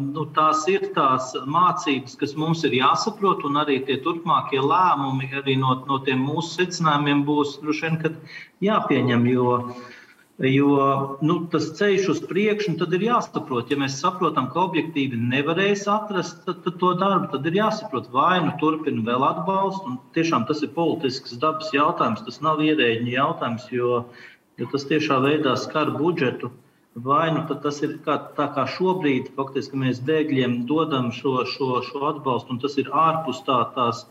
[0.00, 5.56] nu, tās ir tās mācības, kas mums ir jāsaprot, un arī tie turpmākie lēmumi arī
[5.60, 8.20] no, no tiem mūsu secinājumiem būs droši vien
[8.68, 9.28] jāpieņem.
[9.32, 9.93] Jo, uh,
[10.42, 15.84] Jo nu, tas ceļš uz priekšu, tad ir jāsaprot, ja mēs saprotam, ka objektīvi nevarēs
[15.86, 19.94] atrast tad, tad to darbu, tad ir jāsaprot, vai nu turpina vēl atbalstu.
[20.18, 24.02] Tiešām tas ir politisks dabas jautājums, tas nav ierēģiņa jautājums, jo,
[24.58, 26.50] jo tas tiešā veidā skar budžetu.
[27.06, 32.04] Vai nu tas ir kā, tā kā šobrīd, faktiski mēs bēgļiem dodam šo, šo, šo
[32.10, 34.02] atbalstu, un tas ir ārpus tā, tās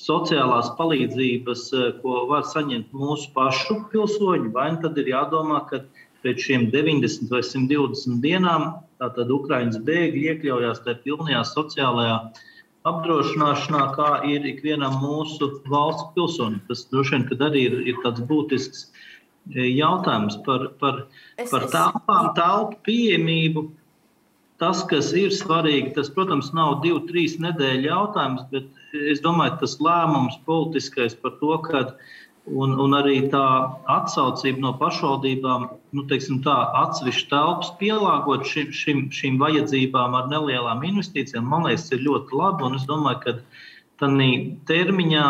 [0.00, 5.84] sociālās palīdzības, eh, ko var saņemt mūsu pašu pilsoņi, vai nu tad ir jādomā, ka
[6.24, 12.18] pēc šiem 90 vai 120 dienām tātad Ukraiņas bēgļi iekļaujās tajā pilnajā sociālajā
[12.84, 16.60] apdrošināšanā, kā ir ikvienam mūsu valsts pilsonim.
[16.68, 18.86] Tas droši vien arī ir, ir tāds būtisks
[19.54, 21.06] eh, jautājums par, par,
[21.38, 23.68] es, par telpām, telpu pieejamību.
[24.58, 29.78] Tas, kas ir svarīgi, tas, protams, nav divu, trīs nedēļu jautājums, bet es domāju, tas
[29.82, 31.82] lēmums politiskais par to, ka
[32.46, 33.44] un, un arī tā
[33.90, 35.66] atsaucība no pašvaldībām,
[35.96, 41.90] nu, teiksim, tā atsevišķi telpas pielāgot šim, šim, šīm vajadzībām ar nelielām investīcijām, man liekas,
[41.96, 42.68] ir ļoti labi.
[42.68, 43.36] Un es domāju, ka
[44.02, 44.30] tādā
[44.68, 45.26] termiņā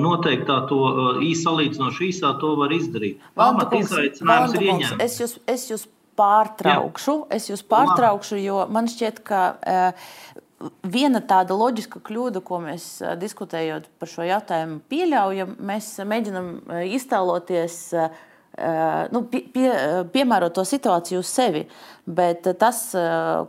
[0.00, 0.80] noteiktā to
[1.20, 3.20] īsi salīdzinoši īsā to var izdarīt.
[3.36, 5.04] Pamat izaicinājums ir ieņemt.
[5.04, 5.84] Es jūs, es jūs
[6.16, 7.36] pārtraukšu, Jā.
[7.36, 10.06] es jūs pārtraukšu, jo man šķiet, ka uh,
[10.88, 12.86] Viena tāda loģiska kļūda, ko mēs
[13.20, 16.46] diskutējot par šo jautājumu pieļaujam, mēs mēģinam
[16.96, 17.76] iztēloties,
[19.12, 19.66] nu, pie, pie,
[20.14, 21.66] piemērot to situāciju sevi.
[22.08, 22.86] Bet tas,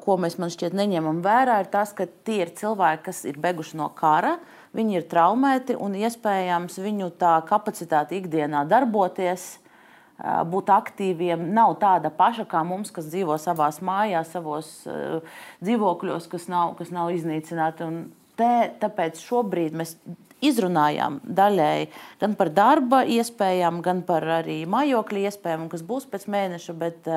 [0.04, 3.80] ko mēs man šķiet neņemam vērā, ir tas, ka tie ir cilvēki, kas ir beguši
[3.80, 4.36] no kara,
[4.76, 9.54] viņi ir traumēti un iespējams viņu tā kapacitāte ikdienā darboties
[10.18, 15.20] būt aktīviem nav tāda paša kā mums, kas dzīvo savā mājās, savos uh,
[15.62, 17.86] dzīvokļos, kas nav, kas nav iznīcināti.
[17.86, 18.00] Un
[18.40, 19.96] te, tāpēc šobrīd mēs
[20.42, 21.88] izrunājām daļēji
[22.22, 26.78] gan par darba iespējām, gan par arī mājokļa iespējām, kas būs pēc mēneša.
[26.78, 27.10] Bet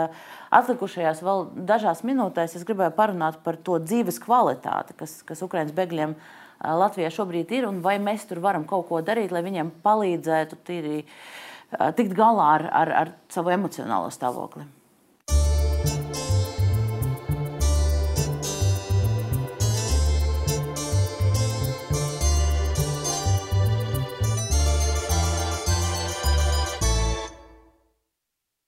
[0.52, 6.16] atlikušajās vēl dažās minūtēs es gribēju parunāt par to dzīves kvalitāti, kas, kas Ukraiņas bēgļiem
[6.60, 10.98] Latvijā šobrīd ir, un vai mēs tur varam kaut ko darīt, lai viņiem palīdzētu tīri.
[11.01, 14.66] Uh, tikt galā ar, ar, ar savu emocionālo stāvokli.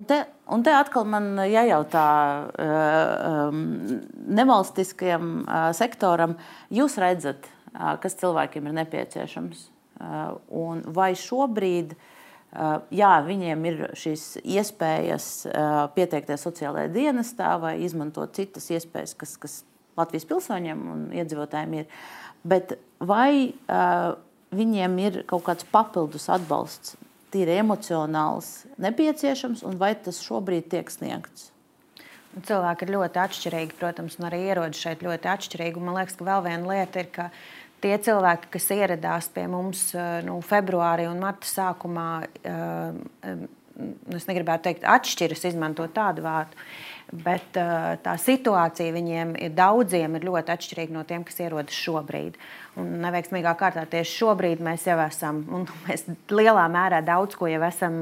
[0.02, 0.16] Te,
[0.50, 2.06] un te atkal man jājautā
[2.58, 3.60] um,
[4.34, 6.34] nevalstiskajam uh, sektoram,
[6.74, 9.62] jūs redzat, kas cilvēkiem ir nepieciešams.
[10.52, 12.10] Un vai šobrīd uh, Eh,
[12.52, 19.54] jā, viņiem ir šīs iespējas eh, pieteikties sociālajā dienestā vai izmantot citas iespējas, kas, kas
[19.96, 21.96] Latvijas pilsoņiem un iedzīvotājiem ir.
[22.48, 24.14] Bet vai uh,
[24.56, 26.96] viņiem ir kaut kāds papildus atbalsts,
[27.32, 31.50] tīri emocionāls, nepieciešams, un vai tas šobrīd tiek sniegts?
[32.32, 35.80] Cilvēki ir ļoti atšķirīgi, protams, un arī ierodas šeit ļoti atšķirīgi.
[35.84, 37.28] Man liekas, ka vēl viena lieta ir, ka
[37.82, 42.08] tie cilvēki, kas ieradās pie mums eh, nu, februārī un marta sākumā,
[42.46, 43.36] eh,
[44.16, 46.58] es negribētu teikt, atšķiras, izmantot tādu vārdu.
[47.12, 52.38] Bet uh, tā situācija viņiem ir daudziem ir ļoti atšķirīga no tiem, kas ierodas šobrīd.
[52.80, 57.60] Un neveiksmīgā kārtā tieši šobrīd mēs jau esam, un mēs lielā mērā daudz ko jau
[57.68, 57.98] esam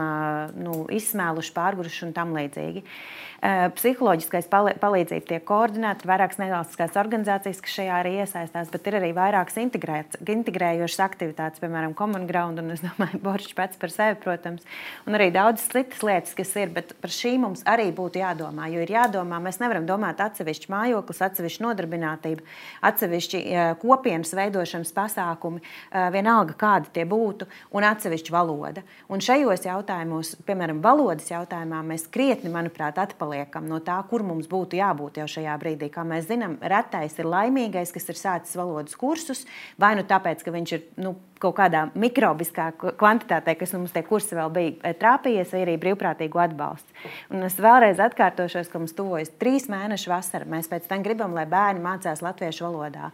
[0.62, 2.84] nu, izsmēluši, pārguruši un tam līdzīgi.
[2.84, 8.88] Uh, Eh, psiholoģiskais palīdzība tiek koordinēta, ir vairākas nevalstiskās organizācijas, kas šajā arī iesaistās, bet
[8.90, 14.18] ir arī vairākas integrējošas aktivitātes, piemēram, Common Ground, un es domāju, Boršs pats par sevi,
[14.20, 14.66] protams,
[15.08, 18.82] un arī daudzas citas lietas, kas ir, bet par šīm mums arī būtu jādomā, jo
[18.84, 22.44] ir jādomā, mēs nevaram domāt atsevišķi mājoklis, atsevišķi nodarbinātība,
[22.90, 28.84] atsevišķi eh, kopienas veidošanas pasākumi, eh, vienalga kādi tie būtu, un atsevišķi valoda.
[29.08, 34.48] Un šajos jautājumos, piemēram, valodas jautājumā, mēs krietni, manuprāt, atpaliekam atpaliekam no tā, kur mums
[34.48, 35.90] būtu jābūt jau šajā brīdī.
[35.90, 39.46] Kā mēs zinām, retais ir laimīgais, kas ir sācis valodas kursus,
[39.78, 44.36] vai nu tāpēc, ka viņš ir nu, kaut kādā mikrobiskā kvantitātē, kas mums tie kursi
[44.36, 46.92] vēl bija eh, trāpījies, vai arī brīvprātīgu atbalstu.
[47.30, 50.48] Un es vēlreiz atkārtošos, ka mums tuvojas trīs mēnešu vasara.
[50.48, 53.12] Mēs pēc tam gribam, lai bērni mācās latviešu valodā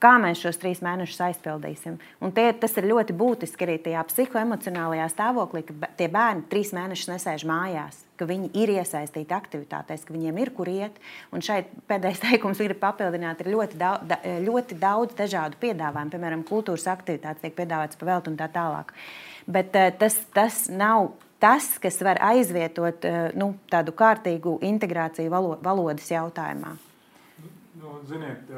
[0.00, 1.98] kā mēs šos trīs mēnešus aizpildīsim.
[2.24, 7.12] Un tie, tas ir ļoti būtiski arī tajā psihoemocionālajā stāvoklī, ka tie bērni trīs mēnešus
[7.12, 11.00] nesēž mājās, ka viņi ir iesaistīti aktivitātēs, ka viņiem ir kur iet.
[11.34, 14.18] Un šeit pēdējais teikums ir papildināt, ir ļoti daudz,
[14.48, 18.94] ļoti daudz dažādu piedāvājumu, piemēram, kultūras aktivitātes tiek piedāvātas pa veltu un tā tālāk.
[19.50, 25.32] Bet eh, tas, tas nav tas, kas var aizvietot eh, nu, tādu kārtīgu integrāciju
[25.64, 26.76] valodas jautājumā.
[27.80, 28.50] Nu, ziniet,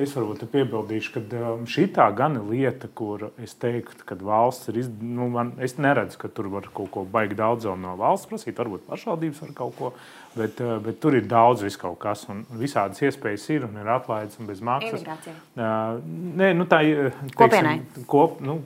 [0.00, 4.78] es varbūt piebildīšu, ka šī tā gan ir lieta, kur es teiktu, ka valsts ir.
[4.80, 4.88] Iz...
[4.88, 8.56] Nu, man, es neredzu, ka tur var kaut ko baigi daudz no valsts prasīt.
[8.56, 9.90] Varbūt pašvaldības var kaut ko
[10.34, 14.38] Bet, eh, bet tur ir daudz kaut kas, un visādas iespējas ir un ir atlaides
[14.40, 15.04] un bez maksas.
[15.04, 15.98] Uh,
[16.40, 18.62] nē, nu, tā ir eh, kop, nu,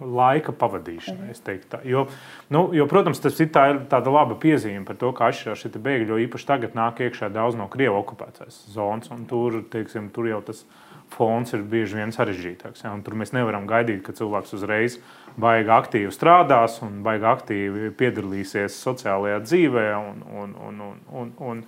[0.00, 1.16] laika pavadīšana.
[1.24, 1.68] Mm -hmm.
[1.72, 2.06] Tā, jo,
[2.50, 5.70] nu, jo, protams, tas ir, tā ir tāda laba piezīme par to, kā atšķirās šie
[5.70, 6.08] bēgļi.
[6.08, 10.42] Jo īpaši tagad nāk iekšā daudz no Krievijas okupētās zonas, un tur, teiksim, tur jau
[10.42, 10.66] tas
[11.08, 12.84] fons ir bieži vien sarežģītāks.
[12.84, 12.92] Ja?
[13.04, 15.00] Tur mēs nevaram gaidīt, ka cilvēks uzreiz
[15.40, 21.62] baigi aktīvi strādās un baigi aktīvi piedalīsies sociālajā dzīvē un, un, un, un, un, un,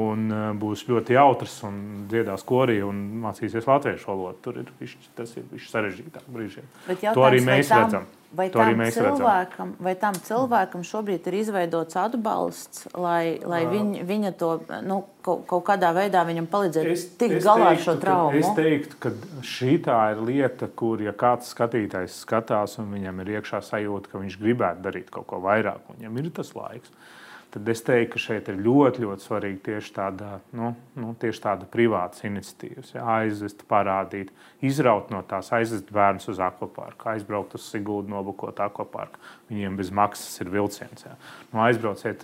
[0.00, 4.38] un e, būs ļoti jautrs un dziedās korī un mācīsies latviešu valodu.
[4.44, 6.70] Tur ir višķi, tas ir sarežģītāk brīžiem.
[7.10, 7.84] To arī mēs tam...
[7.84, 8.08] redzam.
[8.30, 14.50] Vai tam, cilvēkam, vai tam cilvēkam šobrīd ir izveidots atbalsts, lai, lai viņ, viņa to
[14.86, 18.38] nu, kaut, kaut kādā veidā viņam palīdzētu tikt galā ar šo traumu?
[18.38, 19.12] Es teiktu, ka
[19.42, 24.38] šī ir lieta, kur, ja kāds skatītājs skatās un viņam ir iekšā sajūta, ka viņš
[24.44, 26.94] gribētu darīt kaut ko vairāk, un viņam ir tas laiks,
[27.54, 31.68] tad es teiktu, ka šeit ir ļoti, ļoti svarīga tieši tāda, nu, nu, tieši tāda
[31.70, 32.84] privāta iniciatīva.
[32.94, 34.30] Ja, aizvest, parādīt,
[34.66, 39.22] izraut no tās, aizvest bērnus uz akvaparku, aizbraukt uz Sigūdu, nobukot akvaparku.
[39.50, 41.02] Viņiem bez maksas ir vilciens.
[41.02, 41.16] Ja.
[41.50, 42.22] Nu, aizbrauciet,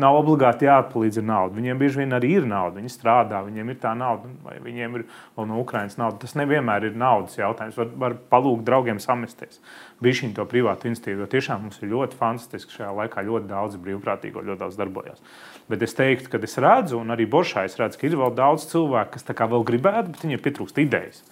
[0.00, 1.58] nav obligāti jāatpalīdz ar naudu.
[1.58, 5.04] Viņiem bieži vien arī ir nauda, viņi strādā, viņiem ir tā nauda, vai viņiem ir
[5.36, 6.22] vēl no Ukrainas nauda.
[6.22, 7.76] Tas nevienmēr ir naudas jautājums.
[7.76, 9.60] Var, var palūgt draugiem samesties
[10.00, 11.24] bija šī privāta institīva.
[11.24, 15.22] Jo tiešām mums ir ļoti fantastiski šajā laikā, ļoti daudz brīvprātīgo, ļoti daudz darbojas.
[15.68, 18.68] Bet es teiktu, ka es redzu, un arī Boršā es redzu, ka ir vēl daudz
[18.70, 21.22] cilvēku, kas vēl gribētu, bet viņiem pietrūkst idejas.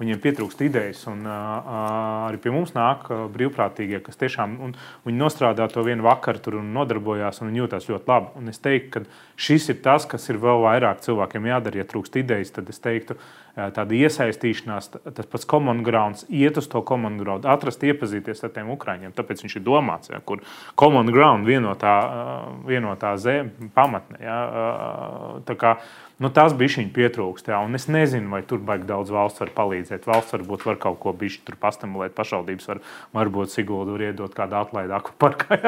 [0.00, 1.68] Viņiem pietrūkst idejas, un uh,
[2.26, 4.56] arī pie mums nāk uh, brīvprātīgie, kas tiešām
[5.06, 8.32] viņi nostrādā to vienu vakaru tur un nodarbojās, un viņi jūtas ļoti labi.
[8.40, 11.78] Un es teiktu, ka šis ir tas, kas ir vēl vairāk cilvēkiem jādara.
[11.78, 13.14] Ja trūkst idejas, tad es teiktu,
[13.54, 18.50] ka tāda iesaistīšanās, tas pats common ground, iet uz to common ground, atrast, iepazīties ar
[18.56, 19.14] tiem ukrāņiem.
[19.14, 20.42] Tāpēc viņš ir domāts, ja, kur
[20.80, 21.94] common ground vienotā,
[22.66, 24.18] vienotā zeme, pamatne.
[24.26, 24.40] Ja,
[25.46, 25.76] tā kā
[26.22, 27.48] Nu, tas bija viņa pietrūkst.
[27.50, 30.04] Jā, es nezinu, vai tur baigi daudz valsts var palīdzēt.
[30.06, 32.80] Valsts varbūt var kaut ko bišķi tur pastimulēt, pašvaldības var,
[33.18, 35.58] varbūt Siguldu var iedot kādu atlaidu akvaparkā.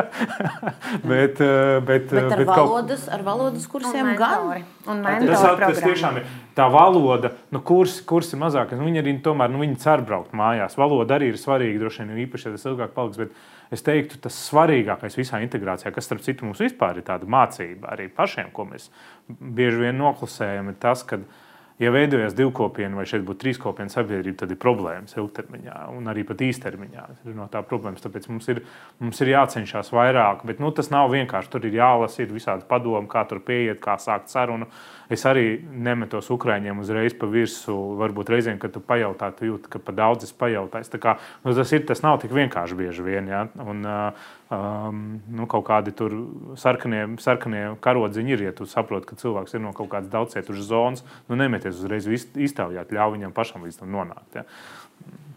[1.10, 3.14] bet, eh, bet, bet ar, bet valodas, kaut...
[3.18, 4.62] ar valodas kursiem gan.
[4.86, 8.78] Un tas, tas tiešām ir tā valoda, nu, kurs, kurs ir mazākais.
[8.78, 10.78] Nu, viņi arī tomēr nu, viņi cer braukt mājās.
[10.78, 13.18] Valoda arī ir svarīga, droši vien īpaši, ja tas ilgāk paliks.
[13.18, 13.34] Bet,
[13.74, 18.08] es teiktu, tas svarīgākais visā integrācijā, kas starp citu mums vispār ir tāda mācība arī
[18.12, 18.90] pašiem, ko mēs
[19.28, 21.20] bieži vien noklusējam, ir tas, ka
[21.78, 26.40] ja veidojas divkopiena vai šeit būtu trīskopiena sabiedrība, tad ir problēmas ilgtermiņā un arī pat
[26.46, 27.06] īstermiņā.
[27.36, 28.04] No tā problēmas.
[28.04, 28.62] Tāpēc mums ir,
[29.02, 31.52] mums ir jācenšas vairāk, bet nu, tas nav vienkārši.
[31.52, 34.70] Tur ir jālasa, ir visādi padomi, kā tur pieiet, kā sākt sarunu.
[35.12, 37.94] Es arī nemetos Ukrāņiem uzreiz pa virsmu.
[38.00, 40.98] Varbūt reizēm, kad tu pajautā, tu jūti, ka pa daudz es pajautāju.
[41.02, 43.30] Kā, nu, tas, ir, tas nav tik vienkārši bieži vien.
[43.30, 43.44] Ja?
[43.62, 45.04] Un, um,
[45.38, 46.16] nu, kaut kādi tur
[46.58, 51.06] sarkanie, sarkanie karodziņi ir, ja tu saproti, ka cilvēks ir no kaut kādas daudzcietušas zonas,
[51.30, 54.40] nu nemeties uzreiz iztaujāt, ļauj viņam pašam līdz tam nonākt.
[54.40, 54.46] Ja.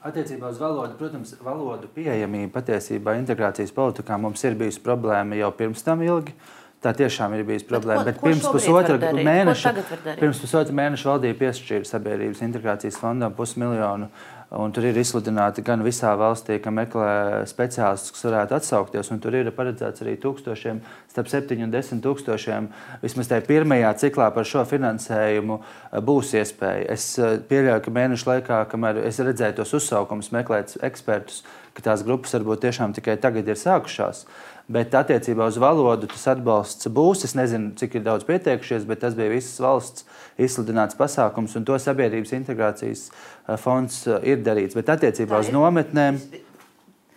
[0.09, 5.83] Attiecībā uz valodu, protams, valodu pieejamību patiesībā integrācijas politikā mums ir bijusi problēma jau pirms
[5.83, 6.33] tam ilgi.
[6.33, 8.05] Uh, Tā tiešām ir bijusi problēma.
[8.07, 9.71] Bet, ko, bet pirms, pusotra mēneša,
[10.15, 14.07] pirms pusotra mēneša valdība piešķīra sabiedrības integrācijas fondam pusmiljonu.
[14.49, 19.11] Un tur ir izsludināti gan visā valstī, ka meklē speciālistus, kas varētu atsaukties.
[19.21, 20.79] Tur ir paredzēts arī tūkstošiem,
[21.11, 22.71] starp 7 un 10 tūkstošiem.
[23.03, 26.87] Vismaz tajā pirmajā ciklā par šo finansējumu eh, būs iespēja.
[26.95, 31.43] Es eh, pieļauju, ka mēnešu laikā, kamēr es redzēju tos uzsaukumus, meklēt ekspertus,
[31.77, 34.25] ka tās grupas varbūt tiešām tikai tagad ir sākušās.
[34.69, 37.23] Bet attiecībā uz valodu tas atbalsts būs.
[37.25, 40.05] Es nezinu, cik ir daudz pieteikušies, bet tas bija visas valsts
[40.37, 44.77] izsludināts pasākums, un to sabiedrības integrācijas eh, fonds eh, ir darīts.
[44.77, 46.21] Bet attiecībā uz nometnēm.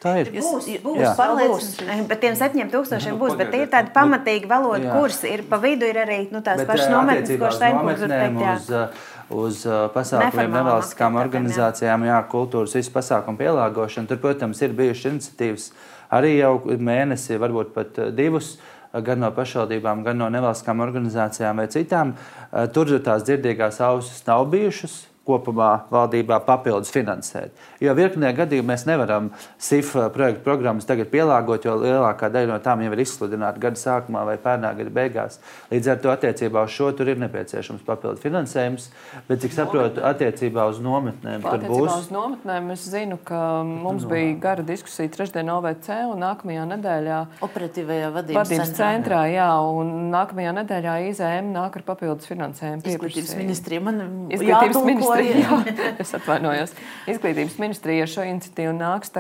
[0.03, 0.33] Tā ir.
[0.33, 1.69] Būs, būs, būs.
[2.09, 3.37] Bet tiem septiņiem tūkstošiem būs.
[3.39, 5.29] Bet tie ir tādi pamatīgi valodu kursi.
[5.37, 8.43] Ir pa vidu ir arī nu, tās pašas eh, nometnes, ko Steinkungs var teikt.
[8.43, 9.63] Uz, uz
[9.93, 14.09] pasākumiem, nevalstiskām organizācijām, jā, kultūras, visu pasākumu pielāgošanu.
[14.09, 15.73] Tur, protams, ir bijušas iniciatīvas
[16.13, 18.57] arī jau mēnesi, varbūt pat eh, divus
[18.93, 22.13] gan no pašvaldībām, gan no nevalstiskām organizācijām vai citām.
[22.51, 27.55] Eh, tur tās dzirdīgās ausis nav bijušas kopumā valdībā papildus finansēt.
[27.83, 29.31] Jo virknē gadījumā mēs nevaram
[29.61, 34.25] SIF projektu programmas tagad pielāgot, jo lielākā daļa no tām jau ir izsludināta gada sākumā
[34.29, 35.41] vai pērnā gada beigās.
[35.73, 38.89] Līdz ar to attiecībā uz šo tur ir nepieciešams papildu finansējums,
[39.29, 41.67] bet cik saprotu, attiecībā uz nometnēm tur būs.
[41.67, 47.21] Attiecībā uz nometnēm es zinu, ka mums bija gara diskusija trešdien OVC un nākamajā nedēļā
[47.49, 52.87] operatīvajā vadības, vadības centrā, centrā jā, un nākamajā nedēļā IZM nāk ar papildus finansējumu.
[52.95, 54.03] Izglītības ministrija man
[54.33, 55.95] Izglītības ministrija ministrija.
[56.03, 56.75] es atvainojos.
[57.11, 59.13] Izglītības ministrija šo iniciatīvu nāks.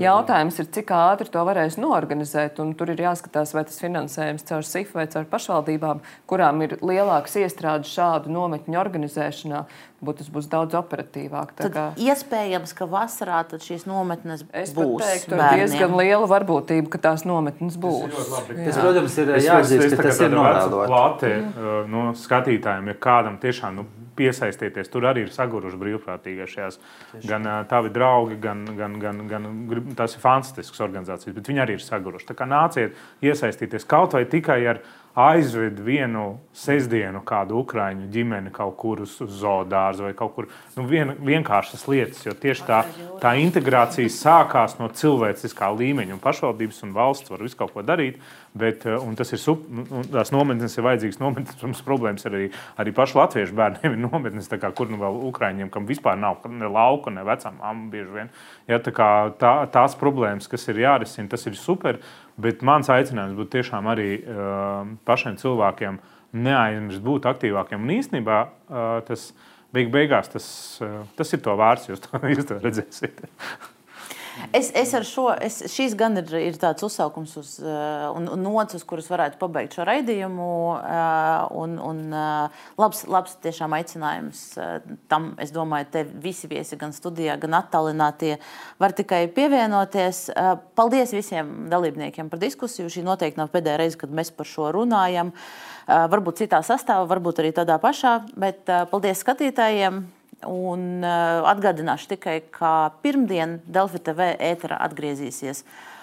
[0.00, 2.58] Jautājums ir, cik ātri to varēs norganizēt.
[2.78, 7.92] Tur ir jāskatās, vai tas finansējums caur SIF vai caur pašvaldībām, kurām ir lielāks iestrādes
[7.92, 9.64] šādu nometņu organizēšanā.
[10.02, 11.52] Būt, tas būs daudz operatīvāk.
[11.60, 11.82] Tad kā...
[12.02, 14.98] Iespējams, ka vasarā šīs nometnes es būs.
[14.98, 18.10] Teiktu, ar diezgan lielu varbūtību, ka tās nometnes būs.
[18.10, 20.90] Tas, protams, ir jāatzīst, ka tas ir novēlots.
[20.90, 21.92] Plāte, mm.
[21.94, 23.86] no skatītājiem, ja kādam tiešām nu,
[24.18, 24.90] piesaistīties.
[24.92, 26.78] Tur arī ir saguruši brīvprātīgie šajās.
[27.28, 29.48] Gan uh, tavi draugi, gan, gan, gan, gan
[29.98, 32.28] tas ir fantastisks organizācijas, bet viņi arī ir saguruši.
[32.32, 34.82] Tā kā nāciet iesaistīties kaut vai tikai ar
[35.14, 41.12] aizved vienu sestdienu kādu ukrāņu ģimeni kaut kur uz, zoodārzu vai kaut kur nu, vien,
[41.20, 42.22] vienkāršas lietas.
[42.24, 42.78] Jo tieši tā,
[43.20, 48.22] tā integrācija sākās no cilvēciskā līmeņa, un pašvaldības un valsts var visu kaut ko darīt.
[48.56, 51.20] Bet, eh, tas ir sub, nu, tās nometnes ir vajadzīgas.
[51.20, 55.70] Nometnes, mums problēmas arī, arī pašu latviešu bērniem ir nometnes, kā, kur nu vēl ukrāņiem,
[55.72, 58.34] kam vispār nav ne lauka, ne vecām māmām bieži vien.
[58.68, 59.08] Ja, tā kā,
[59.40, 62.00] tā, tās problēmas, kas ir jārisina, tas ir super.
[62.42, 66.00] Bet mans aicinājums būtu tiešām arī uh, pašiem cilvēkiem
[66.32, 67.82] neaizmirst būt aktīvākiem.
[67.84, 69.30] Un īstenībā uh, tas
[69.72, 70.46] beig beigās tas,
[70.84, 73.22] uh, tas ir to vārds, jūs to, jūs to redzēsiet.
[74.52, 78.42] Es, es ar šo, es, šīs gan ir, ir tāds uzsaukums uz, uh, un, un
[78.44, 80.48] nots, uz kuras varētu pabeigt šo raidījumu.
[80.76, 84.44] Uh, un, un, uh, labs, labs tiešām aicinājums
[85.08, 88.36] tam, es domāju, te visi viesi gan studijā, gan attālinātie
[88.82, 90.26] var tikai pievienoties.
[90.76, 92.92] Paldies visiem dalībniekiem par diskusiju.
[92.92, 95.32] Šī noteikti nav pēdējā reize, kad mēs par šo runājam.
[95.88, 100.04] Varbūt citā sastāvā, varbūt arī tādā pašā, bet paldies skatītājiem!
[100.48, 105.62] Un uh, atgādināšu tikai, ka pirmdien Delfi TV ēterā atgriezīsies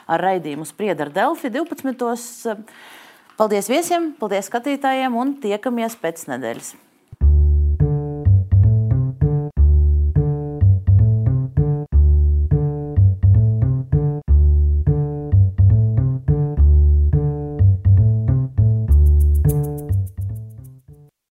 [0.10, 2.56] ar raidījumu Sprieda ar Delfi 12.
[3.40, 6.74] Paldies viesiem, paldies skatītājiem un tiekamies pēc nedēļas.